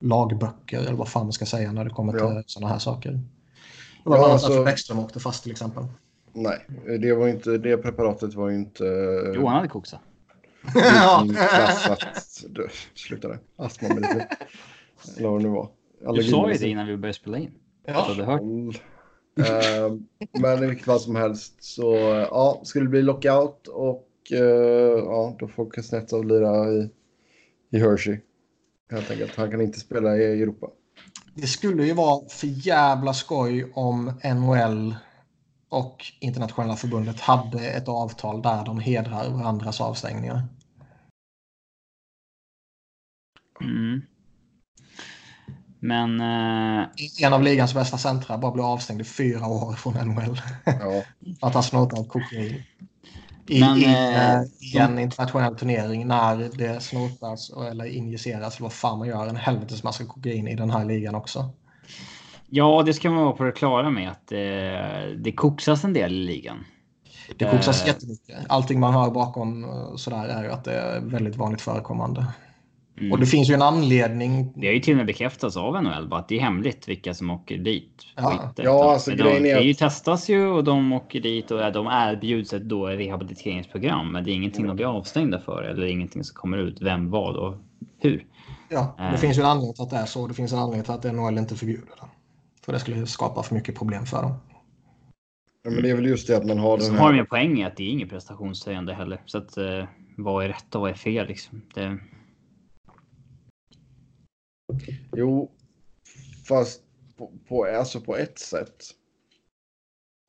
[0.05, 2.43] lagböcker eller vad fan man ska säga när det kommer till Ja.
[2.47, 3.20] sådana här saker.
[4.05, 5.85] Det Ja, var annat alltså- därför Bäckström åkte fast till exempel.
[6.32, 6.66] Nej,
[7.01, 8.85] det, var inte, det preparatet var ju inte...
[9.35, 10.01] Jo, han hade koksat.
[10.74, 11.27] ja.
[11.35, 12.44] klassat.
[12.48, 13.39] Du, Sluta där.
[13.56, 14.22] Astmamedicin.
[15.16, 15.68] Eller vad det nu var.
[16.14, 17.51] Du sa ju det innan vi började spela in.
[17.86, 18.06] ja.
[18.09, 18.14] Ja.
[18.14, 18.40] Du hört.
[19.39, 19.94] Eh,
[20.40, 21.94] men i vilket fall som helst så
[22.31, 24.39] ja, skulle det bli lockout och eh,
[25.05, 26.90] ja, då får Kuznetsov lira i,
[27.70, 28.18] i Hershey.
[28.90, 29.36] Helt enkelt.
[29.36, 30.70] Han kan inte spela i Europa.
[31.35, 34.95] Det skulle ju vara för jävla skoj om NHL
[35.69, 40.43] och internationella förbundet hade ett avtal där de hedrar varandras avstängningar.
[43.61, 44.03] Mm.
[45.81, 46.20] Men...
[46.20, 46.89] Eh,
[47.23, 50.41] En av ligans bästa centra bara blev avstängd i fyra år från NHL.
[50.65, 51.03] Ja.
[51.41, 52.62] att han snortat kokain.
[53.51, 54.43] I, Men, i, eh,
[54.74, 59.36] i en internationell turnering när det snortas eller injiceras eller vad fan man gör en
[59.36, 61.51] helvetes massa kokain i den här ligan också.
[62.48, 66.12] ja, det ska man vara på det klara med att eh, det koksas en del
[66.12, 66.64] i ligan.
[67.36, 67.89] Det koksas Eh.
[67.89, 68.36] jättemycket.
[68.48, 72.27] Allting man hör bakom eh, sådär är ju att det är väldigt vanligt förekommande.
[73.01, 73.12] Mm.
[73.12, 74.52] Och det finns ju en anledning.
[74.56, 77.14] Det har ju till och med bekräftats av NHL bara att det är hemligt vilka
[77.14, 78.02] som åker dit.
[78.16, 78.32] Ja.
[78.48, 78.62] Inte.
[78.62, 81.51] Ja, alltså, de, grejen är det är ju att- testas ju och de åker dit
[81.51, 84.12] och de erbjuds ett då rehabiliteringsprogram.
[84.12, 86.81] Men det är ingenting de blir avstängda för eller ingenting som kommer ut.
[86.81, 87.55] Vem, vad och
[87.98, 88.24] hur.
[88.68, 89.14] Ja, det Eh.
[89.14, 90.27] finns ju en anledning till att det är så.
[90.27, 92.06] Det finns en anledning till att NHL inte förbjuder det.
[92.64, 94.32] För det skulle skapa för mycket problem för dem.
[95.64, 97.20] Ja, men det är väl just det att man har den Sen har de här...
[97.20, 99.20] en poäng i att det är inget prestationshöjande heller.
[99.27, 99.85] Så att eh,
[100.16, 101.62] vad är rätt och vad är fel liksom?
[101.74, 101.98] Det,
[105.17, 105.51] Jo,
[106.49, 106.83] fast
[107.17, 108.85] på, på, alltså på ett sätt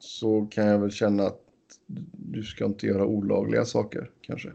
[0.03, 1.41] så kan jag väl känna att
[2.13, 4.49] du ska inte göra olagliga saker kanske.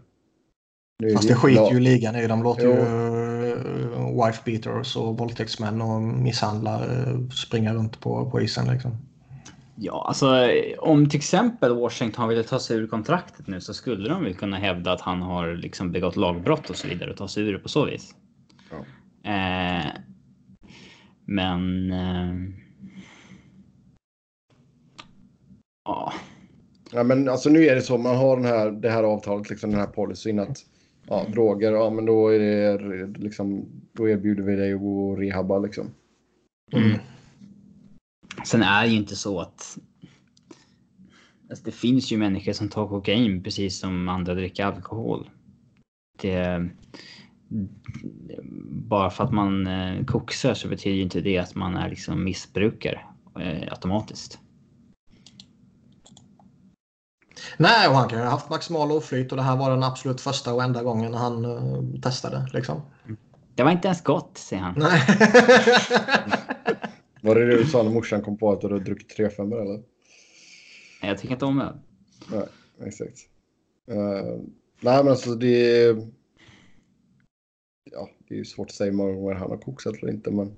[1.03, 2.27] Nu Fast ju det skiter lag- ju ligan i.
[2.27, 2.71] De låter Jo.
[2.71, 8.97] ju eh, wife beaters och våldtäktsmän och misshandlare springa runt på, på isen liksom.
[9.79, 14.25] Ja, alltså om till exempel Washington ville ta sig ur kontraktet nu så skulle de
[14.25, 17.43] väl kunna hävda att han har liksom begått lagbrott och så vidare och ta sig
[17.43, 18.15] ur det på så vis.
[19.27, 19.93] Eh,
[21.25, 21.91] men...
[21.91, 22.35] Eh,
[25.85, 26.13] ja,
[26.93, 29.71] Ja, men alltså nu är det så, man har den här, det här avtalet, liksom
[29.71, 30.59] den här policyn att
[31.07, 35.19] ja, droger, ja men då är det liksom, då erbjuder vi dig att gå och
[35.19, 35.91] rehabba liksom.
[36.73, 36.99] Mm.
[38.45, 39.79] Sen är det ju inte så att...
[41.51, 45.31] Alltså det finns ju människor som tar kokain precis som andra dricker alkohol.
[46.23, 46.69] Det,
[48.69, 52.25] bara för att man eh, koksar så betyder ju inte det att man är liksom
[52.25, 53.01] missbrukare
[53.41, 54.39] eh, automatiskt.
[57.57, 60.21] Nej, och han kan ju ha haft maximal oflyt och det här var den absolut
[60.21, 62.49] första och enda gången han eh, testade.
[62.53, 62.81] Liksom.
[63.55, 64.75] Det var inte ens gott, säger han.
[64.79, 65.03] Nej.
[67.21, 69.53] Var det det du sa när morsan kom på att du hade druckit 3 5
[69.53, 69.83] eller?
[71.03, 71.77] Jag tycker inte om öl.
[72.31, 72.47] Nej,
[72.87, 73.19] exakt.
[73.91, 74.41] Uh,
[74.81, 75.97] nej men alltså det
[78.29, 80.57] det är ju svårt att säga hur många gånger han har koksat eller inte men...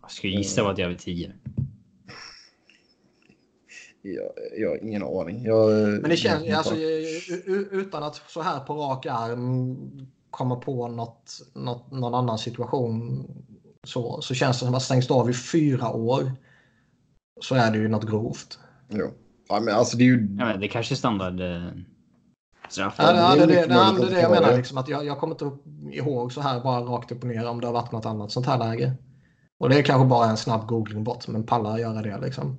[0.00, 1.32] Jag skulle gissa på att jag är över tio.
[4.02, 5.44] Jag, jag har ingen aning.
[5.44, 6.76] Jag, Men det känns, jag, alltså,
[7.70, 9.76] utan att så här på rak arm
[10.30, 13.26] komma på något, något, någon annan situation
[13.84, 16.32] så, så känns det som att stängs av i fyra år
[17.40, 18.58] så är det ju något grovt.
[18.88, 19.10] Jo.
[19.48, 20.36] Ja, men alltså det är ju...
[20.38, 21.40] Ja, men det kanske är standard
[22.72, 22.94] straff.
[22.98, 24.56] Ja, det, det, är det, det, det, det det jag menar.
[24.56, 27.48] Liksom, att jag, jag kommer inte upp ihåg så här bara rakt upp och ner
[27.48, 28.92] om det har varit något annat sånt här läge.
[29.58, 32.58] Och det är kanske bara en snabb googling bort, men pallar göra det liksom.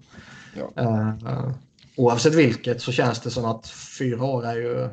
[0.75, 0.83] Ja.
[0.83, 1.51] Uh,
[1.97, 3.67] oavsett vilket så känns det som att
[3.99, 4.89] fyra år är ju...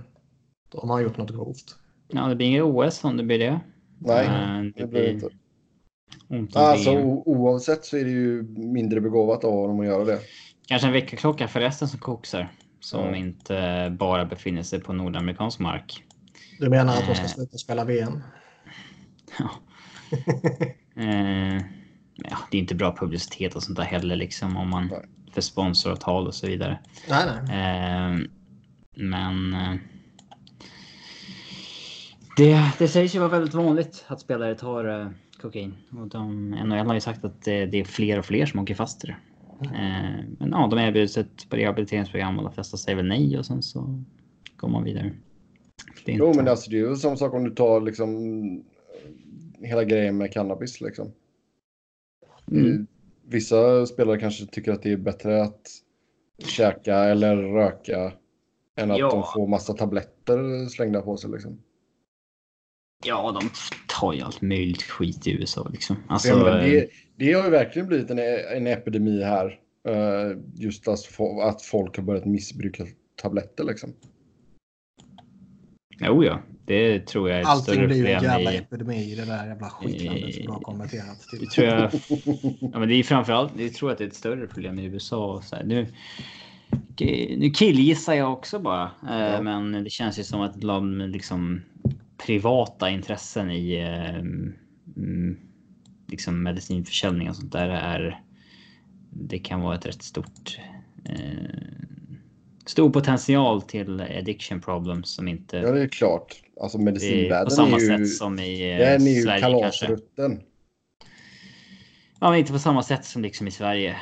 [0.72, 1.76] Då har man gjort något grovt.
[2.08, 3.60] Ja, det blir inget OS om det blir det.
[3.98, 5.30] Nej, Eh, det blir
[6.28, 6.58] inte.
[6.58, 6.90] Alltså
[7.24, 10.18] oavsett så är det ju mindre begåvat av honom att göra det.
[10.68, 12.52] Kanske en väckarklocka förresten som koksar.
[12.80, 13.16] Som Ja.
[13.16, 16.04] inte bara befinner sig på nordamerikansk mark.
[16.58, 17.28] Du menar att de ska Eh.
[17.30, 18.22] sluta spela VM?
[19.38, 19.50] Ja.
[21.02, 21.54] eh,
[22.14, 24.90] ja, det är inte bra publicitet och sånt där heller liksom om man
[25.32, 26.78] för sponsoravtal och så vidare.
[27.08, 27.56] Nej, nej.
[27.60, 28.18] Eh,
[28.96, 29.74] men eh,
[32.36, 35.08] det, det sägs ju vara väldigt vanligt att spelare tar eh,
[35.42, 35.74] kokain.
[35.92, 38.74] Och de, NHL har ju sagt att det, det är fler och fler som åker
[38.74, 39.16] fast i det.
[39.64, 43.62] Eh, men ja, de erbjuds ett rehabiliteringsprogram och de flesta säger väl nej och sen
[43.62, 44.02] så
[44.56, 45.12] går man vidare.
[46.04, 48.64] Det är Jo, inte- men alltså det är ju samma sak om du tar liksom
[49.58, 51.12] hela grejen med cannabis liksom.
[52.50, 52.86] Mm.
[53.26, 55.60] Vissa spelare kanske tycker att det är bättre att
[56.44, 58.12] käka eller röka
[58.76, 59.10] än att Ja.
[59.10, 61.58] de får massa tabletter slängda på sig liksom.
[63.06, 63.50] Ja, de
[63.88, 65.96] tar ju allt möjligt skit i USA liksom.
[66.08, 66.88] Alltså, Ja, men eh, det,
[67.20, 68.18] det har ju verkligen blivit en,
[68.56, 69.58] en epidemi här.
[69.88, 72.84] eh, just att, fo- att folk har börjat missbruka
[73.22, 73.92] tabletter liksom.
[76.00, 76.38] Jo, ja.
[76.66, 78.56] Det tror jag är ett Allting större blir ju en problem jävla i...
[78.56, 81.38] epidemi i det där jävla skitlandet som du har konverterat till.
[81.40, 81.90] Det tror jag...
[82.72, 85.34] Ja, men det är framförallt, jag tror att det är ett större problem i USA.
[85.34, 85.64] Och så här.
[85.64, 85.86] Nu,
[87.36, 88.82] nu killgissar jag också bara.
[89.10, 89.42] Eh, Ja.
[89.42, 90.56] Men det känns ju som att
[91.08, 91.62] liksom
[92.26, 93.76] privata intressen i
[94.96, 95.36] mm,
[96.10, 98.22] liksom medicinförsäljning och sånt där är.
[99.10, 100.58] Det kan vara ett rätt stort.
[101.04, 101.16] Eh,
[102.66, 105.56] stor potential till addiction problems som inte...
[105.56, 106.42] Ja, det är klart.
[106.60, 109.86] Alltså medicinvärlden på samma är ju, sätt som i eh, den är ju Sverige kanske.
[109.86, 110.40] kalasrutten.
[112.20, 113.96] Ja, men inte på samma sätt som liksom i Sverige.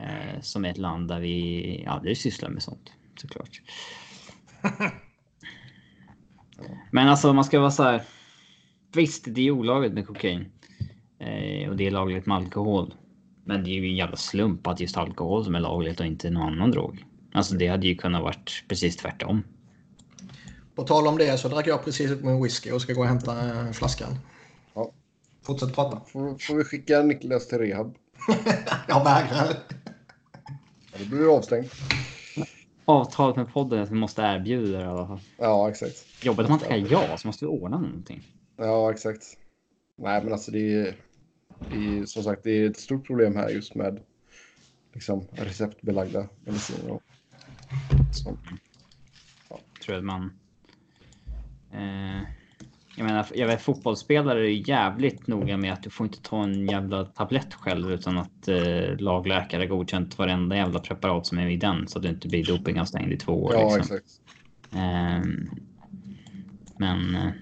[0.00, 2.92] Eh, som är ett land där vi aldrig sysslar med sånt.
[3.16, 3.62] Såklart.
[6.90, 8.02] Men alltså man ska vara så här.
[8.94, 10.52] Visst, det är olagligt med kokain.
[11.22, 12.94] Eh, och det är lagligt med alkohol.
[13.44, 16.30] Men det är ju en jävla slump att just alkohol som är lagligt och inte
[16.30, 17.04] någon annan drog.
[17.32, 19.42] Alltså det hade ju kunnat varit precis tvärtom.
[20.74, 23.06] På tal om det så drack jag precis upp min whisky och ska gå och
[23.06, 24.18] hämta eh, flaskan.
[24.74, 24.92] Ja.
[25.42, 26.00] Fortsätt prata.
[26.06, 27.94] Får, får vi skicka Niklas till rehab?
[28.88, 29.56] Jag vägrar.
[30.92, 31.66] Ja, Då blir du avstängd.
[32.84, 35.20] Avtalet med podden är att vi måste erbjuda det i alla fall.
[35.38, 36.24] Ja, exakt.
[36.24, 38.22] Jobbigt om man tackar ja så måste vi ordna någonting.
[38.56, 39.22] Ja, exakt.
[39.98, 40.94] Nej, men alltså det är,
[41.70, 44.00] är som sagt det är ett stort problem här just med
[44.92, 46.90] liksom receptbelagda mediciner.
[46.90, 47.02] Och
[48.12, 48.40] sånt.
[49.84, 50.32] tror att man...
[51.72, 52.22] Eh,
[52.96, 56.66] jag menar, jag vet fotbollsspelare är jävligt noga med att du får inte ta en
[56.66, 61.88] jävla tablett själv utan att eh, lagläkare godkänt varenda jävla preparat som är i den
[61.88, 63.54] så att du inte blir dopingavstängd i två år.
[63.54, 63.98] Ja, liksom.
[64.72, 65.50] Ehm,
[66.76, 67.32] men eh,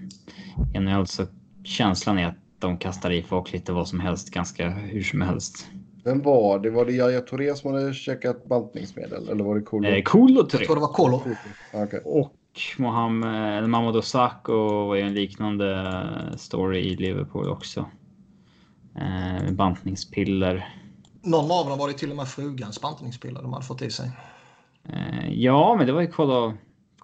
[0.73, 1.25] generellt så
[1.63, 5.67] känslan är att de kastar i folk lite vad som helst ganska hur som helst.
[6.03, 6.69] Vem var det?
[6.69, 9.29] Var det Yahya Touré som hade käkat bantningsmedel?
[9.29, 9.87] Eller var det Kolo?
[9.87, 11.23] Eh, cool och Jag tror det var Kolo.
[11.73, 12.01] Okej.
[12.05, 12.35] Och
[12.77, 17.85] Mohammed, eller Mamadou Sakho var ju en liknande story i Liverpool också.
[18.95, 20.75] Eh, bantningspiller.
[21.21, 24.11] Någon av dem var det till och med frugans bantningspiller de hade fått i sig.
[24.89, 26.53] Eh, ja, men det var ju Kolo.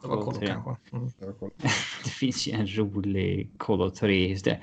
[0.02, 0.48] Det var Kolo Kolo tre.
[0.48, 0.96] kanske.
[0.96, 1.34] Mm.
[1.40, 1.52] koll.
[2.04, 4.60] Det finns ju en rolig Kolo Touré just det.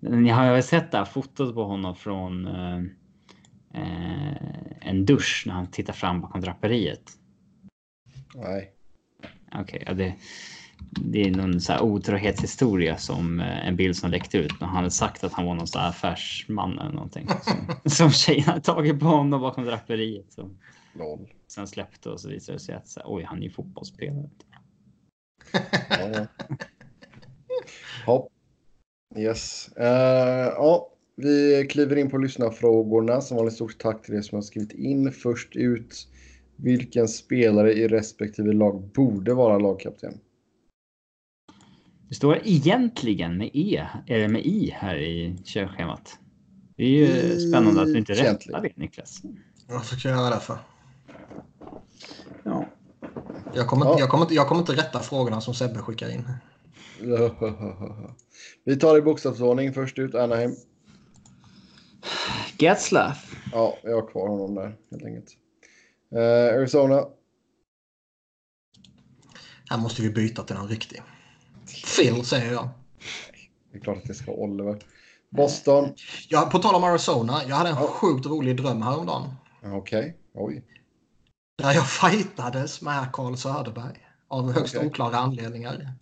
[0.00, 2.78] Ni har ju sett det här fotot på honom från eh,
[3.74, 4.36] eh,
[4.80, 7.12] en dusch när han tittar fram bakom draperiet.
[8.34, 8.72] Nej.
[9.54, 10.14] Okej, ja, det,
[10.90, 14.60] det är någon så här otrohetshistoria som eh, en bild som läckte ut.
[14.60, 17.28] Men han hade sagt att han var någon så här affärsman eller någonting.
[17.42, 20.32] Som, som tjejen hade tagit på honom bakom draperiet.
[20.32, 20.58] Som
[20.94, 21.28] Lol.
[21.48, 24.30] sen släppte och så visade det sig att så här, oj, han är ju fotbollsspelare.
[25.90, 26.26] Ja.
[28.06, 28.32] Hopp.
[29.16, 29.68] Yes.
[29.76, 29.86] Eh,
[30.56, 33.20] ja, vi kliver in på lyssnarfrågorna.
[33.20, 35.12] Som vanligt stort tack till er som har skrivit in.
[35.12, 36.08] Först ut.
[36.56, 40.18] Vilken spelare i respektive lag borde vara lagkapten?
[42.08, 46.18] Det står egentligen med E, eller med I här i körschemat.
[46.76, 49.22] Det är ju spännande att du inte rättar det Niklas.
[49.68, 50.58] Varför ska jag göra det för?
[52.42, 52.66] Ja.
[53.54, 53.90] Jag kommer, Ja.
[53.90, 56.28] inte, jag, kommer jag kommer inte rätta frågorna som Sebbe skickar in.
[58.64, 59.72] Vi tar i bokstavsordning.
[59.74, 60.56] Först ut Anaheim.
[62.58, 63.36] Getzlaff.
[63.52, 65.36] Ja, jag har kvar honom där helt enkelt.
[66.14, 67.04] Eh, Arizona.
[69.70, 71.02] Här måste vi byta till någon riktig.
[71.96, 72.68] Phil säger jag.
[73.72, 74.78] Det är klart att det ska vara Oliver.
[75.30, 75.94] Boston.
[76.28, 77.40] Ja, på tal om Arizona.
[77.48, 79.34] Jag hade en sjukt rolig dröm häromdagen.
[79.62, 80.16] Ja, Okej.
[80.34, 80.64] Oj.
[81.58, 84.06] Där jag fightades med Carl Söderberg.
[84.28, 84.88] Av högst Okej.
[84.88, 85.92] oklara anledningar.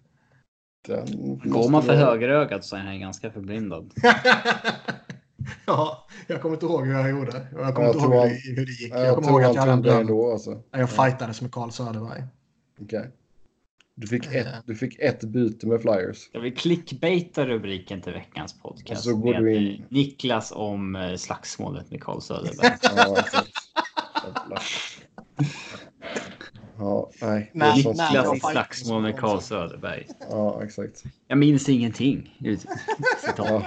[0.86, 3.90] Den Går måste man för vara- högerögat så är han ganska förblindad.
[5.66, 7.46] ja, jag kommer inte ihåg hur jag gjorde.
[7.52, 8.92] Jag kommer Jag inte ihåg han- hur det, gick.
[8.92, 10.00] Ja, Jag, Jag kommer ihåg att jag hade en dröm.
[10.00, 10.62] ändå alltså.
[10.70, 12.22] Jag fightades med Carl Söderberg.
[12.80, 13.10] Okej.
[13.96, 14.32] Du, fick Eh.
[14.36, 16.30] ett, du fick ett byte med Flyers.
[16.32, 19.06] Jag vill clickbaita rubriken till veckans podcast.
[19.06, 22.76] Och så går du in- eh, Niklas om eh, slagsmålet med Carl Söderberg.
[22.96, 23.24] Ja.
[26.78, 27.50] Ja, nej.
[27.54, 30.06] det är fightas slagsmål med Carl Söderberg.
[30.30, 31.04] Ja, exakt.
[31.28, 32.38] Jag minns ingenting.
[33.20, 33.46] Citat.
[33.50, 33.62] Ja.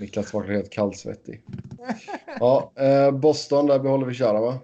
[0.00, 1.42] Niklas var helt kallsvettig.
[2.40, 4.58] Ja, eh, Boston, där behåller vi Chara va?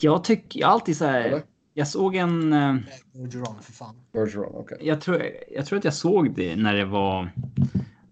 [0.00, 1.20] Jag tycker jag alltid så här.
[1.20, 1.42] Eller?
[1.74, 2.52] Jag såg en.
[2.52, 2.76] eh,
[3.12, 3.94] Bergeron, för fan.
[4.12, 4.78] Bergeron, okej.
[4.80, 7.32] Jag tror, jag tror att jag såg det när det var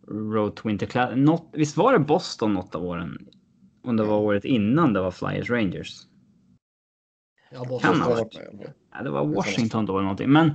[0.09, 1.11] Road to Winter Class.
[1.17, 3.19] Något, visst var det Boston något av åren?
[3.85, 6.03] Om det var året innan det var Flyers Rangers.
[7.55, 8.41] Jag Kan ha varit.
[8.93, 10.31] Ja, det var Washington då eller någonting.
[10.31, 10.53] Men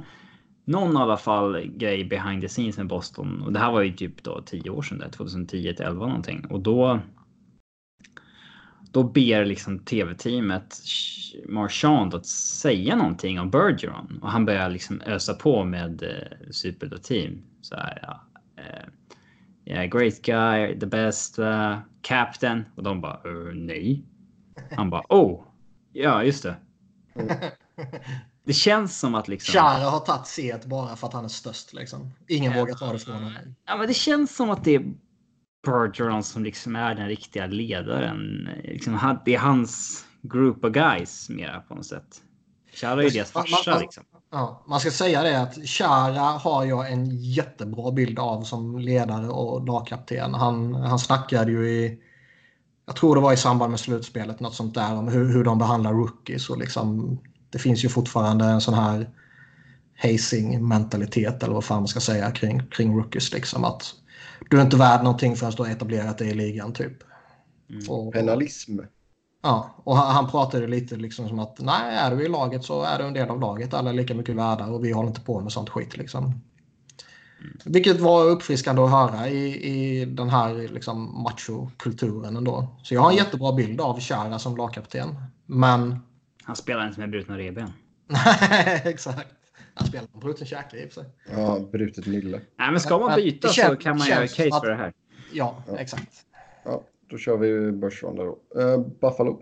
[0.65, 3.41] någon i alla fall grej behind the scenes med Boston.
[3.41, 6.45] Och det här var ju typ då 10 år sedan, där, 2010 till 11 någonting.
[6.49, 6.99] Och då.
[8.91, 10.77] Då ber liksom tv-teamet
[11.47, 17.41] Marchand att säga någonting om Bergeron och han börjar liksom ösa på med eh, superlativ.
[17.61, 18.21] Så här, ja.
[18.57, 18.89] Eh,
[19.65, 22.65] yeah, great guy, the best uh, captain.
[22.75, 24.03] Och de bara uh, nej.
[24.71, 25.43] Han bara oh,
[25.93, 26.55] ja just det.
[28.45, 29.53] Det känns som att liksom.
[29.53, 31.73] Chara har tagit C bara för att han är störst.
[31.73, 32.11] Liksom.
[32.27, 33.33] Ingen vågar ta det från honom.
[33.65, 34.83] Ja, men det känns som att det är
[35.65, 38.49] Bergeron som liksom är den riktiga ledaren.
[38.63, 42.21] Liksom, det är hans group of guys mera på något sätt.
[42.73, 44.03] Chara är ju deras Man- farsa man- liksom.
[44.31, 49.27] Ja, man ska säga det att Chara har jag en jättebra bild av som ledare
[49.27, 50.33] och lagkapten.
[50.33, 51.99] Han, han snackade ju i,
[52.89, 55.57] jag tror det var i samband med slutspelet, något sånt där om hur, hur de
[55.57, 56.49] behandlar rookies.
[56.49, 57.17] Och liksom,
[57.49, 59.09] det finns ju fortfarande en sån här
[60.01, 63.33] hazing-mentalitet eller vad fan man ska säga kring, kring rookies.
[63.33, 63.93] Liksom, att
[64.49, 66.97] du är inte värd någonting förrän du har etablerat dig i ligan typ.
[67.69, 67.89] Mm.
[67.89, 68.79] Och, Penalism.
[69.43, 72.83] Ja, och han, han pratade lite liksom som att nej, är du i laget så
[72.83, 73.73] är du en del av laget.
[73.73, 76.41] Alla är lika mycket värda och vi håller inte på med sånt skit liksom.
[77.65, 82.67] Vilket var uppfriskande att höra i, i den här liksom, machokulturen ändå.
[82.83, 85.09] Så jag har en jättebra bild av Chara som lagkapten.
[85.45, 85.99] Men...
[86.43, 87.69] Han spelar inte med brutna revben.
[88.07, 89.27] Nej, exakt.
[89.73, 91.09] Han spelar på bruten käke i och för sig.
[91.31, 92.41] Ja, brutet nylle.
[92.57, 94.69] Nej, men ska man Men byta det så känns- kan man göra case att- för
[94.69, 94.93] det här.
[95.33, 95.77] Ja, Ja.
[95.77, 96.11] exakt.
[96.65, 98.37] Ja, då kör vi börsrunda då.
[98.61, 99.41] Uh, Buffalo.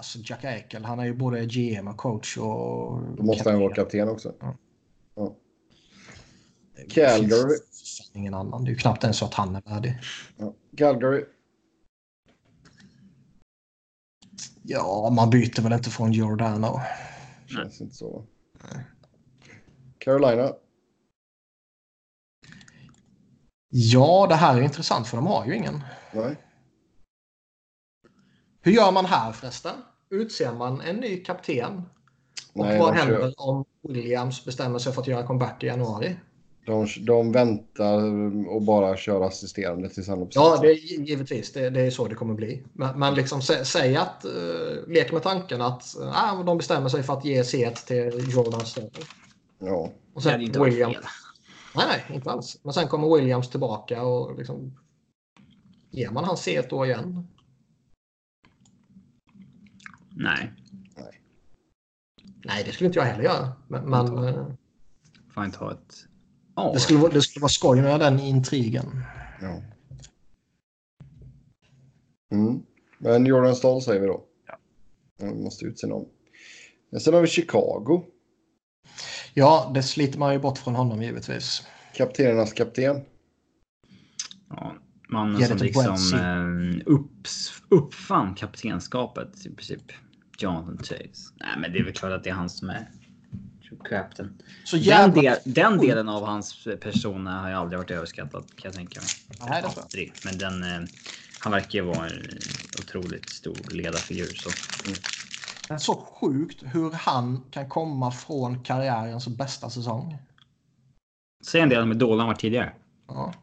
[0.00, 3.02] Alltså Jack Eichel, han är ju både GM och coach och...
[3.16, 4.34] Då måste han vara kapten också.
[4.40, 4.56] Ja.
[5.14, 5.36] Ja.
[6.88, 7.58] Calgary.
[8.12, 8.64] Ingen annan.
[8.64, 9.98] Det är ju knappt ens så att han är värdig.
[10.36, 10.54] Ja.
[10.76, 11.24] Calgary.
[14.62, 16.80] Ja, man byter väl inte från Giordano.
[17.46, 18.26] Känns inte så.
[19.98, 20.52] Carolina.
[23.68, 25.84] Ja, det här är intressant för de har ju ingen.
[26.12, 26.36] Nej.
[28.60, 29.74] Hur gör man här förresten?
[30.10, 31.82] Utser man en ny kapten?
[32.52, 35.66] Och Nej, vad de, händer kör, om Williams bestämmer sig för att göra comeback i
[35.66, 36.16] januari?
[36.70, 38.02] de, de väntar
[38.48, 41.52] och bara kör assisterande tills han Ja, det är givetvis.
[41.52, 42.62] Det, det är så det kommer bli.
[42.72, 47.02] Men, men liksom sä, säg att, uh, lek med tanken att uh, de bestämmer sig
[47.02, 48.90] för att ge C1 till Jordan Stone.
[49.58, 49.90] Ja.
[50.14, 50.96] Och sen inte Williams.
[51.76, 52.58] Nej, nej, inte alls.
[52.62, 54.78] Men sen kommer Williams tillbaka och liksom...
[55.90, 57.28] Ger man han C1 då igen?
[60.22, 60.52] Nej,
[62.44, 63.52] Nej, det skulle inte jag heller göra.
[63.68, 63.92] Men,
[64.24, 64.46] eh,
[65.34, 65.94] får inte ha ett...
[66.56, 69.02] Ja, det, skulle, vara- det skulle vara skoj med den intrigen.
[69.40, 69.62] ja.
[72.32, 72.62] Mm.
[72.98, 74.24] Men Jordan Stahl säger vi då.
[74.46, 74.58] Ja.
[75.26, 76.08] Man måste utse någon.
[76.90, 78.02] Men Sen har vi Chicago.
[79.34, 81.62] Ja, det sliter man ju bort från honom givetvis.
[81.96, 83.00] Kaptenernas kapten.
[84.48, 84.74] ja,
[85.08, 86.96] mannen som liksom eh,
[87.68, 89.92] uppfann kaptenskapet i princip.
[90.42, 91.32] Jonathan Chase.
[91.34, 92.86] Nej, men det är väl klart att det är han som är
[93.84, 94.42] captain.
[94.64, 95.22] Så Den, jävla...
[95.22, 99.08] del, den delen av hans persona har ju aldrig varit överskattad kan jag tänka mig.
[99.50, 99.82] Nej, det tror jag.
[99.82, 100.12] Aldrig.
[100.24, 100.88] Men den, eh,
[101.38, 102.26] han verkar ju vara en
[102.78, 104.34] otroligt stor ledarfigur.
[104.34, 104.50] Så.
[105.68, 110.18] Det är så sjukt hur han kan komma från karriärens bästa säsong.
[111.46, 112.72] Säg en del om hur dålig han var tidigare.
[113.08, 113.34] Ja.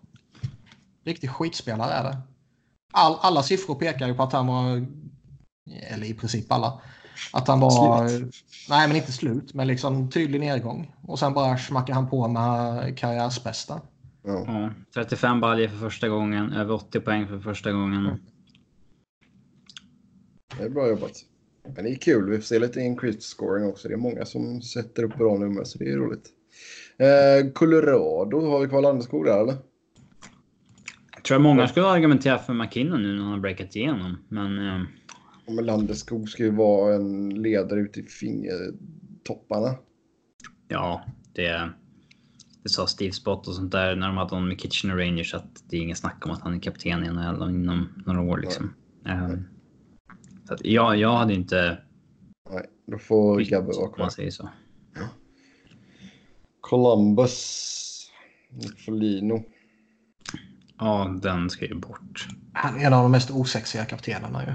[1.04, 2.18] Riktig skitspelare är det.
[2.94, 4.86] All, alla siffror pekar ju på att han var,
[5.90, 6.82] eller i princip alla,
[7.34, 8.04] att han var,
[8.70, 10.96] nej men inte slut, men liksom tydlig nedgång.
[11.02, 13.82] Och sen bara smackar han på med karriärsbästa.
[14.24, 14.44] Ja.
[14.48, 18.20] Ja, 35 baljor för första gången, över 80 poäng för första gången.
[20.58, 21.14] Det är bra jobbat.
[21.76, 22.30] Men det är kul.
[22.30, 23.88] Vi får se lite increased scoring också.
[23.88, 26.30] Det är många som sätter upp bra nummer så det är roligt.
[26.98, 29.56] Eh, Colorado, har vi kvar Landeskog där eller?
[31.16, 34.18] Jag tror att många skulle argumentera för McKinnon nu när han har breakat igenom.
[34.30, 34.82] Men eh,
[35.48, 39.76] Ja, Men Landeskog ska ju vara en ledare ute i fingertopparna.
[40.68, 41.70] ja, det,
[42.64, 45.64] det sa Steve Spott och sånt där när de hade honom med Kitchener Rangers att
[45.70, 48.74] det är inget snack om att han är kapten i NHL inom några år liksom.
[49.06, 49.30] Eh,
[50.48, 51.78] så att, ja, jag hade inte...
[52.52, 54.04] Nej, då får Gabbe vara om kvar.
[54.06, 54.50] man säger så.
[56.62, 58.12] Columbus.
[58.50, 59.44] Nicolino.
[60.78, 62.28] Ja, den ska ju bort.
[62.54, 64.52] Han är en av de mest osexiga kaptenerna ju.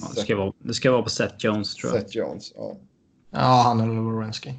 [0.00, 2.02] Ja, det, ska vara, det ska vara på Seth Jones tror jag.
[2.02, 2.52] Seth Jones.
[2.56, 2.76] Ja.
[3.30, 4.52] Ja, han eller Lorensky.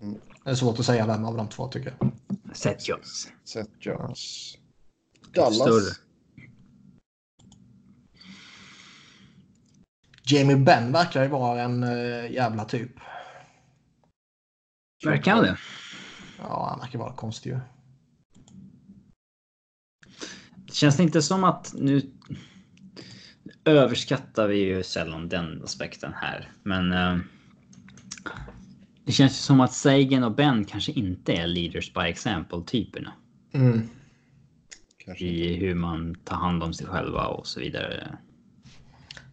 [0.00, 0.20] Mm.
[0.44, 2.12] Det är svårt att säga vem av de två tycker jag.
[2.56, 3.28] Seth Jones.
[3.44, 4.54] Seth Jones.
[5.34, 5.56] Dallas.
[5.56, 5.96] Större.
[10.24, 12.90] Jamie Benn verkar ju vara en uh, jävla typ.
[15.04, 15.58] Verkar han det?
[16.38, 17.60] Ja, han verkar vara konstig ju.
[20.72, 22.12] Känns det inte som att nu
[23.64, 26.92] överskattar vi ju sällan den aspekten här, men.
[26.92, 27.18] Eh,
[29.04, 33.12] det känns ju som att Sagan och Ben kanske inte är leaders by example typerna
[33.54, 33.88] Mm.
[35.16, 38.18] I hur man tar hand om sig själva och så vidare.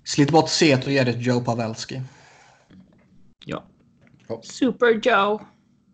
[0.04, 2.02] Slit bort set och ge det till Joe Pavelski.
[3.46, 3.64] Ja.
[4.28, 4.42] Ja.
[4.44, 5.42] Super Joe.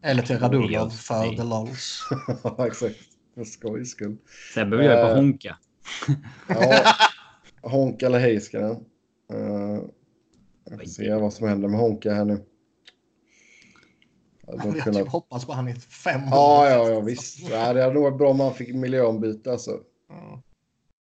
[0.03, 2.09] Eller till Radulov för the lols.
[2.43, 2.95] Ja, exakt.
[3.35, 4.17] För skojs skull.
[4.53, 5.15] Sebbe vill göra på Eh.
[5.15, 5.57] Honka.
[6.47, 6.93] Ja,
[7.65, 8.85] Honka eller Heiskanen.
[9.33, 9.81] Uh,
[10.69, 12.45] jag får se vad som händer med Honka här nu.
[14.47, 15.07] Jag hade kunnat...
[15.07, 16.29] hoppas på han i fem år.
[16.31, 17.49] Ja, ja, ja visst.
[17.49, 19.71] Ja, det hade nog varit bra om man fick miljöombyte alltså.
[20.09, 20.41] Mm.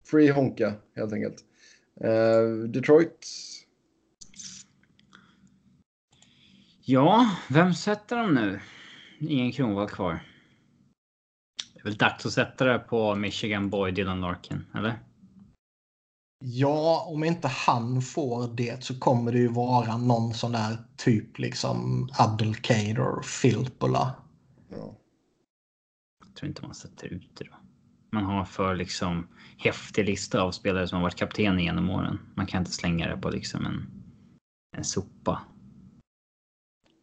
[0.05, 1.43] Free Honka helt enkelt.
[2.03, 3.27] Uh, Detroit.
[6.85, 8.59] Ja, vem sätter de nu?
[9.19, 10.19] Ingen Kronwall kvar.
[11.73, 14.99] Det är väl dags att sätta det på Michigan Boy Dylan Larkin, eller?
[16.45, 21.39] Ja, om inte han får det så kommer det ju vara någon sån där typ
[21.39, 24.15] liksom Abdelkader, Filppula.
[24.69, 24.95] Ja.
[26.25, 27.55] Jag tror inte man sätter ut det då.
[28.11, 32.19] Man har för liksom häftig lista av spelare som har varit kapten genom åren.
[32.35, 33.89] Man kan inte slänga det på liksom en,
[34.77, 35.41] en sopa.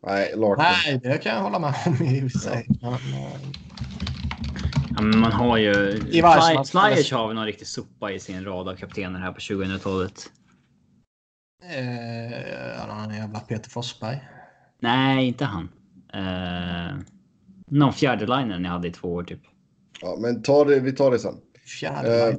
[0.06, 0.64] Nej, Larkin.
[0.86, 2.66] Nej, det kan jag hålla med om i och för sig.
[2.80, 2.98] Ja.
[5.00, 5.72] Man har ju...
[5.90, 6.22] I Fly,
[6.70, 10.30] Flyers har vi någon riktig sopa i sin rad av kaptener här på 2000-talet.
[11.62, 14.20] Eh, någon jävla Peter Forsberg.
[14.80, 15.68] Nej, inte han.
[16.14, 16.96] Eh,
[17.66, 19.40] någon fjärde liner ni hade i två år typ.
[20.00, 21.36] Ja, men ta det, vi tar det sen.
[21.80, 22.36] Fjärde eh,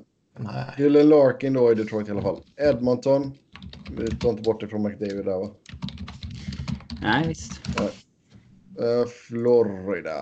[0.77, 2.43] Dylan Larkin då i Detroit i alla fall.
[2.57, 3.33] Edmonton.
[3.91, 5.49] Vi tar inte bort det från McDavid där va?
[7.01, 7.61] Nej, visst.
[8.79, 10.21] Uh, Florida.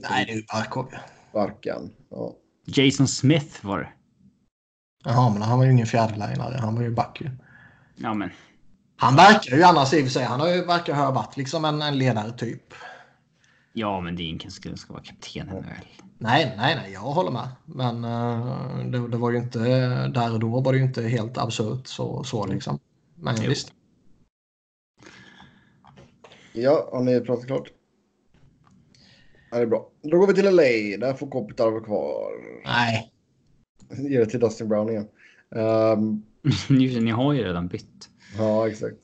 [0.00, 0.94] Nej, det är ju Barkov.
[1.32, 2.36] Barkan, ja.
[2.66, 3.88] Jason Smith var det.
[5.04, 6.56] Jaha, men han var ju ingen fjärdelinare.
[6.60, 7.30] Han var ju back ju.
[7.96, 8.30] Ja, men.
[8.96, 10.24] Han verkar ju annars i och för sig.
[10.24, 12.74] Han har ju verkar ha varit liksom en, en ledare typ.
[13.72, 15.64] Ja, men det är ingen som ska vara kapten väl?
[16.18, 17.48] Nej, nej, nej, jag håller med.
[17.64, 19.58] Men uh, det, det, var ju inte,
[20.08, 22.78] där och då var det ju inte helt absurt så, så liksom.
[23.14, 23.48] Men jo.
[23.48, 23.72] visst.
[26.52, 27.68] Ja, har ni pratat klart?
[29.52, 29.90] Ja, det är bra.
[30.02, 31.06] Då går vi till LA.
[31.06, 32.32] Där får Kopitar vara kvar.
[32.64, 33.12] Nej.
[33.90, 35.08] Ge det till Dustin Brown igen.
[35.54, 36.22] Um...
[36.68, 38.08] Ni har ju redan bytt.
[38.38, 38.96] Ja, exakt.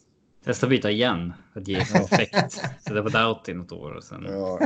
[0.45, 2.53] Testa att byta igen för att ge effekt.
[2.81, 4.27] Sätta på Doughty något år och sen.
[4.29, 4.61] Ja.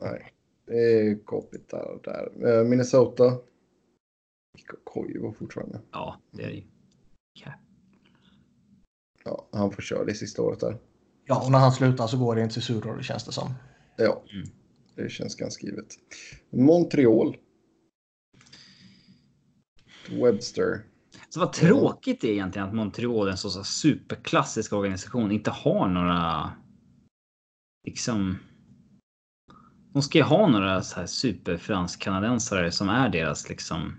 [0.00, 0.32] Nej,
[0.66, 2.48] det är Kopitar där.
[2.48, 3.38] Uh, Minnesota.
[4.84, 5.80] Koivu fortfarande.
[5.92, 6.64] Ja, det är det ju.
[7.40, 7.58] Yeah.
[9.24, 10.76] Ja, han får köra det sista året där.
[11.24, 13.54] Ja, och när han slutar så går det inte till Sudor, det känns det som.
[13.96, 14.22] Ja.
[14.32, 14.48] Mm.
[14.96, 15.86] Det känns ganska givet.
[16.50, 17.36] Montreal.
[20.10, 20.82] Webster.
[21.28, 25.88] Så vad tråkigt det är egentligen att Montreal, en så, så superklassisk organisation, inte har
[25.88, 26.52] några...
[27.86, 28.38] Liksom...
[29.92, 33.96] De ska ju ha några så här superfransk-kanadensare som är deras liksom...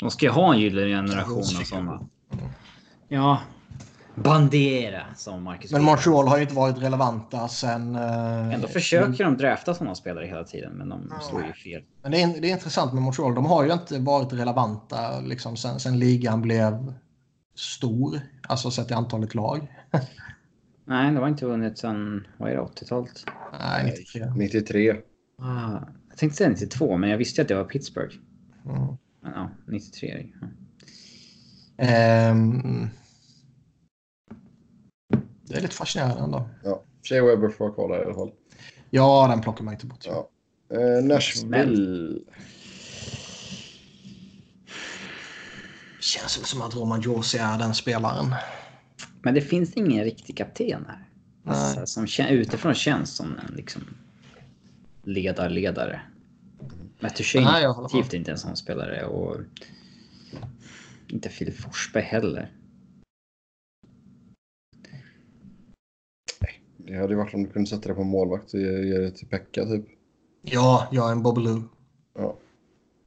[0.00, 2.08] De ska ju ha en gyllene generation av sådana.
[3.08, 3.42] Ja,
[4.14, 5.72] Bandera som Marcus.
[5.72, 7.96] Men Montreal har ju inte varit relevanta sen.
[7.96, 11.20] Uh, Ändå försöker de drafta sådana spelare hela tiden, men de ja.
[11.20, 11.82] slår ju fel.
[12.02, 13.34] Men det är, det är intressant med Montreal.
[13.34, 16.94] De har ju inte varit relevanta liksom sen, sen ligan blev
[17.54, 19.66] stor, alltså sett i antalet lag.
[20.84, 23.24] Nej, det har inte vunnit sen, vad är det, 80-talet?
[23.60, 24.32] Nej, 93.
[24.36, 24.92] 93.
[25.38, 28.14] Ah, jag tänkte säga 92, men jag visste att det var Pittsburgh.
[28.66, 28.96] Mm.
[29.20, 30.26] Men ja, 93.
[31.76, 32.30] Ja.
[32.30, 32.90] Um,
[35.46, 36.42] det är lite fascinerande.
[36.64, 38.30] Ja, Shea Weber får vara kvar där i alla fall.
[38.90, 40.06] Ja, den plockar man inte bort.
[40.06, 40.28] Ja.
[40.72, 42.20] Eh, Nashville.
[46.00, 48.34] Känns väl som att Roman Josi är den spelaren.
[49.22, 51.08] Men det finns ingen riktig kapten här.
[51.46, 53.82] Alltså, som utifrån känns som en liksom
[55.02, 56.00] ledarledare.
[57.00, 59.36] Mattushane är definitivt inte en sån spelare och
[61.08, 62.52] inte Filip Forsberg heller.
[66.86, 69.26] Det hade ju varit om du kunde sätta det på målvakt och ge, det till
[69.26, 69.84] Pekka typ.
[70.42, 71.62] Ja, jag är en Bobbloo.
[72.14, 72.36] Ja.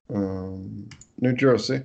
[0.07, 1.81] Um, New Jersey.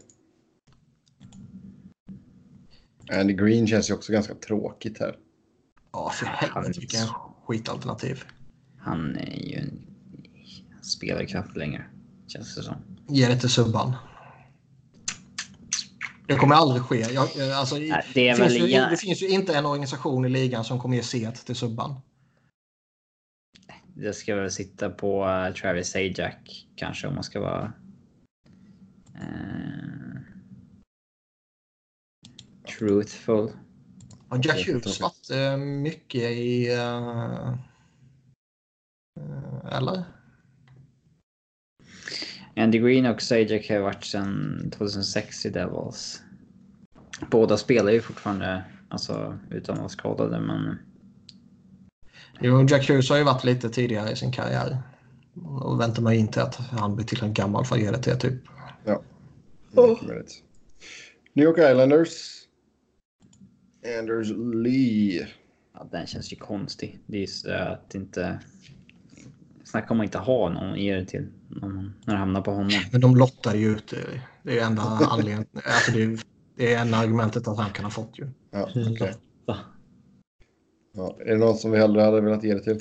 [3.12, 5.16] Andy Green känns ju också ganska tråkigt här.
[5.92, 7.06] Ja, för helvete vilken
[7.46, 8.24] skitalternativ.
[8.78, 9.92] Han är ju en
[10.82, 11.84] spelar knappt längre.
[12.26, 12.74] Känns det som.
[13.08, 13.94] Ge det till Subban.
[16.32, 17.00] Det kommer aldrig ske.
[17.00, 20.64] Jag, alltså, Nej, det, det, finns ju, det, finns ju, inte en organisation i ligan
[20.64, 22.00] som kommer ge set till Subban.
[23.94, 27.72] Det ska väl sitta på uh, Travis Sajak kanske om man ska vara...
[29.14, 30.20] Uh,
[32.78, 33.50] truthful.
[34.28, 36.68] Har Jack Hughes varit uh, mycket i...
[39.72, 40.04] eller?
[42.56, 46.21] Andy Green och Sajak har varit sedan 2006 i Devils.
[47.30, 50.78] Båda spelar ju fortfarande alltså, utan att vara skadade, men...
[52.40, 54.78] Jo, Jack Hughes har ju varit lite tidigare i sin karriär.
[55.60, 58.42] Och väntar man inte att han blir tillräckligt gammal för att ge det till typ.
[58.84, 59.02] Ja.
[59.72, 60.42] Möjligt.
[61.32, 62.42] New York Islanders.
[63.98, 65.28] Anders Lee.
[65.74, 66.98] Ja, den känns ju konstig.
[67.06, 68.38] Det är så att inte...
[69.64, 72.50] Snacka om att inte ha någon att ge det till någon, när det hamnar på
[72.50, 72.72] honom.
[72.92, 74.20] Men de lottar ju ut det.
[74.42, 75.46] Det är ju enda anledningen.
[75.54, 76.18] Alltså det, är,
[76.56, 78.28] det är enda argumentet att han kan ha fått ju.
[78.50, 78.68] Ja.
[79.46, 79.56] Va?
[80.94, 82.80] ja, är det någon som vi hellre hade velat ge det till?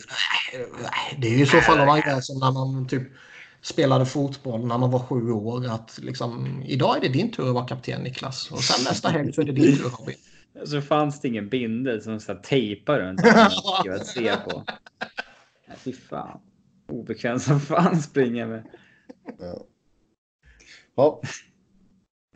[0.81, 3.03] Nej, Det är ju i så fall om man gör som när man typ
[3.61, 5.67] spelade fotboll när man var sju år.
[5.67, 8.51] Att liksom, idag är det din tur att vara kapten Niklas.
[8.51, 10.15] Och sen nästa helg så är det din tur Robin.
[10.65, 14.63] Så fanns det ingen bindel som så här tejpar runt honom att se på.
[15.77, 16.39] Fy fan.
[16.87, 18.63] Obekväm som fan springa med.
[19.39, 19.65] Ja.
[20.95, 21.21] ja.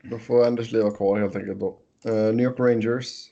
[0.10, 1.80] Då får Anders Lee vara kvar helt enkelt då.
[2.06, 3.32] Eh, New York Rangers.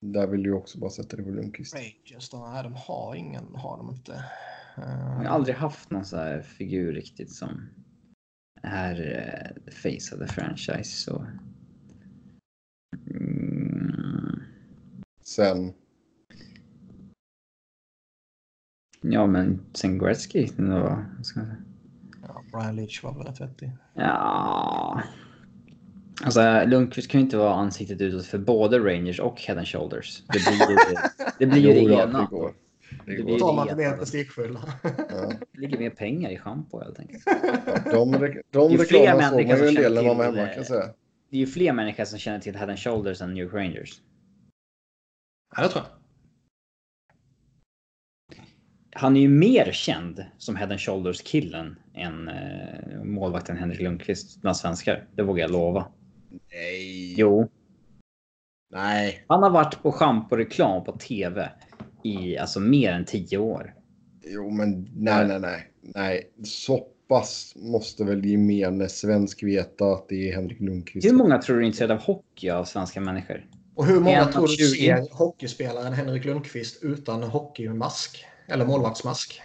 [0.00, 1.74] Där vill du också bara sätta det på Lundqvist.
[1.74, 2.50] Rangers då?
[2.52, 3.54] Nej, de har ingen.
[3.54, 4.24] Har de inte.
[4.76, 7.68] Jag Uh, har aldrig haft någon så här figur riktigt som
[8.62, 10.84] är uh, face of the franchise.
[10.84, 11.26] Så.
[13.10, 14.42] Mm.
[15.22, 15.72] Sen.
[19.00, 20.46] Ja, men sen Gretzky.
[20.46, 21.56] Då, ska man säga?
[22.34, 23.70] Ja, Brian Leach var väl rätt vettig.
[23.94, 25.02] Ja.
[26.24, 30.22] Alltså Lundqvist kan ju inte vara ansiktet utåt för både Rangers och Head and Shoulders.
[30.26, 32.20] Det blir ju det, det, blir ju Jo det då, ena.
[32.20, 32.54] Det går.
[33.06, 33.24] Det Det går.
[33.24, 34.60] blir- Då tar man till mer prestigefylla.
[34.82, 35.32] Ja.
[35.52, 37.24] Det ligger mer pengar i schampo helt enkelt.
[37.84, 38.10] De
[38.50, 40.46] de är fler reklamerna såg man människor ju en del när man var känner hemma
[40.46, 40.94] till, kan jag säga.
[41.30, 44.00] Det är ju fler människor som känner till Head and Shoulders än New York Rangers.
[45.56, 46.03] Ja, det tror jag.
[48.96, 54.40] Han är ju mer känd som Head and Shoulders killen än eh, målvakten Henrik Lundqvist
[54.40, 55.06] bland svenskar.
[55.16, 55.86] Det vågar jag lova.
[56.52, 57.14] Nej.
[57.16, 57.48] Jo,
[58.70, 59.24] Nej.
[59.28, 61.48] han har varit på schamporeklam på TV
[62.02, 63.74] i alltså mer än tio år.
[64.24, 65.70] Jo, men nej, nej, nej.
[65.82, 71.06] Nej, så pass måste väl gemene svensk veta att det är Henrik Lundqvist.
[71.06, 73.46] Hur många tror du är intresserade av hockey av svenska människor?
[73.74, 74.64] Och hur många tror du 20?
[74.64, 78.24] ser hockeyspelaren Henrik Lundqvist utan hockeymask?
[78.46, 79.42] Eller målvaktsmask?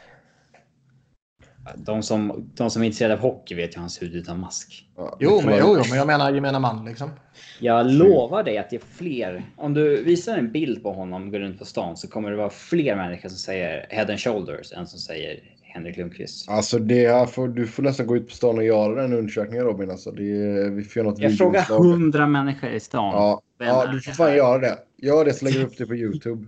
[1.75, 4.85] De som, de som är intresserade av hockey vet ju hans hud utan mask.
[5.19, 7.11] Jo, men, jo, jo, men jag menar gemene man liksom.
[7.59, 9.43] Jag lovar dig att det är fler.
[9.57, 12.49] Om du visar en bild på honom går runt på stan så kommer det vara
[12.49, 15.39] fler människor som säger Head and Shoulders än som säger
[15.73, 16.49] Henrik Lundqvist.
[16.49, 19.65] Alltså det här får, du får nästan gå ut på stan och göra den undersökningen
[19.65, 19.91] Robin.
[19.91, 23.13] Alltså det är, vi får göra något Jag frågar hundra människor i stan.
[23.15, 24.77] Ja, ja, är du får fan göra det.
[24.97, 26.45] Gör det så lägger du upp det på YouTube.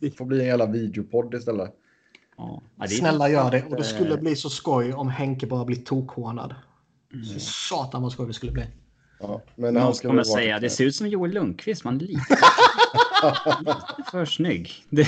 [0.00, 1.70] Det får bli en jävla videopodd istället.
[2.36, 2.62] Ja.
[2.78, 3.62] Ja, det är- Snälla gör det.
[3.70, 6.54] Och det skulle bli så skoj om Henke bara blir tokhånad.
[7.34, 8.64] Så satan vad skoj det skulle bli.
[9.20, 12.20] Ja, men Någon han ska kommer säga det ser ut som Joel Lundqvist, man lite,
[13.60, 14.70] lite för snygg.
[14.90, 15.06] Det,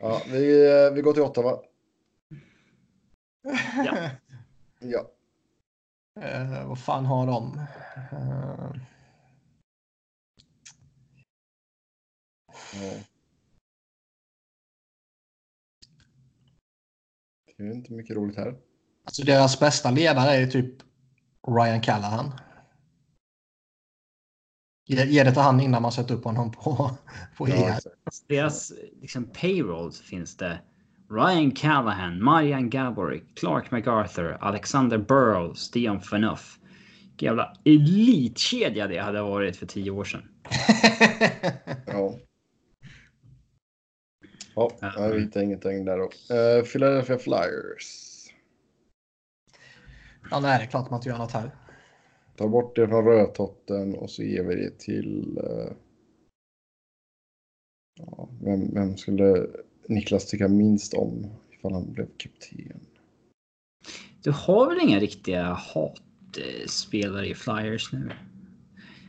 [0.00, 1.52] Ja, vi, eh, vi går till Ottawa.
[3.84, 4.10] Ja.
[4.78, 5.10] Ja.
[6.20, 7.58] Eh, vad fan har de?
[8.12, 8.76] Eh,
[12.74, 12.92] ja.
[17.56, 18.56] Det är inte mycket roligt här.
[19.04, 20.74] alltså deras bästa ledare är typ
[21.48, 22.32] Ryan Callahan.
[24.86, 26.90] Ge, ge det till han innan man sätter upp honom på,
[27.36, 27.68] på Ja, ER.
[27.76, 28.28] exakt.
[28.28, 30.62] deras liksom, payroll så finns det
[31.10, 36.58] Ryan Callahan, Marian Gaborik, Clark MacArthur, Alexander Burrow, Stian Phaneuf.
[37.08, 40.22] Vilken jävla elitkedja det hade varit för tio år sedan.
[44.56, 44.70] Ja.
[44.80, 46.04] Ja, vi hittar ingenting där då.
[46.04, 48.10] Uh, Philadelphia Flyers.
[50.30, 51.50] ja, nej, det är klart man inte gör något här.
[52.36, 55.38] Ta bort det från rödtotten och så ger vi det till...
[55.38, 55.72] eh,
[57.94, 59.46] ja, vem, vem skulle
[59.88, 62.80] Niklas tycka minst om ifall han blev kapten?
[64.22, 68.10] Du har väl inga riktiga hatspelare i Flyers nu?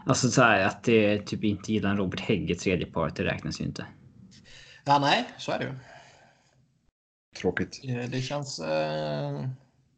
[0.05, 3.23] Alltså så här att det typ inte gillar en Robert Hägg i tredje paret, det
[3.23, 3.85] räknas ju inte.
[4.85, 5.71] Ja, nej, så är det ju.
[7.37, 7.81] Tråkigt.
[7.83, 8.59] Eh, Det känns...
[8.59, 9.49] Eh...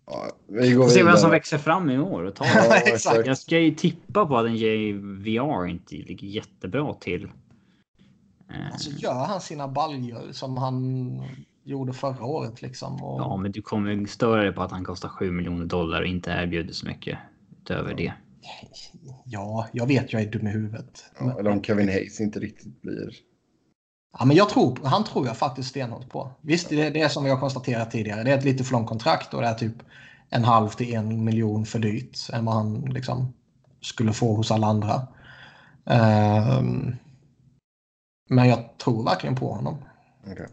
[0.05, 2.45] Ja, vi går Får se vem som växer fram i år och tar
[3.05, 3.23] Ja.
[3.25, 7.27] Jag ska ju tippa på att en JVR inte ligger jättebra till.
[8.49, 11.21] Eh, Alltså gör han sina baljor som han
[11.63, 13.03] gjorde förra året liksom.
[13.03, 13.21] Och...
[13.21, 16.07] Ja, men du kommer ju störa dig på att han kostar 7 miljoner dollar och
[16.07, 17.17] inte erbjuder så mycket
[17.61, 18.13] utöver det.
[19.25, 21.03] ja, jag vet jag är dum i huvudet.
[21.19, 23.09] Ja, eller om Kevin Hayes inte riktigt blir...
[24.19, 26.31] Ja, men jag tror, han tror jag faktiskt stenhårt på.
[26.41, 28.23] Visst, det, det är som vi har konstaterat tidigare.
[28.23, 29.75] Det är ett lite för långt kontrakt och det är typ
[30.29, 33.33] en halv till en miljon för dyrt än vad han liksom
[33.81, 35.07] skulle få hos alla andra.
[35.85, 36.95] Ehm,
[38.27, 39.75] men jag tror verkligen på honom.
[40.31, 40.47] Okej.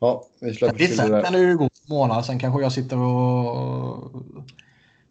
[0.00, 1.22] Ja, vi släpper till det där.
[1.22, 2.24] kan det ju en månad.
[2.24, 4.12] Sen kanske jag sitter och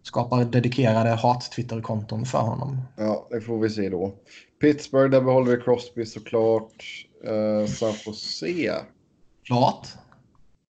[0.02, 2.82] skapar dedikerade hat-Twitter-konton för honom.
[2.98, 4.14] Ja, det får vi se då.
[4.62, 6.84] Pittsburgh, där behåller vi Crosby såklart.
[7.28, 8.76] Uh, San Jose.
[9.48, 9.88] Klart.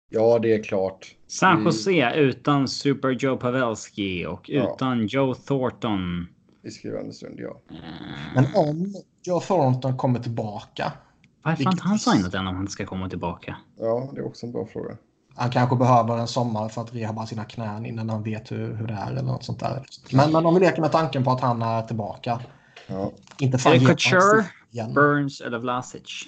[0.10, 1.15] Ja, det är klart.
[1.27, 4.73] San Vi- Jose utan Super Joe Pavelski och Ja.
[4.73, 6.27] utan Joe Thornton.
[6.64, 7.61] I skrivande stund, ja.
[8.36, 10.94] Men om Joe Thornton kommer tillbaka.
[11.44, 13.57] Varför har inte han signat än om han ska komma tillbaka?
[13.80, 14.98] Ja, det är också en bra fråga.
[15.36, 18.88] Han kanske behöver en sommar för att rehabba sina knän innan han vet hur, hur
[18.88, 19.86] det är eller något sånt där.
[20.11, 22.40] Men, men om vi leker med tanken på att han är tillbaka.
[22.88, 24.94] Ja, Inte fan Är det Couture, igen.
[24.94, 26.26] Burns eller Vlasic?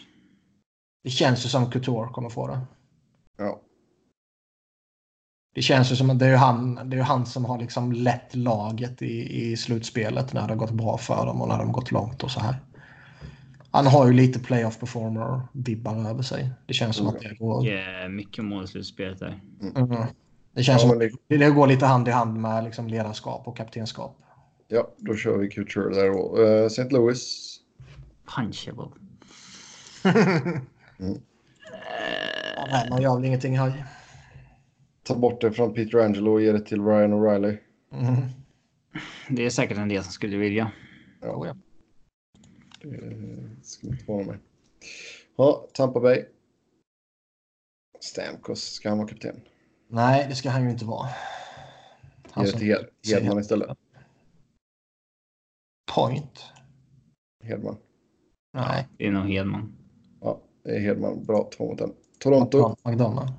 [1.04, 2.60] Det känns ju som Couture kommer få det.
[3.38, 3.62] ja.
[5.54, 7.92] Det känns ju som att det är ju han, det är han som har liksom
[7.92, 11.72] lett laget i, i slutspelet när det har gått bra för dem och när de
[11.72, 12.56] gått långt och så här.
[13.72, 16.50] Han har ju lite playoff performer-vibbar över sig.
[16.66, 19.42] Det känns som att det går, Yeah, mycket mål i slutspelet där.
[19.76, 19.90] mm.
[20.54, 23.58] det känns Ja, som att det, går lite hand i hand med liksom ledarskap och
[23.58, 24.18] kaptenskap.
[24.68, 26.38] ja, då kör vi Couture där då.
[26.38, 26.90] Uh, St.
[26.90, 27.58] Louis.
[28.36, 28.86] Punchable.
[32.58, 33.86] Ja, nej, man gör väl ingenting här.
[35.04, 37.58] Ta bort det från Peter Angelo och ge det till Ryan O'Reilly.
[37.92, 38.16] Mm.
[39.30, 40.72] Det är säkert en del som skulle vilja.
[41.22, 41.56] Oh, ja.
[42.82, 44.40] Det skulle inte vara med.
[45.36, 46.26] Ja, Tampa Bay.
[48.00, 49.42] Stamkos, ska han vara kapten?
[49.88, 51.08] Nej, det ska han ju inte vara.
[52.32, 52.90] Han Ge det till Hed-
[53.24, 53.78] Hedman istället.
[55.96, 56.44] point.
[57.44, 57.78] Hedman.
[58.54, 59.74] Nej, Det är nog Hedman.
[60.22, 61.24] Ja, det är Hedman.
[61.26, 61.94] Bra, två mot en.
[62.20, 62.76] Toronto.
[62.86, 63.32] McDonough.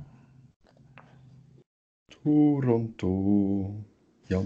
[2.23, 3.85] Toronto.
[4.29, 4.43] Ja.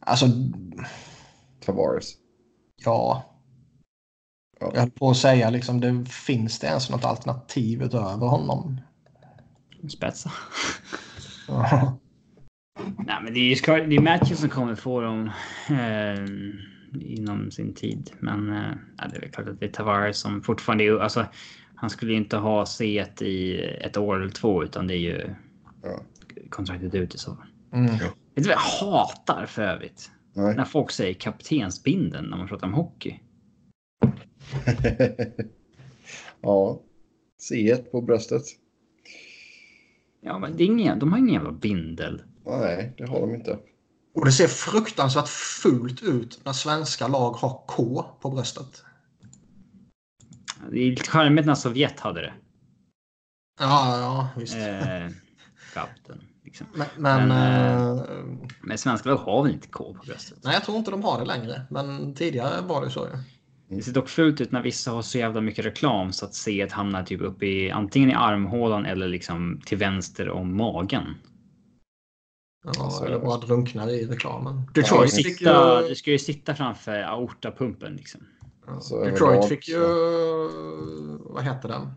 [0.00, 0.26] Alltså,
[1.60, 2.14] Tavares.
[2.84, 3.32] ja.
[4.60, 4.70] Ja.
[4.74, 8.80] Jag höll på att säga liksom, det finns det ens något alternativ utöver honom?
[9.88, 10.32] Spetsa.
[11.48, 11.98] Ja.
[12.98, 15.30] Nej, men det är ju ska- det är Matthews som kommer få dem
[15.70, 16.24] eh,
[17.00, 18.10] inom sin tid.
[18.20, 20.98] Men eh, ja, det är väl klart att det är Tavares som fortfarande är...
[20.98, 21.26] Alltså,
[21.76, 25.34] han skulle ju inte ha C1 i ett år eller två utan det är ju
[25.82, 26.00] Ja.
[26.50, 27.46] kontraktet ut i så fall.
[27.72, 27.90] Mm.
[27.96, 28.00] Vet
[28.34, 30.10] du vad jag hatar för övrigt?
[30.32, 30.56] Nej.
[30.56, 33.20] När folk säger kaptensbindeln när man pratar om hockey.
[36.40, 36.80] ja.
[37.50, 38.42] C1 på bröstet.
[40.20, 42.22] Ja, men det är ingen, de har ingen jävla bindel.
[42.46, 43.58] Nej, det har de inte.
[44.14, 45.28] Och det ser fruktansvärt
[45.62, 48.82] fult ut när svenska lag har K på bröstet.
[50.70, 52.32] Det är lite charmigt när Sovjet hade det.
[53.60, 54.56] Ja, ja, visst.
[54.56, 55.08] Eh,
[55.74, 56.20] kapten.
[56.44, 56.66] Liksom.
[56.74, 58.04] Men, men, men, eh,
[58.62, 60.38] Men svenska lag har väl inte K på bröstet?
[60.44, 61.62] nej, jag tror inte de har det längre.
[61.70, 63.06] Men tidigare var det så.
[63.06, 63.18] ju.
[63.76, 66.68] Det ser dock fult ut när vissa har så jävla mycket reklam så att C
[66.70, 71.14] hamnar typ uppe i antingen i armhålan eller liksom till vänster om magen.
[72.64, 73.24] Ja, Så är eller det.
[73.24, 74.62] bara drunknar i reklamen.
[74.74, 78.20] Du ska, ju Detroit ju, sitta, du ska ju sitta framför aortapumpen liksom.
[78.66, 81.90] Ja, Så Detroit fick ju, så- vad heter det?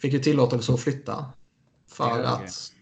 [0.00, 1.24] Fick ju tillåtelse att flytta.
[1.88, 2.72] För Ja, att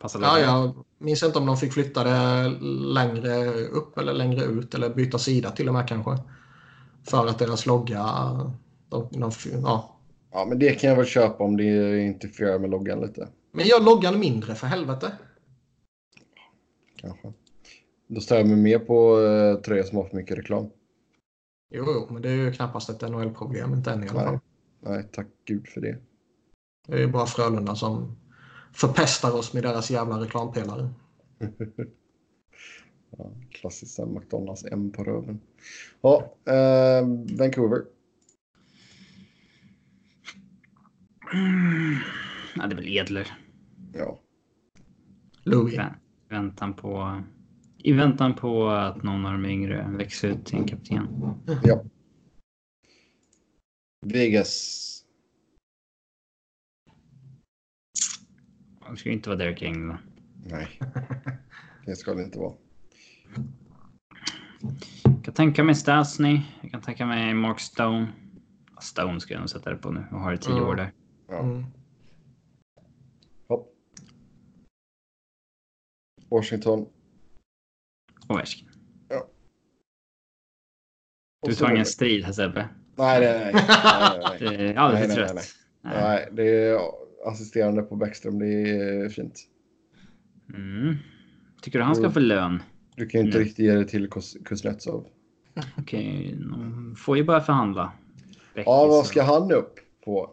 [0.00, 2.48] Passa Ja, jag minns inte om de fick flytta det
[2.94, 6.18] längre upp eller längre ut eller byta sida till och med kanske.
[7.04, 8.02] För att deras logga...
[8.88, 9.30] De, de,
[9.62, 9.96] ja.
[10.32, 13.28] Ja, men det kan jag väl köpa om det interfererar med loggan lite.
[13.52, 15.12] Men gör loggan mindre för helvete.
[16.96, 17.32] Kanske.
[18.08, 20.70] Då stör jag mig mer på uh, tröjor som har för mycket reklam.
[21.70, 23.72] Jo, jo, men det är ju knappast ett NHL-problem.
[23.74, 24.38] Inte än i alla fall.
[24.80, 25.08] Nej.
[25.12, 25.98] Tack gud för det.
[26.86, 28.16] Det är ju bara Frölunda som
[28.72, 30.88] förpestar oss med deras jävla reklampelare.
[33.18, 35.40] Ja, klassiskt McDonalds M på röven.
[36.00, 37.06] Ja, eh,
[37.38, 37.82] Vancouver.
[41.32, 41.94] Mm.
[42.56, 43.36] Ja, det är väl Edler.
[43.94, 44.18] Ja,
[45.42, 45.74] Louis.
[45.78, 45.94] Vä-
[46.28, 47.22] Väntan på...
[47.78, 51.06] I väntan på att någon av de yngre växer ut till en kapten.
[51.64, 51.84] ja.
[54.06, 54.84] Vegas.
[58.90, 59.98] Det ska inte vara Derek England.
[60.46, 60.68] Nej,
[61.86, 62.54] det ska det inte vara.
[65.04, 66.40] Jag kan tänka mig Stasny.
[66.62, 68.12] Jag kan tänka mig Mark Stone.
[68.80, 70.64] Stone ska jag nog sätta det på nu och ha det tio Mm.
[70.64, 70.92] år där.
[71.28, 71.38] Ja.
[71.42, 71.64] Mm.
[76.30, 76.86] Washington.
[78.28, 78.68] Ovechkin.
[81.42, 82.68] Och Du tar ingen strid här Sebbe.
[82.96, 83.64] Nej, nej, nej.
[83.68, 85.44] nej, nej, Det är alldeles Nej, nej, nej,
[85.82, 86.02] Nej.
[86.02, 86.78] nej, det är
[87.26, 88.38] assisterande på Bäckström.
[88.38, 89.48] Det är fint.
[90.54, 90.96] Mm.
[91.62, 92.62] Tycker du han ska få lön?
[92.96, 94.10] Du kan ju inte riktigt ge det till
[94.44, 95.06] Kuznetsov.
[95.78, 97.92] Okej, de får ju börja förhandla.
[98.54, 99.74] Ja, vad ska han upp
[100.04, 100.30] på?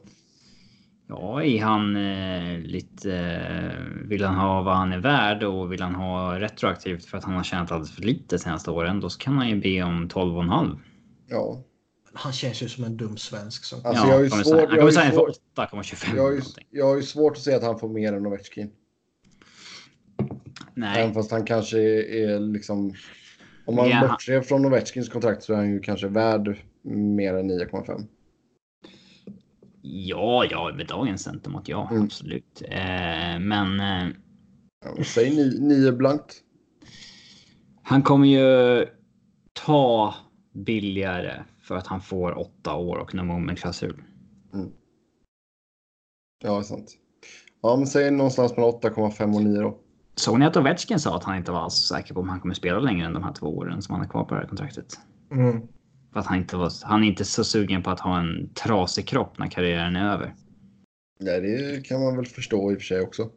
[1.07, 3.13] Ja, är han eh, lite...
[3.17, 7.23] Eh, vill han ha vad han är värd och vill han ha retroaktivt för att
[7.23, 10.77] han har tjänat alldeles för lite senaste åren, då kan han ju be om 12,5.
[11.27, 11.63] Ja.
[12.13, 13.63] Han känns ju som en dum svensk.
[13.63, 13.85] Som...
[13.85, 16.15] Alltså, jag har ju svårt- säga- jag Han kommer säga för svårt- 8,25.
[16.15, 18.71] Jag har, ju, jag har ju svårt att säga att han får mer än Ovechkin.
[20.73, 22.93] Nej, Även fast han kanske är, är liksom...
[23.65, 24.07] Om man Ja.
[24.07, 28.05] bortser från Ovechkins kontrakt så är han ju kanske värd mer än 9,5.
[29.87, 32.03] Ja, ja, med dagens centermått, ja, Mm.
[32.03, 32.61] absolut.
[32.69, 34.07] Eh, men eh,
[34.97, 36.41] Ja, säg 9 blankt.
[37.83, 38.85] han kommer ju
[39.65, 40.15] ta
[40.53, 44.03] billigare för att han får åtta år och no moment klausul.
[46.43, 46.97] Ja, det är sant.
[47.61, 49.77] Ja, men säg någonstans mellan 8,5 och 9 då.
[50.15, 52.53] Såg ni att Ovechkin sa att han inte var alls säker på om han kommer
[52.53, 54.99] spela längre än de här två åren som han har kvar på det här kontraktet?
[55.31, 55.67] Mm.
[56.15, 59.07] För att han inte var, han är inte så sugen på att ha en trasig
[59.07, 60.33] kropp när karriären är över.
[61.19, 63.29] Nej, det kan man väl förstå i och för sig också.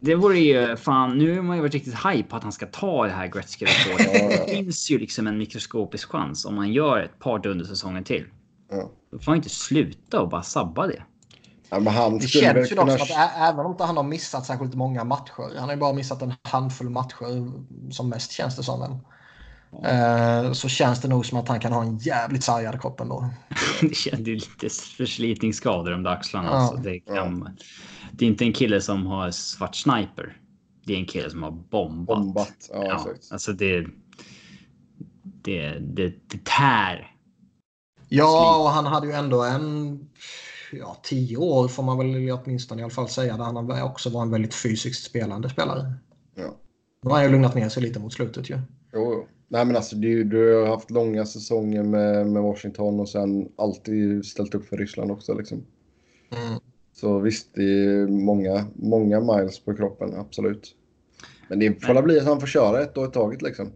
[0.00, 2.66] Det vore ju fan, nu har man ju varit riktigt hype på att han ska
[2.66, 4.46] ta det här gretzky rekordet.
[4.46, 8.24] Det finns ju liksom en mikroskopisk chans om man gör ett par dundersäsonger till.
[8.70, 8.90] Ja.
[9.10, 11.02] Då får han inte sluta och bara sabba det.
[11.70, 12.98] Ja, men han Det känns ju dock kunna...
[12.98, 15.58] som att även om inte han har missat särskilt många matcher.
[15.58, 17.52] Han har ju bara missat en handfull matcher
[17.90, 19.00] som mest känns det som.
[19.84, 23.30] Eh, så känns det nog som att han kan ha en jävligt sargad kropp ändå.
[23.80, 26.48] Det känns ju lite förslitningsskador under axlarna.
[26.48, 26.52] Ja.
[26.52, 27.56] Alltså, det, kan,
[28.12, 30.36] det är inte en kille som har svart sniper.
[30.86, 32.18] Det är en kille som har bombat.
[32.18, 32.70] Bombat.
[32.72, 33.86] Ja, Ja, alltså det,
[35.22, 37.10] det, det, det tär.
[38.08, 39.98] Ja, och han hade ju ändå en
[40.72, 44.22] ja, tio år får man väl åtminstone i alla fall säga där han också var
[44.22, 45.94] en väldigt fysiskt spelande spelare.
[46.34, 46.54] Ja.
[47.02, 48.58] Nu har han ju lugnat ner sig lite mot slutet ju.
[48.92, 49.28] Jo, jo.
[49.48, 54.24] Nej, men alltså ju, du har haft långa säsonger med, med Washington och sen alltid
[54.24, 55.34] ställt upp för Ryssland också.
[55.34, 55.66] Liksom.
[56.30, 56.60] Mm.
[56.92, 60.74] Så visst, det är många, många miles på kroppen, absolut.
[61.48, 63.72] Men det får bli att han får köra ett år i taget liksom.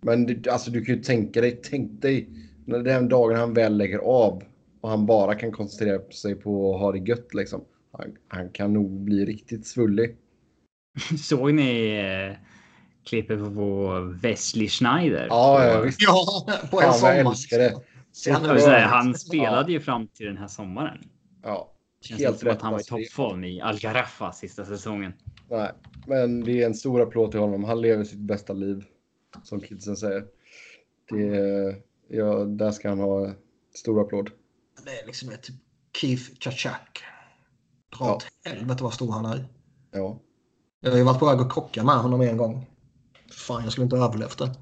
[0.00, 2.28] Men det, alltså, du kan ju tänka dig, tänk dig
[2.64, 4.42] när den dagen han väl lägger av
[4.80, 7.64] och han bara kan koncentrera sig på att ha det gött liksom.
[7.92, 10.16] Han, han kan nog bli riktigt svullig.
[11.18, 11.98] Såg ni
[13.06, 13.90] klippet på
[14.22, 15.26] Wesley Schneider?
[15.30, 16.02] Ja, På- ja visst.
[16.02, 17.14] Ja, på en sommar.
[17.14, 17.74] jag älskar det.
[18.32, 20.98] Han säga, han spelade ju fram till den här sommaren.
[21.42, 25.12] Ja, Känns Helt inte som rätt, att han var i toppform i Algarrafa sista säsongen.
[25.50, 25.72] nej.
[26.06, 27.64] Men det är en stor applåd till honom.
[27.64, 28.84] Han lever sitt bästa liv.
[29.42, 30.24] Som kidsen säger.
[31.10, 31.76] Det,
[32.08, 33.32] ja, där ska han ha
[33.74, 34.30] stor applåd.
[34.84, 35.46] Det är liksom ett
[36.00, 37.02] Keith Kachak.
[37.98, 38.14] Dra Ja.
[38.14, 39.44] åt helvete vad stor han är.
[39.92, 40.20] Ja.
[40.80, 42.66] Jag har ju varit på väg att krocka med honom en gång.
[43.30, 44.56] Fan, jag skulle inte ha överlevt det.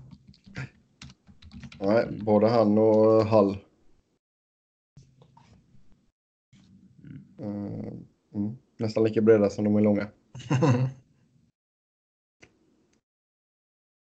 [1.80, 3.50] Nej, både han och Hall.
[7.38, 7.74] Eh,
[8.34, 8.56] Mm.
[8.76, 10.10] Nästan lika breda som de är långa.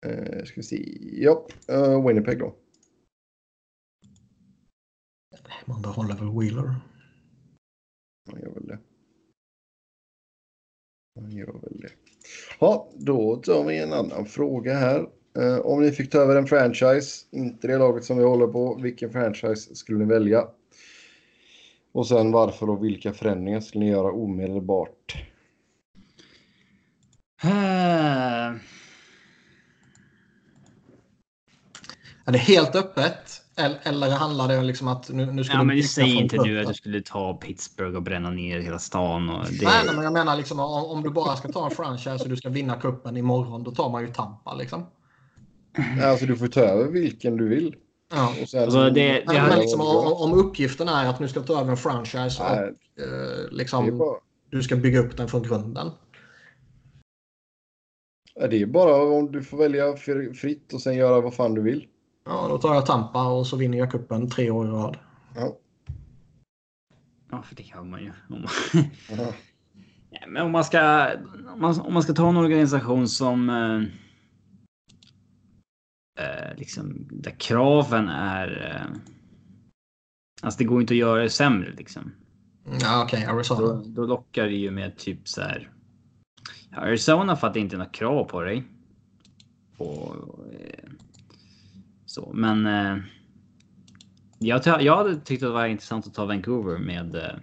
[0.07, 0.99] Uh, ska vi se.
[1.23, 2.57] Ja, uh, Winnipeg då.
[5.67, 6.75] Man behåller väl Wheeler.
[8.31, 8.79] Han gör väl det.
[11.15, 11.93] Han gör väl det.
[12.59, 15.07] Ja, då tar vi en annan fråga här.
[15.39, 18.75] Eh, om ni fick ta över en franchise, inte det laget som vi håller på,
[18.83, 20.45] vilken franchise skulle ni välja?
[21.93, 25.25] Och sen varför och vilka förändringar skulle ni göra omedelbart?
[27.43, 28.55] Eh,
[32.29, 33.43] Är det helt öppet?
[33.59, 36.37] Eller, eller handlar det om liksom att nu, nu ska Ja, men du från inte
[36.37, 36.63] nu grunden?
[36.63, 39.29] att du skulle ta Pittsburgh och bränna ner hela stan.
[39.29, 39.65] Och det...
[39.65, 42.29] Nej, nej, men jag menar liksom om, om du bara ska ta en franchise och
[42.29, 44.87] du ska vinna kuppen imorgon, då tar man ju Tampa liksom.
[46.05, 47.77] Alltså du får ta över vilken du vill.
[48.15, 48.33] Ja.
[48.43, 51.47] Och sen Alltså, det- det men liksom, om, om uppgiften är att nu ska du
[51.47, 54.17] ta över en franchise och Nej, eh, det är liksom, bara,
[54.51, 55.91] du ska bygga upp den från grunden.
[58.35, 61.55] ja, det är bara om du får välja fri- fritt och sen göra vad fan
[61.55, 61.87] du vill.
[62.29, 64.97] Ja, då tar jag Tampa och så vinner jag kuppen tre år i rad.
[65.35, 65.59] Ja.
[67.31, 68.13] Ja, för det kan man ju.
[68.29, 68.51] Om man...
[70.11, 71.11] Nej, men om man ska,
[71.53, 73.83] om man, om man ska ta en organisation som eh,
[76.25, 78.75] eh, liksom där kraven är.
[78.75, 78.97] Eh,
[80.43, 82.13] alltså det går inte att göra det sämre liksom.
[82.81, 83.83] Ja, okej, Då, Arizona.
[83.87, 85.71] då lockar det ju med typ så här.
[86.71, 88.65] Ja, Arizona för att det inte är några krav på dig.
[89.77, 90.17] Och,
[90.53, 90.88] eh,
[92.09, 92.67] så, men.
[92.67, 92.97] Eh,
[94.39, 97.35] jag, jag hade tyckt att det var intressant att ta Vancouver med eh,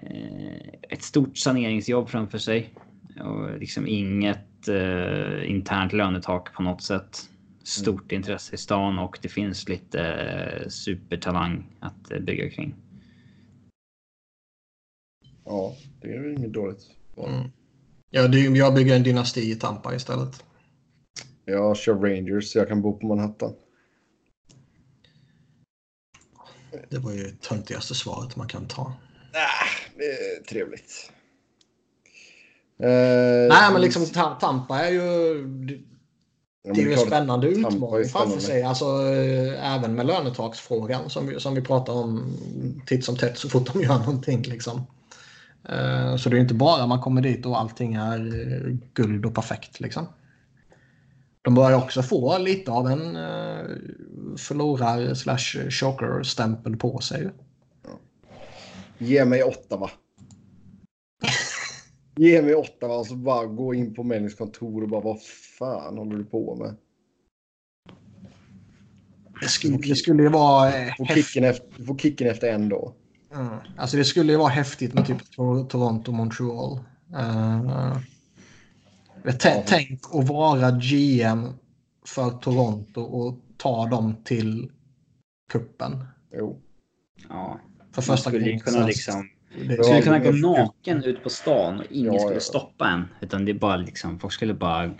[0.00, 2.74] eh, ett stort saneringsjobb framför sig.
[3.24, 7.28] Och liksom inget eh, internt lönetak på något sätt.
[7.62, 12.74] stort intresse i stan och det finns lite eh, supertalang att eh, bygga kring.
[15.44, 16.90] Ja, det är ju inget dåligt.
[17.16, 17.50] Mm.
[18.10, 20.45] Ja, det, jag bygger en dynasti i Tampa istället.
[21.48, 23.52] Jag kör Rangers så jag kan bo på Manhattan.
[26.90, 28.92] Det var ju det töntigaste svaret man kan ta.
[29.32, 31.12] Äh, det är trevligt.
[32.78, 35.00] Eh, Nej, men liksom Ta- Tampa är ju...
[36.64, 38.62] Det, är ju en spännande utmaning framför sig.
[38.62, 42.36] Alltså, eh, även med lönetaksfrågan som vi, som vi pratar om
[42.86, 44.42] titt som tätt så fort de gör någonting.
[44.42, 44.86] Liksom.
[45.68, 49.34] Eh, Så det är inte bara man kommer dit och allting är eh, guld och
[49.34, 49.80] perfekt.
[49.80, 50.06] Liksom.
[51.46, 53.76] De börjar också få lite av en eh,
[54.36, 57.30] förlorar slash choker-stämpel på sig.
[58.98, 59.90] Ge mig åtta va.
[62.16, 65.22] Ge mig åtta va och så bara gå in på Mellings kontor och bara vad
[65.58, 66.76] fan håller du på med?
[69.40, 72.92] Det skulle, det skulle ju vara eh, Få kicken efter, få kicken efter en dag.
[73.34, 73.48] Mm.
[73.76, 76.12] Alltså det skulle ju vara häftigt med typ Tor- Toronto
[79.66, 81.48] Tänk att vara GM
[82.06, 84.70] för Toronto och ta dem till
[85.52, 86.60] kuppen Jo.
[87.28, 88.60] Ja, för man första skulle ju gången.
[88.60, 89.28] kunna liksom
[89.68, 92.40] det, skulle kunna gå naken ut på stan och ingen Ja, skulle ja.
[92.40, 93.04] stoppa en.
[93.20, 94.94] Utan det är bara liksom, folk skulle bara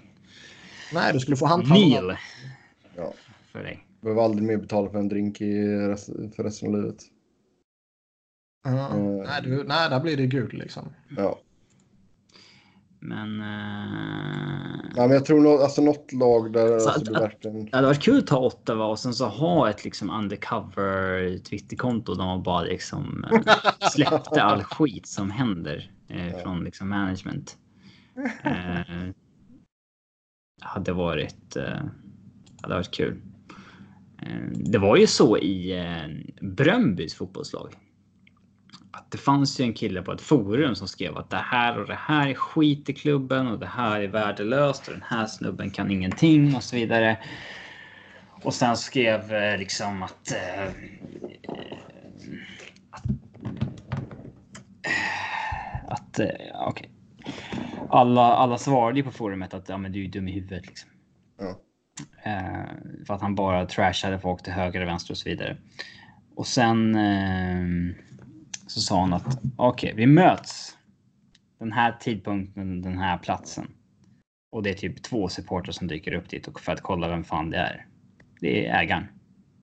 [0.95, 1.75] Nej, du skulle få handtala.
[1.81, 2.17] kneel
[2.97, 3.13] Ja.
[3.53, 3.87] för dig.
[4.03, 6.97] Behöver aldrig mer betala för en drink i rest, för resten av livet.
[8.65, 8.89] Ja.
[8.95, 9.17] Mm.
[9.17, 10.93] Nej, du, nej, där blir det gud liksom.
[11.17, 11.39] Ja.
[13.09, 13.41] Men...
[13.41, 13.47] eh,
[14.97, 17.65] Nej, men jag tror nog, alltså något lag där Så alltså, att- det verkligen...
[17.65, 22.15] Det hade varit kul att ta Ottawa och sen så ha ett liksom undercover Twitterkonto
[22.15, 23.41] där man bara liksom eh,
[23.93, 26.39] släppte all skit som händer eh, Ja.
[26.39, 27.57] från liksom management.
[28.43, 29.09] Eh,
[30.63, 31.57] hade varit.
[31.57, 31.81] Eh,
[32.63, 33.21] hade varit kul.
[34.23, 37.75] Eh, det var ju så i eh, Brömbys fotbollslag.
[39.07, 41.87] Att det fanns ju en kille på ett forum som skrev att det här och
[41.87, 45.71] det här är skit i klubben och det här är värdelöst och den här snubben
[45.71, 47.19] kan ingenting och så vidare.
[48.43, 50.33] Och sen skrev eh, liksom att...
[50.33, 50.69] Eh,
[55.89, 56.19] att...
[56.19, 56.29] Eh,
[56.69, 56.91] okej.
[57.91, 60.67] Alla, alla svarade ju på forumet att ja, men du är dum i huvudet.
[60.67, 60.91] Liksom.
[61.39, 61.61] Ja.
[62.31, 65.57] Eh, för att han bara trashade folk till höger och vänster och så vidare.
[66.37, 67.95] Och sen eh,
[68.67, 70.77] så sa han att okej, vi möts
[71.59, 73.67] den här tidpunkten, den här platsen.
[74.51, 77.25] Och det är typ två supportrar som dyker upp dit och för att kolla vem
[77.25, 77.87] fan det är.
[78.41, 79.07] Det är ägaren.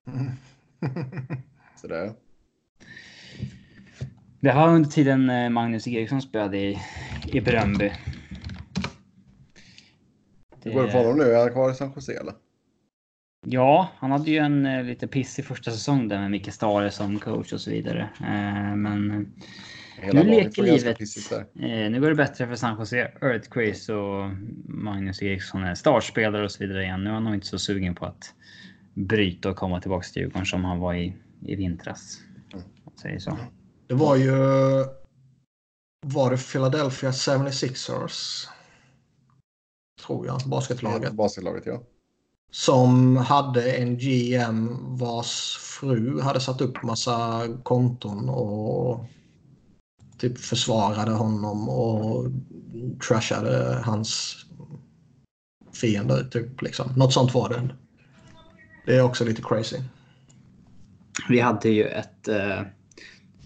[1.76, 2.14] Sådär.
[4.40, 6.80] Det har under tiden eh, Magnus Eriksson spelade i,
[7.28, 7.92] i Bröndby.
[10.64, 11.24] Hur går det för honom nu?
[11.24, 12.34] Är han kvar i San Jose eller?
[13.44, 17.20] Ja, han hade ju en eh, lite pissig första säsong där med Micke Stare som
[17.20, 18.10] coach och så vidare.
[18.20, 19.28] Eh, men
[19.98, 21.00] Hela Nu leker livet.
[21.56, 24.30] eh, nu går det bättre för San Jose Earthquakes och
[24.66, 27.04] Magnus Eriksson är startspelare och så vidare igen.
[27.04, 28.34] Nu är han nog inte så sugen på att
[28.94, 32.20] bryta och komma tillbaka till Djurgården som han var i, i vintras.
[32.54, 33.38] Man Säger så.
[33.88, 34.32] Det var ju...
[36.06, 38.48] Var det Philadelphia 76ers?
[40.06, 41.14] Tror jag, basketlaget.
[41.14, 41.82] Basketlaget ja.
[42.54, 49.06] Som hade en GM vars fru hade satt upp massa konton och
[50.18, 52.26] typ försvarade honom och
[53.08, 54.36] trashade hans
[55.74, 56.24] fiender.
[56.24, 56.90] Typ, liksom.
[56.98, 57.76] Något sånt var det.
[58.86, 59.78] Det är också lite crazy.
[61.30, 62.28] Vi hade ju ett...
[62.28, 62.62] Eh,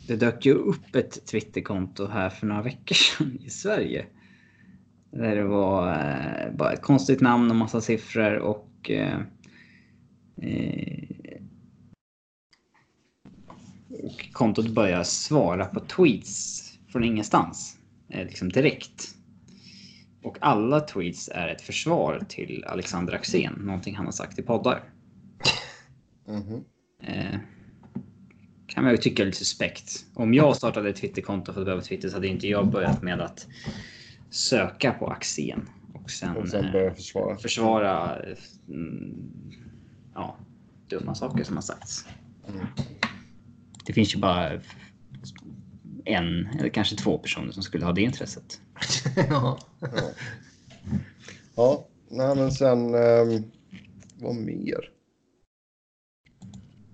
[0.08, 4.06] det dök ju upp ett Twitterkonto här för några veckor sedan i Sverige.
[5.12, 8.67] Där det var eh, bara ett konstigt namn och massa siffror och...
[8.84, 9.20] Eh,
[10.42, 11.08] eh,
[14.04, 17.78] och kontot börjar svara på tweets från ingenstans.
[18.10, 19.16] Eh, liksom direkt.
[20.24, 24.84] Och alla tweets är ett försvar till Alexander Axén, någonting han har sagt i poddar.
[26.28, 26.64] Mhm.
[27.04, 27.40] Eh,
[28.68, 30.06] kan man ju tycka är lite suspekt.
[30.14, 33.22] Om jag startade ett Twitterkonto för att behöva Twitter så hade inte jag börjat med
[33.22, 33.48] att
[34.30, 35.70] söka på Axén
[36.08, 37.38] och sen, Och sen eh, börjar försvara.
[37.38, 38.38] försvara eh,
[40.14, 40.38] ja,
[40.90, 42.06] dumma saker som har sagts.
[42.48, 42.66] Mm.
[43.86, 44.62] Det finns ju bara
[46.06, 48.62] en eller kanske två personer som skulle ha det intresset.
[49.30, 49.60] ja.
[49.82, 50.12] Ja.
[51.56, 52.96] ja, nej men sen...
[52.96, 53.52] Um,
[54.20, 54.90] vad mer?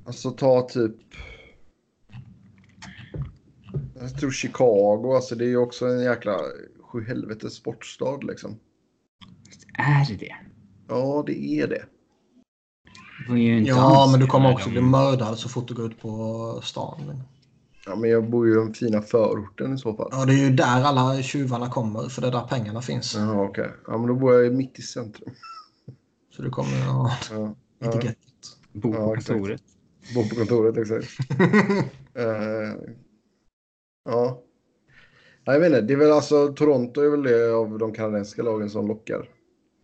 [0.05, 0.95] Alltså ta typ...
[3.99, 6.39] Jag tror Chicago, alltså det är ju också en jäkla
[6.81, 8.59] sjuhelvetes sportstad liksom.
[9.77, 10.35] Är det det?
[10.87, 11.85] Ja, det är det.
[13.29, 17.23] inte Ja, men du kommer också bli mördad så fort du går ut på stan.
[17.85, 20.09] Ja, men jag bor ju i den fina förorten i så fall.
[20.11, 23.15] Ja, det är ju där alla tjuvarna kommer, för det är där pengarna finns.
[23.15, 23.71] Jaha, okej.
[23.87, 25.33] Ja, men då bor jag ju mitt i centrum.
[26.35, 27.55] Så du kommer ja, Ja,
[27.85, 28.03] inte ja.
[28.03, 28.57] gettot.
[28.71, 29.61] Bo på Ja, kontoret.
[30.15, 31.07] Bor på kontoret, exakt.
[32.15, 32.73] Eh,
[34.05, 34.41] ja.
[35.45, 35.81] Nej, jag vet inte.
[35.81, 39.29] Det är väl alltså Toronto är väl det av de kanadensiska lagen som lockar.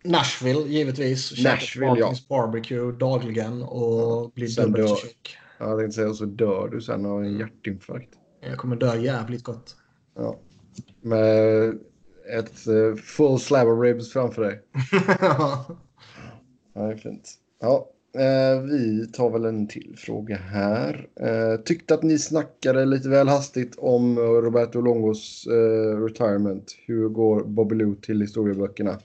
[0.04, 1.44] Nashville, givetvis.
[1.44, 2.14] Nashville, ja.
[2.28, 5.36] Barbecue dagligen och blir dubbeltjock.
[5.58, 8.10] Ja, Jag tänkte säga så dör du sen av en hjärtinfarkt.
[8.40, 9.76] Jag kommer dö jävligt gott.
[10.16, 10.36] Ja.
[11.02, 11.68] Med
[12.38, 14.60] ett eh, full slab of ribs framför dig.
[16.74, 17.30] Ja, det är fint.
[17.60, 21.08] Ja, eh, vi tar väl en till fråga här.
[21.20, 25.46] Eh, tyckte att ni snackade lite väl hastigt om Roberto Longos
[26.08, 26.76] retirement.
[26.86, 28.98] Hur går Bobby Lou till historieböckerna?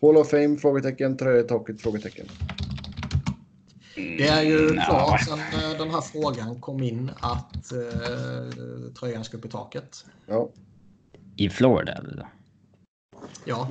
[0.00, 0.56] Hall of Fame?
[0.58, 1.16] Frågetecken.
[1.16, 1.80] Träd i taket?
[1.80, 2.26] Frågetecken.
[3.94, 4.84] Det är ju Ja.
[4.86, 10.04] klart sen eh, den här frågan kom in att eh, tröjan ska upp i taket.
[10.26, 10.48] Ja,
[11.36, 12.26] I Florida eller?
[13.44, 13.70] Ja,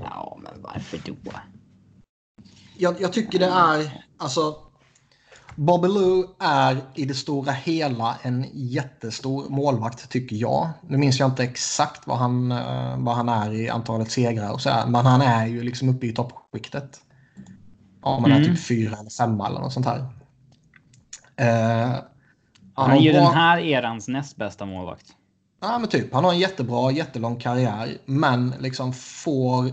[0.00, 1.12] Ja, men varför då?
[2.78, 4.56] jag, jag tycker det är, alltså
[5.56, 5.88] Bobby
[6.40, 10.68] är i det stora hela en jättestor målvakt tycker jag.
[10.88, 14.60] Nu minns jag inte exakt vad han, eh, vad han är i antalet segrar och
[14.60, 17.00] så här, men han är ju liksom uppe i toppskiktet.
[18.02, 18.48] Om man är Mm.
[18.48, 19.98] typ fyra eller femma eller något sånt här.
[21.36, 21.92] Eh,
[22.74, 25.06] Han har är ju bra- den här erans näst bästa målvakt.
[25.60, 26.14] Ja, men typ.
[26.14, 29.70] Han har en jättebra, jättelång karriär, men liksom får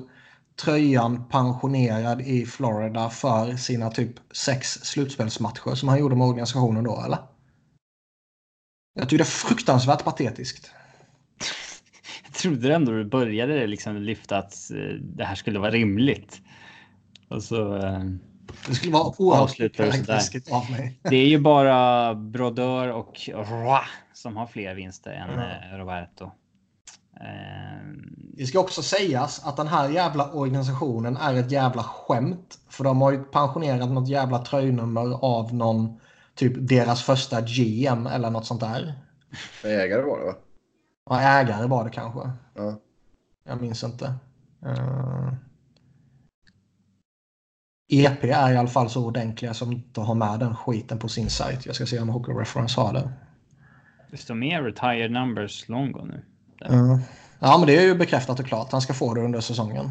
[0.56, 7.02] tröjan pensionerad i Florida för sina typ sex slutspelsmatcher som han gjorde med organisationen då,
[7.06, 7.20] eller?
[8.96, 10.72] Jag tycker det är fruktansvärt patetiskt.
[12.26, 16.42] Jag trodde ändå du började liksom lyfta att eh, det här skulle vara rimligt.
[17.30, 17.76] Och så.
[17.78, 18.00] eh,
[18.68, 21.00] Det skulle vara oerhört karaktäristiskt av mig.
[21.10, 23.80] Det är ju bara Brodeur och Roy
[24.14, 26.32] som har fler vinster än eh, Roberto.
[27.24, 27.88] Eh,
[28.38, 32.60] Det ska också sägas att den här jävla organisationen är ett jävla skämt.
[32.70, 36.00] För de har ju pensionerat något jävla tröjnummer av någon,
[36.36, 38.94] typ deras första GM eller något sånt där.
[39.64, 40.36] ägare var det va?
[41.10, 42.32] Ja, ägare var det kanske.
[42.56, 42.76] Ja.
[43.44, 44.06] Jag minns inte.
[44.66, 45.34] Uh...
[47.92, 51.30] EP är i alla fall så ordentliga som inte har med den skiten på sin
[51.30, 51.66] sajt.
[51.66, 53.12] Jag ska se om Hockey Reference har det.
[54.12, 56.26] det står mer retired numbers Longo nu.
[56.70, 57.00] Uh...
[57.40, 58.72] Ja, men det är ju bekräftat och klart.
[58.72, 59.86] Han ska få det under säsongen.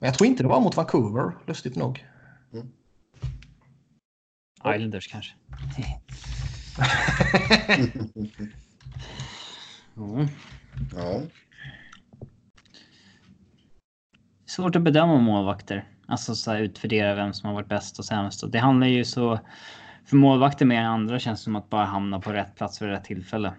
[0.00, 2.06] Men jag tror inte det var mot Vancouver, lustigt nog.
[4.74, 5.34] Islanders kanske.
[5.76, 6.00] Ja.
[10.94, 11.20] ja.
[14.46, 15.88] Svårt att bedöma målvakter.
[16.06, 18.42] Alltså så här, utvärdera vem som har varit bäst och sämst.
[18.42, 19.38] Och det handlar ju så.
[20.04, 22.88] För målvakter mer än andra känns det som att bara hamna på rätt plats vid
[22.88, 23.54] rätt tillfälle.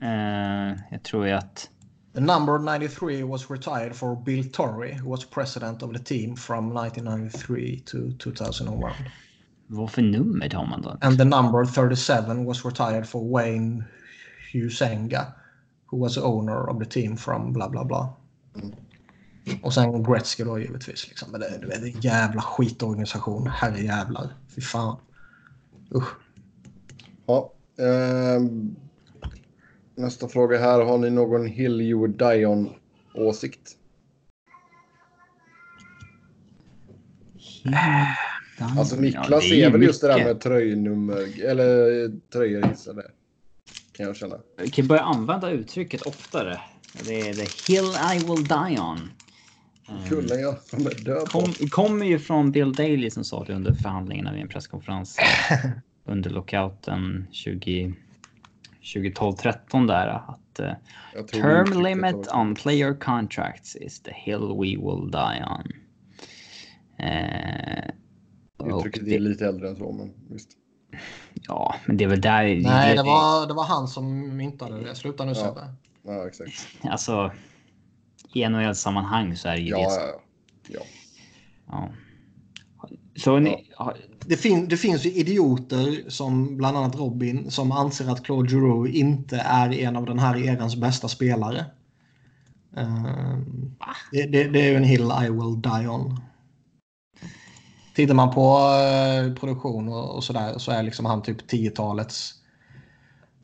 [0.00, 1.70] Eh, jag tror ju att
[2.14, 6.76] The number 93 was retired for Bill Torrey, who was president of the team from
[6.76, 8.92] 1993 to 2001.
[9.66, 10.98] vad för nummer tar man då?
[11.00, 13.84] And the number 37 was retired for Wayne
[14.52, 15.32] Husenga,
[15.90, 18.16] who was owner of the team from bla bla bla.
[19.62, 21.08] Och sen Gretzky då givetvis.
[21.08, 21.30] Liksom.
[21.30, 23.46] Men det, det är en jävla skitorganisation.
[23.46, 24.28] Herre jävlar.
[24.54, 24.96] Fy fan.
[25.94, 26.08] Usch.
[27.26, 27.52] ja.
[27.78, 28.76] ehm,
[29.96, 30.80] nästa fråga här.
[30.80, 32.70] Har ni någon Hill You Would Die On
[33.14, 33.76] åsikt?
[38.78, 43.02] Alltså Niklas Ja, är är väl just det där med tröjnummer eller tröjor gissade.
[43.92, 44.36] Kan jag känna.
[44.58, 46.60] Vi kan börja använda uttrycket oftare.
[47.06, 49.10] Det är the hill I will die on.
[49.88, 50.08] Mm.
[50.08, 51.26] Kullen jag kommer dö på.
[51.26, 55.18] Kom, kommer ju från Bill Daley som sa det under förhandlingarna vid en presskonferens
[56.04, 57.94] under lockouten 20,
[58.94, 65.44] 2012-13 där att tror term limit on player contracts is the hill we will die
[65.50, 65.72] on.
[68.56, 70.50] Och Uttrycket är det, lite äldre än så, men visst.
[71.34, 72.60] ja, men det är väl där.
[72.62, 74.94] Nej, det var, det var han som myntade det.
[74.94, 75.34] Sluta nu Ja.
[75.34, 75.74] Sebbe.
[76.02, 76.52] Ja, exakt.
[76.82, 77.32] Alltså.
[78.34, 79.82] I NHL-sammanhang så är det ju Ja, det.
[79.82, 80.20] ja, som-
[80.68, 80.80] ja.
[81.70, 81.88] ja.
[82.82, 82.88] Ja.
[83.16, 83.70] Så ni,
[84.28, 88.94] Det, fin det finns ju idioter som bland annat Robin som anser att Claude Giroux
[88.94, 91.64] inte är en av den här erans bästa spelare.
[92.76, 93.76] Ehm,
[94.12, 96.20] det, det, det är ju en hill I will die on.
[97.94, 102.34] Tittar man på eh, produktion och, och sådär så är liksom han typ 10-talets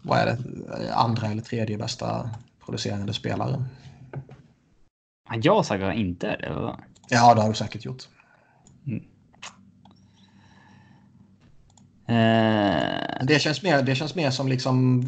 [0.03, 2.31] vad är det, andra eller tredje bästa
[2.65, 3.65] producerande spelare.
[5.43, 6.47] Jag har sagt att han inte är det.
[6.47, 6.77] eller?
[7.09, 8.09] Ja, det har du säkert gjort.
[12.13, 15.05] Eh, Det känns mer, det känns mer som liksom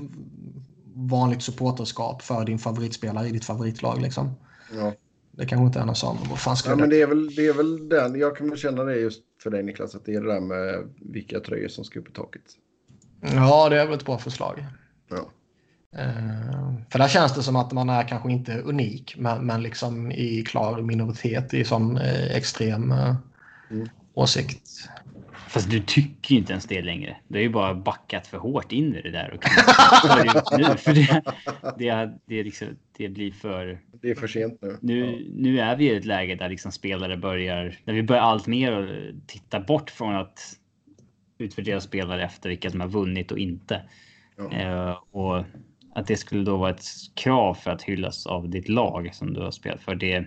[0.94, 4.02] vanligt supporterskap för din favoritspelare i ditt favoritlag.
[4.02, 4.31] Liksom.
[4.74, 4.93] Ja.
[5.36, 6.18] Det kanske inte är någon sån.
[6.31, 8.18] Vad fan ska Ja, men det är, väl, det är väl den.
[8.18, 10.85] Jag kan väl känna det just för dig Niklas, att det är det där med
[11.01, 12.43] vilka tröjor som ska upp i taket.
[13.20, 14.64] Ja, det är väl ett bra förslag.
[15.10, 15.31] Ja.
[16.01, 20.12] Eh, för där känns det som att man är kanske inte unik, men, men liksom
[20.12, 23.14] i klar minoritet i sån eh, extrem eh,
[23.70, 23.89] Mm.
[24.14, 24.68] åsikt.
[25.55, 27.16] Fast du tycker ju inte ens det längre.
[27.28, 29.35] Du har ju bara backat för hårt in i det där.
[29.35, 31.22] Och kan- nu, för det,
[31.78, 33.78] det, det, liksom, det blir för...
[34.02, 34.78] Det är för sent nu.
[34.81, 38.47] Nu, nu är vi i ett läge där liksom spelare börjar, där vi börjar allt
[38.47, 40.40] mer titta bort från att
[41.39, 43.82] utvärdera spelare efter vilka som har vunnit och inte.
[44.36, 44.52] Ja.
[44.52, 45.44] Eh, och
[45.94, 49.40] att det skulle då vara ett krav för att hyllas av ditt lag som du
[49.40, 49.94] har spelat för.
[49.94, 50.26] Det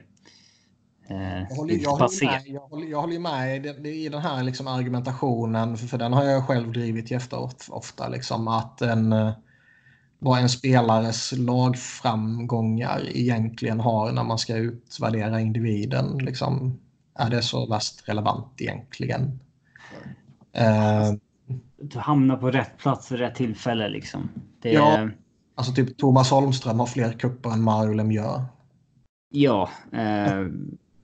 [1.09, 2.25] Jag håller, inte jag, håller passé.
[2.25, 6.13] med, jag, håller, jag håller ju med i den, här liksom argumentationen, för, för den
[6.13, 8.07] har jag själv drivit of- ofta.
[8.09, 9.31] Liksom, att en, eh,
[10.19, 16.17] vad en spelares lagframgångar egentligen har när man ska utvärdera individen.
[16.17, 16.79] Liksom,
[17.19, 19.39] är det så värst relevant egentligen?
[20.53, 21.11] Eh,
[21.81, 24.29] Du hamnar på rätt plats vid rätt tillfälle liksom.
[24.61, 25.09] Det, Ja.
[25.55, 28.41] alltså typ Thomas Holmström har fler kupper än Mario Lemieux.
[29.29, 30.45] Ja, eh,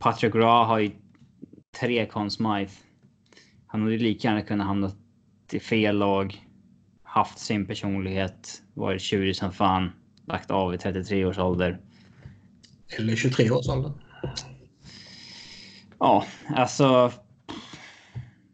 [0.04, 0.92] Patrick Ra har ju
[1.80, 2.74] tre Conn Smythe.
[3.68, 4.92] Han hade lika gärna kunnat hamna
[5.52, 6.48] i fel lag,
[7.04, 9.92] haft sin personlighet, varit tjurig som fan,
[10.26, 11.80] lagt av i 33 års ålder.
[12.98, 13.92] Eller 23 års ålder.
[16.00, 17.12] Ja, alltså.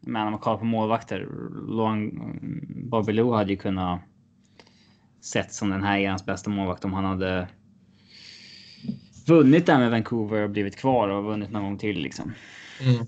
[0.00, 1.28] Men om man kollar på målvakter.
[2.90, 4.00] Bobby Lou hade ju kunnat
[5.20, 7.48] sett som den här erans bästa målvakt om han hade
[9.30, 12.32] vunnit där med Vancouver och blivit kvar och vunnit någon gång till liksom.
[12.80, 13.06] Mm.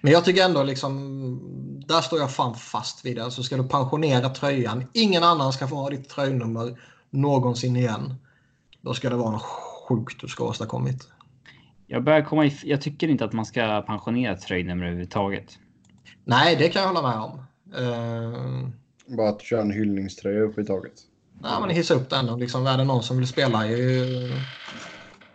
[0.00, 0.92] Men jag tycker ändå liksom,
[1.86, 3.24] där står jag fan fast vid det.
[3.24, 6.78] Alltså ska du pensionera tröjan, ingen annan ska få ha ditt tröjnummer
[7.10, 8.14] någonsin igen.
[8.80, 9.42] Då ska det vara något
[9.88, 11.08] sjukt du ska ha åstadkommit.
[11.86, 15.58] Jag börjar komma i, Jag tycker inte att man ska pensionera tröjnummer överhuvudtaget.
[16.24, 17.38] Nej, det kan jag hålla med om.
[17.82, 18.68] Uh,
[19.16, 20.92] Bara att köra en hyllningströja upp i taget.
[21.40, 22.28] Nej, men hissa upp den.
[22.28, 24.32] och Liksom, är det någon som vill spela i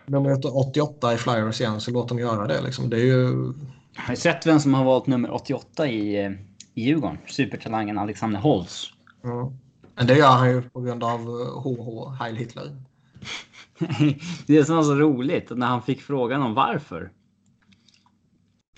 [0.05, 2.61] nummer 88 i Flyers igen så låt dem göra det.
[2.61, 2.89] Liksom.
[2.89, 3.53] Det är ju...
[3.95, 6.31] Har ni sett vem som har valt nummer 88 i, eh,
[6.73, 7.17] i Djurgården?
[7.27, 8.87] Supertalangen Alexander Holtz.
[9.21, 9.53] Ja.
[9.95, 11.19] Men det gör han ju på grund av
[11.63, 12.77] HH, Heil Hitler.
[14.47, 17.11] det som var så roligt när han fick frågan om varför.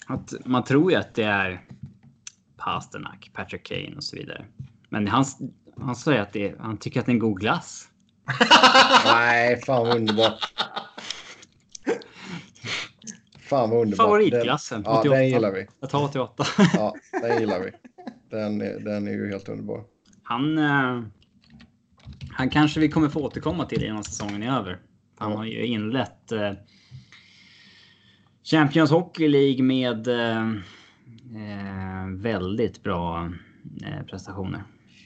[0.07, 1.65] Att man tror ju att det är
[2.57, 4.45] Pasternak, Patrick Kane och så vidare.
[4.89, 5.25] Men han,
[5.81, 7.87] han säger att det är, han tycker att det är en god glass.
[9.05, 10.53] Nej, fan vad underbart.
[13.39, 14.05] Fan vad underbart.
[14.05, 15.15] Favoritglassen, Den, ja, 88.
[15.15, 15.67] den gillar vi.
[15.79, 16.45] Jag tar 88.
[16.73, 17.71] Ja, den gillar vi.
[18.29, 19.83] Den, är- den är ju helt underbar.
[20.23, 21.01] Han, eh,
[22.31, 24.79] han kanske vi kommer få återkomma till innan säsongen är över.
[25.17, 25.37] Han Ja.
[25.37, 26.51] har ju inlett eh,
[28.43, 30.47] Champions Hockey League med eh,
[31.35, 33.31] eh, väldigt bra
[33.85, 34.05] eh,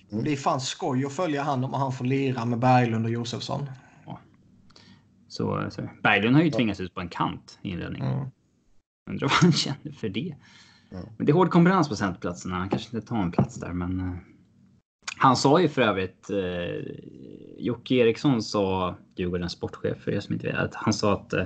[0.09, 0.23] prestationer.
[0.23, 3.69] Det är fan skoj att följa han om han får lira med Berglund och Josefsson.
[5.27, 8.13] Så, så Berglund har ju tvingats ut på en kant i inledningen.
[8.13, 8.29] Mm.
[9.09, 10.35] Undrar vad han känner för det.
[10.89, 10.99] Ja.
[11.17, 12.55] Men det är hård konkurrens på centerplatserna.
[12.55, 13.99] Han kanske inte tar en plats där, men.
[13.99, 14.15] Eh,
[15.19, 16.29] han sa ju för övrigt.
[16.29, 16.93] Eh,
[17.57, 20.57] Jocke Eriksson sa Djurgårdens sportchef för er som inte vet.
[20.57, 21.45] Att han sa att eh,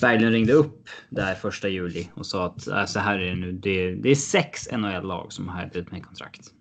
[0.00, 3.52] Berglund ringde upp där första juli och sa att äh, så här är det nu.
[3.52, 6.52] Det, det är sex NHL-lag som har erbjudit mig kontrakt.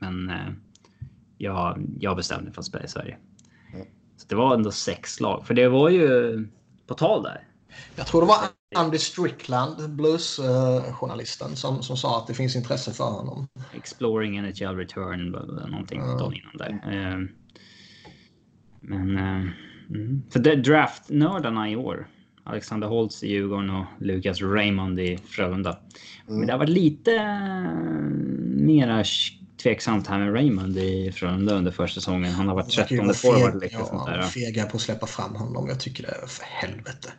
[0.00, 0.48] Men eh,
[1.38, 3.16] jag, jag bestämde mig för att spela i Sverige.
[3.72, 3.84] Ja.
[4.16, 5.46] Så det var ändå sex lag.
[5.46, 6.48] För det var ju
[6.86, 7.46] på tal där.
[7.96, 8.36] Jag tror det var
[8.76, 13.48] Andy Strickland, bluesjournalisten, som, som sa att det finns intresse för honom.
[13.74, 15.30] Exploring NHL Return,
[15.70, 16.18] någonting Ja.
[16.18, 16.92] dagen innan där.
[16.92, 17.18] Eh,
[18.80, 19.18] Men...
[19.18, 19.50] eh,
[19.94, 20.22] Mm.
[20.32, 22.08] För det draftnördarna i år.
[22.44, 25.78] Alexander Holtz i Djurgården och Lucas Raymond i Frölunda.
[26.26, 27.72] Men det har varit lite eh,
[28.66, 29.04] mera
[29.62, 32.32] tveksamt här med Raymond i Frölunda under första säsongen.
[32.32, 33.54] Han har varit Han verkar ju 13 vara forward.
[33.54, 34.22] feg- Liksom, sånt ja, där.
[34.22, 35.68] fega på att släppa fram honom.
[35.68, 37.12] Jag tycker det är för helvete.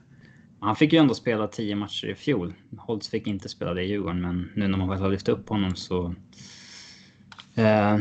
[0.59, 2.53] Han fick ju ändå spela 10 matcher i fjol.
[2.77, 5.49] Holtz fick inte spela det i Djurgården, men nu när man väl har lyft upp
[5.49, 6.15] honom så...
[7.55, 7.97] Eh,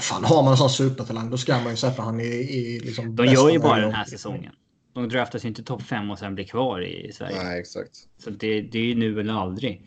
[0.00, 3.16] Fan, har man en sån supertalang då ska man ju sätta han i, i liksom
[3.16, 4.52] De gör ju bara den här säsongen.
[4.94, 7.42] De draftas ju inte topp 5 och sen blir kvar i Sverige.
[7.42, 7.90] Nej, exakt.
[8.18, 9.82] Så det, det är ju nu eller aldrig.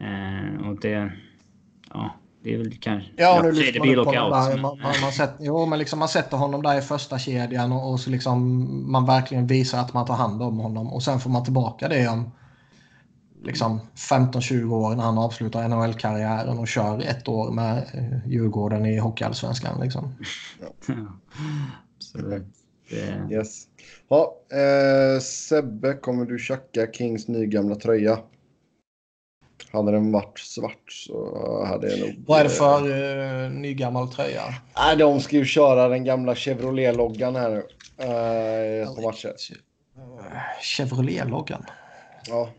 [0.00, 1.12] Eh, och det,
[1.90, 2.16] ja,
[2.46, 3.10] Det är väl kanske...
[3.16, 4.56] Ja, nu det lyfter man upp honom där.
[4.56, 7.92] Man, man, man, sätter, jo, men liksom man sätter honom där i första kedjan och,
[7.92, 10.92] och så liksom man verkligen visar att man tar hand om honom.
[10.92, 12.30] Och sen får man tillbaka det om
[13.44, 18.98] liksom 15-20 år när han avslutar NHL-karriären och kör ett år med eh, Djurgården i
[18.98, 19.80] Hockeyallsvenskan.
[19.80, 20.14] Liksom.
[20.60, 20.94] Ja.
[21.96, 22.46] Absolut.
[23.30, 23.64] Yes.
[24.08, 28.18] Ja, eh, Sebbe, kommer du tjacka Kings nygamla tröja?
[29.70, 32.24] Hade den varit svart så hade jag nog...
[32.26, 34.42] Vad är det för uh, nygammal tröja?
[34.76, 37.62] Nej, de ska ju köra den gamla Chevrolet-loggan här nu.
[37.98, 39.34] Eh, på matcher.
[39.96, 41.64] Eh, Chevrolet-loggan.
[42.28, 42.50] Ja.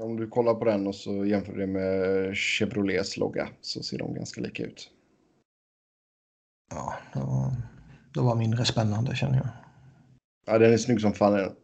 [0.00, 4.14] Om du kollar på den och så jämför det med Chevrolets logga så ser de
[4.14, 4.90] ganska lika ut.
[6.70, 7.52] Ja, det var,
[8.14, 9.48] det var mindre spännande känner jag.
[10.46, 11.54] Ja, den är snygg som fan.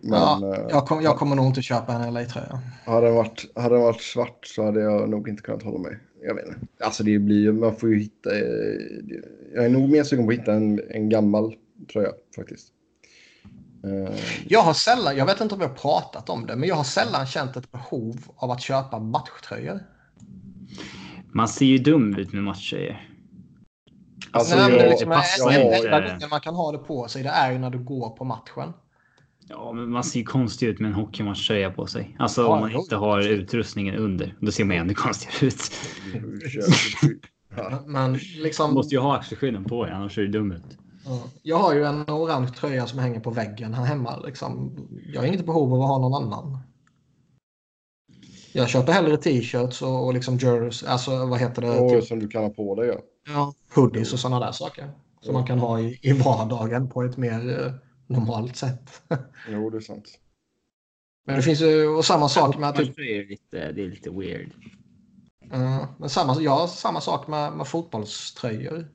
[0.00, 2.60] Men ja, eh, jag, kom, jag kommer nog inte köpa en LA-tröja.
[2.84, 5.98] hade, den varit, hade den varit svart så hade jag nog inte kunnat hålla mig.
[6.22, 6.58] Jag vet inte.
[6.84, 8.30] Alltså det blir ju, man får ju hitta.
[8.30, 8.40] eh,
[9.54, 11.54] Jag är nog mer sugen på att hitta en, en gammal
[11.92, 12.68] tröja faktiskt.
[13.84, 14.14] Eh,
[14.48, 16.84] Jag har sällan, jag vet inte om jag har pratat om det, men jag har
[16.84, 19.80] sällan känt ett behov av att köpa matchtröjor.
[21.32, 22.96] man ser ju dum ut med matchtröjor.
[24.32, 27.08] Alltså, Nej, det är jag- liksom passar en- enda gången man kan ha det på
[27.08, 28.72] sig, det är ju när du går på matchen.
[29.50, 32.16] Ja, men man ser ju konstig ut med en hockeymatchtröja på sig.
[32.18, 34.34] Alltså Ja, om man inte har utrustningen under.
[34.40, 35.72] Då ser man ju ännu konstigare ut.
[37.56, 37.70] Ja.
[37.86, 40.62] Man Men liksom, måste ju ha axelskydden på dig, annars ser du dum ut.
[41.04, 44.16] ja, jag har ju en orange tröja som hänger på väggen här hemma.
[44.20, 44.72] Liksom.
[45.12, 46.58] Jag har inget behov av att ha någon annan.
[48.52, 51.70] Jag köper hellre t-shirts och, och liksom jersey, alltså vad heter det?
[51.70, 52.88] Och Typ, som du kan ha på dig.
[52.88, 52.98] Ja.
[53.32, 54.90] ja, hoodies och sådana där saker.
[55.20, 57.72] Som man kan ha i, i vardagen på ett mer eh,
[58.10, 59.02] normalt sätt.
[59.48, 60.18] Jo, det är sant.
[61.26, 64.50] Men det finns ju och samma sak med typ, är lite, det är lite weird.
[65.52, 68.88] eh, men samma, jag har samma sak med, med fotbollströjor.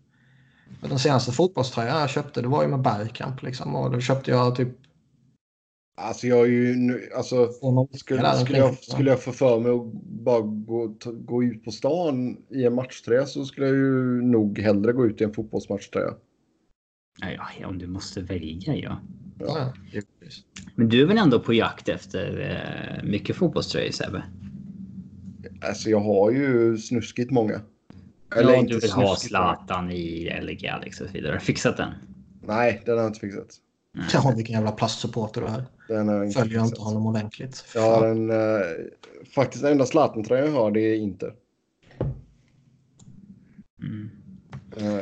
[0.81, 4.55] Den senaste fotbollströjan jag köpte det var ju med Bergkamp liksom och då köpte jag
[4.55, 4.69] typ
[5.97, 7.49] Alltså jag är ju nu, alltså
[7.93, 11.71] skulle, skulle, jag, skulle jag få för mig att bara gå, ta- gå ut på
[11.71, 16.13] stan i en matchtröja så skulle jag ju nog hellre gå ut i en fotbollsmatchtröja.
[17.21, 18.99] Ja, ja, om du måste välja ja.
[19.39, 19.73] Ja.
[20.75, 24.23] Men du är väl ändå på jakt efter eh, mycket fotbollströjor Sebbe?
[25.61, 27.61] Alltså jag har ju snuskigt många.
[28.35, 29.15] ja, inte du vill ha.
[29.15, 31.31] Zlatan i LA Galaxy och så vidare.
[31.31, 31.91] Har du fixat den?
[32.41, 33.47] Nej, den har jag inte fixat.
[33.93, 34.05] Nej.
[34.13, 35.65] Ja, vilken jävla plastsupporter du är.
[35.87, 36.85] Den har jag inte Följer inte fixat.
[36.85, 37.65] honom ordentligt.
[37.75, 38.61] Jag har en, eh,
[39.35, 41.33] faktiskt den enda Zlatan-tröjan jag har det är inte.
[43.81, 44.09] Mm.
[44.77, 45.01] Ehm,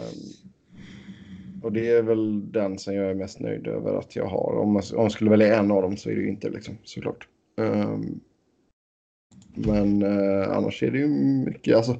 [1.63, 4.55] och det är väl den som jag är mest nöjd över att jag har.
[4.57, 6.77] Om man, om man skulle välja en av dem så är det ju inte liksom,
[6.83, 7.27] såklart.
[7.57, 8.19] Ehm,
[9.55, 11.07] men eh, annars är det ju
[11.45, 11.99] mycket, alltså,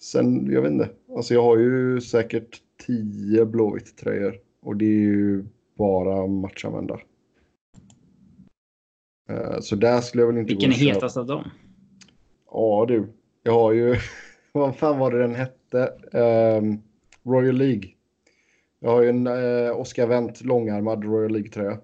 [0.00, 0.90] sen, jag vet inte.
[1.16, 5.44] Alltså jag har ju säkert tio blåvitt tröjor och det är ju
[5.78, 7.00] bara matchanvända.
[9.30, 11.44] Eh, så där skulle jag väl inte Vilken är gå och köpa- hetast av dem?
[12.50, 13.06] Ja du,
[13.42, 13.96] jag har ju,
[14.52, 15.92] vad fan var det den hette?
[16.12, 16.78] Ehm,
[17.22, 17.93] Royal League.
[18.84, 21.78] Jag har ju en uh, Oscar Wendt långärmad Royal League-tröja.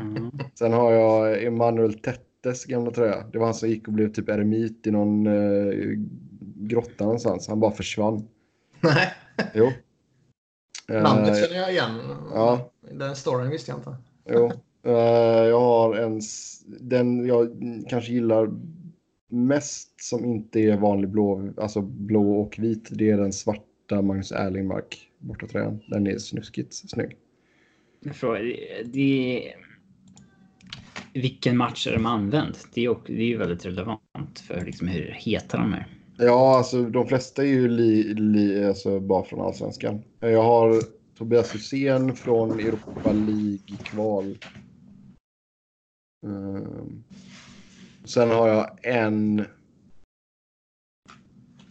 [0.00, 0.30] Mm.
[0.58, 3.24] Sen har jag Emanuel Tettes gamla tröja.
[3.32, 5.98] Det var han som gick och blev typ eremit i någon uh,
[6.56, 7.48] grotta någonstans.
[7.48, 8.28] Han bara försvann.
[8.80, 9.12] Nej,
[9.54, 9.70] Jo.
[10.88, 11.90] Eh, namnet känner jag igen.
[12.34, 12.70] ja.
[12.90, 13.96] Den storyn visste jag inte.
[14.28, 14.50] Jo.
[14.82, 16.20] Eh, jag har en,
[16.80, 17.48] den jag
[17.88, 18.50] kanske gillar
[19.28, 22.88] mest som inte är vanlig blå, alltså blå och vit.
[22.90, 25.80] Det är den svarta Magnus Erlingmark bortatröjan.
[25.88, 27.16] Den är snuskigt snygg.
[28.12, 28.42] Frågar,
[28.84, 29.54] det-.
[31.12, 32.56] Vilken match är de använd?
[32.74, 35.86] Det är det är ju väldigt relevant för liksom hur heta de är.
[36.18, 40.02] Ja, alltså de flesta är ju li, li, alltså, bara från allsvenskan.
[40.20, 40.82] Jag har
[41.18, 44.38] Tobias Hysén från Europa League-kval.
[46.26, 47.04] Ehm,
[48.04, 49.44] sen har jag en...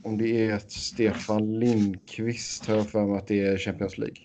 [0.03, 4.17] Om det är ett Stefan Lindqvist har jag för mig att det är Champions League.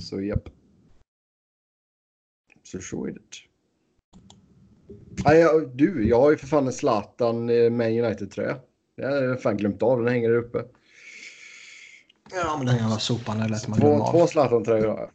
[0.00, 0.48] Så japp.
[2.62, 3.20] Så så är det.
[5.24, 5.44] Nej,
[5.74, 8.56] du, jag har ju för fan en Zlatan eh, Man United-tröja.
[8.96, 10.64] Jag har fan glömt av den, hänger där uppe.
[12.32, 14.10] Ja, men den jävla sopan är lätt man glömmer Två, av.
[14.12, 15.10] två Zlatan-tröjor har jag.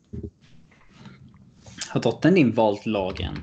[1.90, 3.34] Har dottern din valt lagen?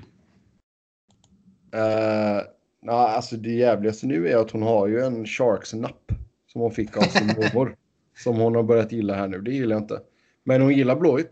[1.77, 2.43] Uh,
[2.83, 6.13] nah, alltså det jävligaste nu är att hon har ju en Sharks-napp
[6.53, 7.77] som hon fick av sin mormor.
[8.17, 9.41] som hon har börjat gilla här nu.
[9.41, 10.01] Det gillar jag inte.
[10.45, 11.31] Men hon gillar blåvitt.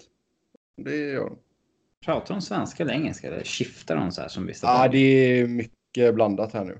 [0.77, 1.39] Det gör hon.
[2.05, 3.27] Pratar de svenska eller engelska?
[3.27, 4.66] Eller skiftar de så här som vissa?
[4.66, 4.91] Ja, lag?
[4.93, 6.79] det är mycket blandat här nu.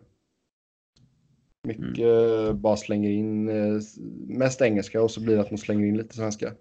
[1.66, 2.61] Mycket Mm.
[2.61, 3.81] bara slänger in eh,
[4.27, 6.53] mest engelska och så blir det att man slänger in lite svenska.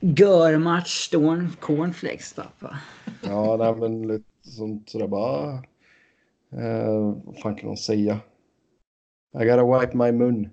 [0.00, 2.78] Görmatch, Storm, Cornflakes, pappa.
[3.22, 5.62] Ja, nej, men lite sånt sådär bara.
[6.58, 8.20] Eh, vad fan kan hon säga?
[9.40, 10.48] I gotta wipe my mun.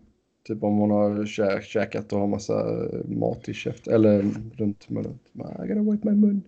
[0.48, 3.94] Typ om hon har kä käkat och har massa eh, mat i käften.
[3.94, 4.26] eller
[4.58, 5.20] runt munnen.
[5.34, 6.44] I gotta wipe my mun.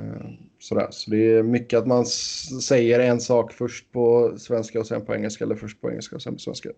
[0.00, 4.86] Eh, sådär, så det är mycket att man säger en sak först på svenska och
[4.86, 6.70] sen på engelska eller först på engelska och sen på svenska.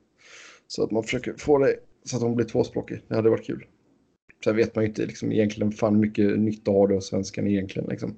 [0.66, 3.02] Så att man försöker få det så att hon blir tvåspråkig.
[3.09, 3.66] Det hade varit kul.
[4.44, 7.89] Sen vet man ju inte liksom, egentligen fan mycket nytta har det av svenskan egentligen.
[7.89, 8.16] Liksom.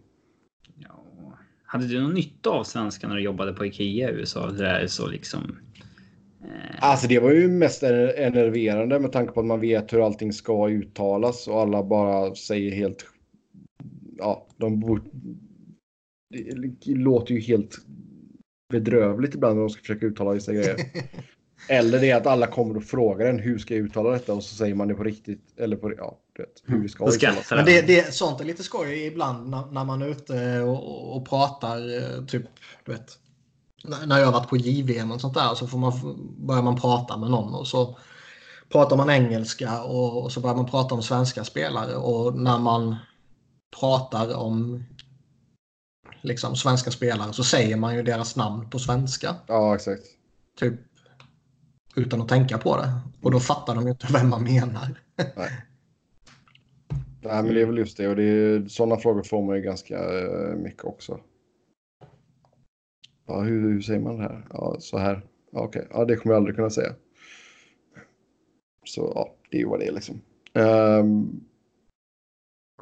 [1.70, 4.50] Hade du någon nytta av svenska när du jobbade på Ikea i USA?
[4.50, 5.58] Det där är så liksom...
[6.42, 10.06] Eh, Alltså det var ju mest ener- enerverande med tanke på att man vet hur
[10.06, 13.06] allting ska uttalas och alla bara säger helt...
[14.18, 15.02] Ja, de bor...
[16.84, 17.78] Det låter ju helt
[18.72, 20.76] bedrövligt ibland när de ska försöka uttala vissa grejer.
[21.68, 24.44] Eller det är att alla kommer och frågar en hur ska jag uttala detta och
[24.44, 25.42] så säger man det på riktigt.
[25.56, 27.72] Eller på ja, du vet, hur det ska skrattar Men de.
[27.72, 31.96] det, det, sånt är lite skoj ibland när, när man är ute och, och pratar.
[31.96, 32.42] eh, Typ,
[32.84, 33.18] du vet.
[33.84, 35.92] När när jag har varit på JVM och sånt där så får man,
[36.46, 37.98] börjar man prata med någon och så
[38.68, 41.96] pratar man engelska och, och så börjar man prata om svenska spelare.
[41.96, 42.96] Och när man
[43.80, 44.84] pratar om
[46.22, 49.34] liksom, svenska spelare så säger man ju deras namn på svenska.
[49.46, 50.02] Ja, exakt.
[50.60, 50.74] Typ
[51.94, 52.92] utan att tänka på det.
[53.22, 55.00] Och då fattar de ju inte vem man menar.
[55.36, 55.67] Nej,
[57.42, 58.08] men det är väl just det.
[58.08, 61.20] Och det är, sådana frågor får man ju ganska eh, mycket också.
[63.26, 64.46] Ja, hur, hur säger man det här?
[64.52, 65.22] Ja, så här.
[65.50, 65.86] Ja, okej.
[65.90, 66.94] Ja, det kommer jag aldrig kunna säga.
[68.84, 70.20] Så ja, det är ju vad det är liksom.
[70.54, 71.44] Um,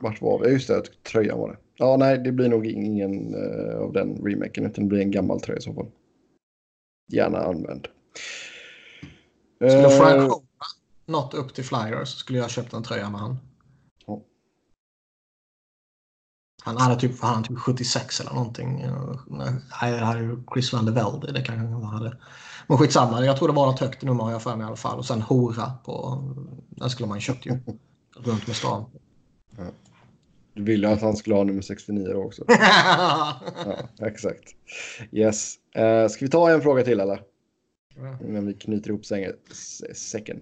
[0.00, 0.50] vart var vi?
[0.50, 1.56] Just det, tröjan var det.
[1.76, 5.40] Ja, nej, det blir nog ingen eh, av den remaken, utan det blir en gammal
[5.40, 5.90] tröja i så fall.
[7.12, 7.88] Gärna använd.
[9.56, 10.42] Skulle Eh, Frank Hora
[11.06, 13.36] nått upp till Flyers skulle jag köpt en tröja med han.
[16.66, 18.86] Han hade typ, han hade typ 76 eller någonting.
[19.26, 21.32] Nej, det hade ju Chris van der Velde.
[21.32, 22.16] Det kanske han hade.
[22.66, 24.76] Men skitsamma, jag tror det var något högt nummer har jag för mig i alla
[24.76, 24.98] fall.
[24.98, 26.24] Och sen Hora på...
[26.68, 27.50] Den skulle man köpt ju.
[28.16, 28.84] Runt med stan.
[30.54, 32.44] Du ville att han skulle ha nummer 69 då också.
[32.48, 33.40] Ja,
[33.98, 34.54] exakt.
[35.12, 35.54] Yes.
[35.78, 37.22] Uh, ska vi ta en fråga till eller?
[38.20, 39.32] Innan vi knyter ihop sängen,
[39.94, 40.40] säcken.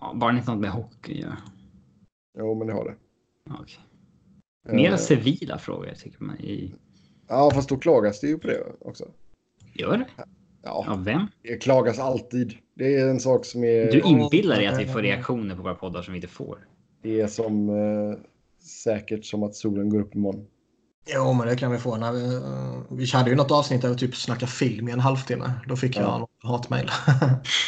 [0.00, 1.36] Ja, bara inte något med hockey göra.
[2.38, 2.94] Jo, men det har det.
[3.44, 3.78] Ja, okej.
[4.68, 6.38] Mera Eh, civila frågor tycker man.
[6.40, 6.74] I...
[7.28, 9.04] Ja, fast då klagas det ju på det också.
[9.74, 10.06] Gör det?
[10.62, 11.26] Ja, Av vem?
[11.42, 12.54] det klagas alltid.
[12.74, 13.92] Det är en sak som är...
[13.92, 16.58] Du inbillar dig att vi får reaktioner på våra poddar som vi inte får.
[17.02, 18.18] Det är som eh,
[18.84, 20.46] säkert som att solen går upp imorgon.
[21.14, 21.96] Jo, men det kan vi få.
[21.96, 25.00] När vi, eh, vi hade ju något avsnitt där vi typ snackade film i en
[25.00, 25.52] halvtimme.
[25.68, 26.18] Då fick jag Ja.
[26.18, 26.88] något hatmejl.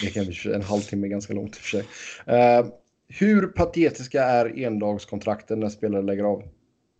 [0.02, 1.84] Det kan bli en halvtimme ganska långt i och för sig.
[2.26, 2.66] Eh,
[3.08, 6.42] hur patetiska är endagskontrakten när spelare lägger av?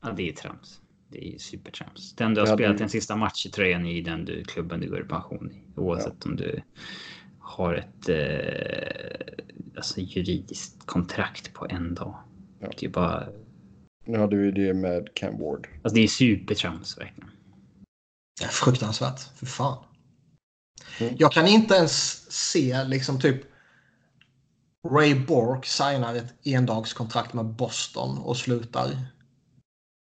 [0.02, 0.80] Ja, det är trams.
[1.08, 2.14] Det är supertrams.
[2.14, 4.80] Den du har Ja, spelat det- en sista match i tröjan i den du, klubben
[4.80, 5.80] du går i pension i.
[5.80, 6.62] Oavsett om du
[7.40, 9.34] har ett eh,
[9.76, 12.18] alltså juridiskt kontrakt på en dag.
[12.60, 12.68] Ja.
[12.78, 13.28] Det är bara...
[14.06, 15.68] Nu hade vi det med Cam Ward.
[15.82, 17.30] Alltså det är supertrams verkligen.
[18.40, 19.20] Det är fruktansvärt.
[19.20, 19.84] För fan.
[21.00, 21.14] Mm.
[21.18, 23.42] Jag kan inte ens se liksom typ
[24.88, 28.90] Ray Bork signar ett endagskontrakt med Boston och slutar.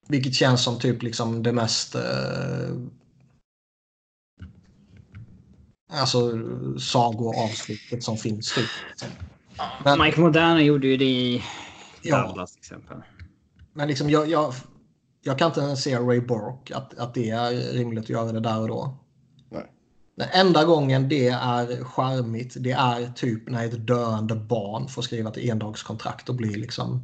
[0.08, 2.02] Vilket känns som typ liksom det mest eh,
[5.92, 6.32] alltså
[6.80, 8.54] sagoavslutet som finns.
[8.56, 8.66] Typ.
[9.84, 11.44] Men- Mike Moderna gjorde ju det i
[12.02, 12.18] Ja.
[12.18, 12.98] Dallas till exempel.
[13.74, 14.54] Men liksom jag, jag,
[15.22, 18.40] jag kan inte ens se Ray Bork att, att det är rimligt att göra det
[18.40, 18.98] där och då.
[19.50, 19.72] Nej.
[20.16, 25.30] Den enda gången det är charmigt det är typ när ett döende barn får skriva
[25.30, 27.04] ett endagskontrakt och bli liksom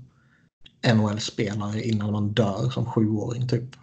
[0.84, 3.76] NHL-spelare innan man dör som sjuåring typ.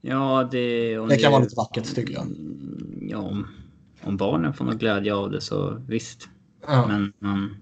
[0.00, 0.96] Ja, det...
[0.98, 2.22] Det kan vara lite vackert, tycker jag.
[2.22, 3.46] Mm, Ja, om,
[4.02, 6.28] om barnen får någon glädje av det så visst.
[6.66, 6.86] Ja.
[6.86, 7.56] Men man...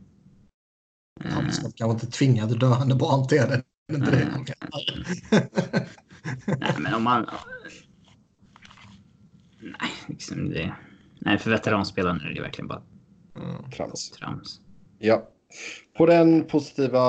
[1.25, 3.63] Ja, man ska kanske inte tvinga ett döende barn till det.
[3.89, 5.49] Det det.
[6.47, 7.27] Nej, men om man...
[9.61, 10.75] Nej, liksom det...
[11.19, 12.83] Nej, för veteranspelare är det verkligen bara
[13.37, 13.71] Mm.
[13.71, 14.11] Trams.
[14.11, 14.61] trams.
[14.99, 15.29] Ja.
[15.97, 17.01] På den positiva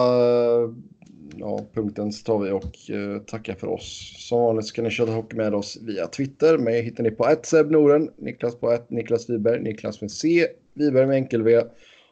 [1.39, 4.15] ja, punkten så tar vi och eh, tackar för oss.
[4.29, 6.57] Som vanligt ska ni köra hockey med oss via Twitter.
[6.57, 7.35] Mig hittar ni på
[7.69, 8.89] Noren, Niklas på 1.
[8.89, 11.61] Niklas Wiberg, Niklas med C, Wiberg med enkel V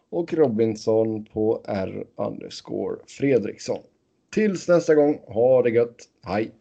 [0.09, 3.79] och Robinson på R underscore Fredriksson.
[4.33, 5.95] Tills nästa gång, ha det gött.
[6.25, 6.51] Hej!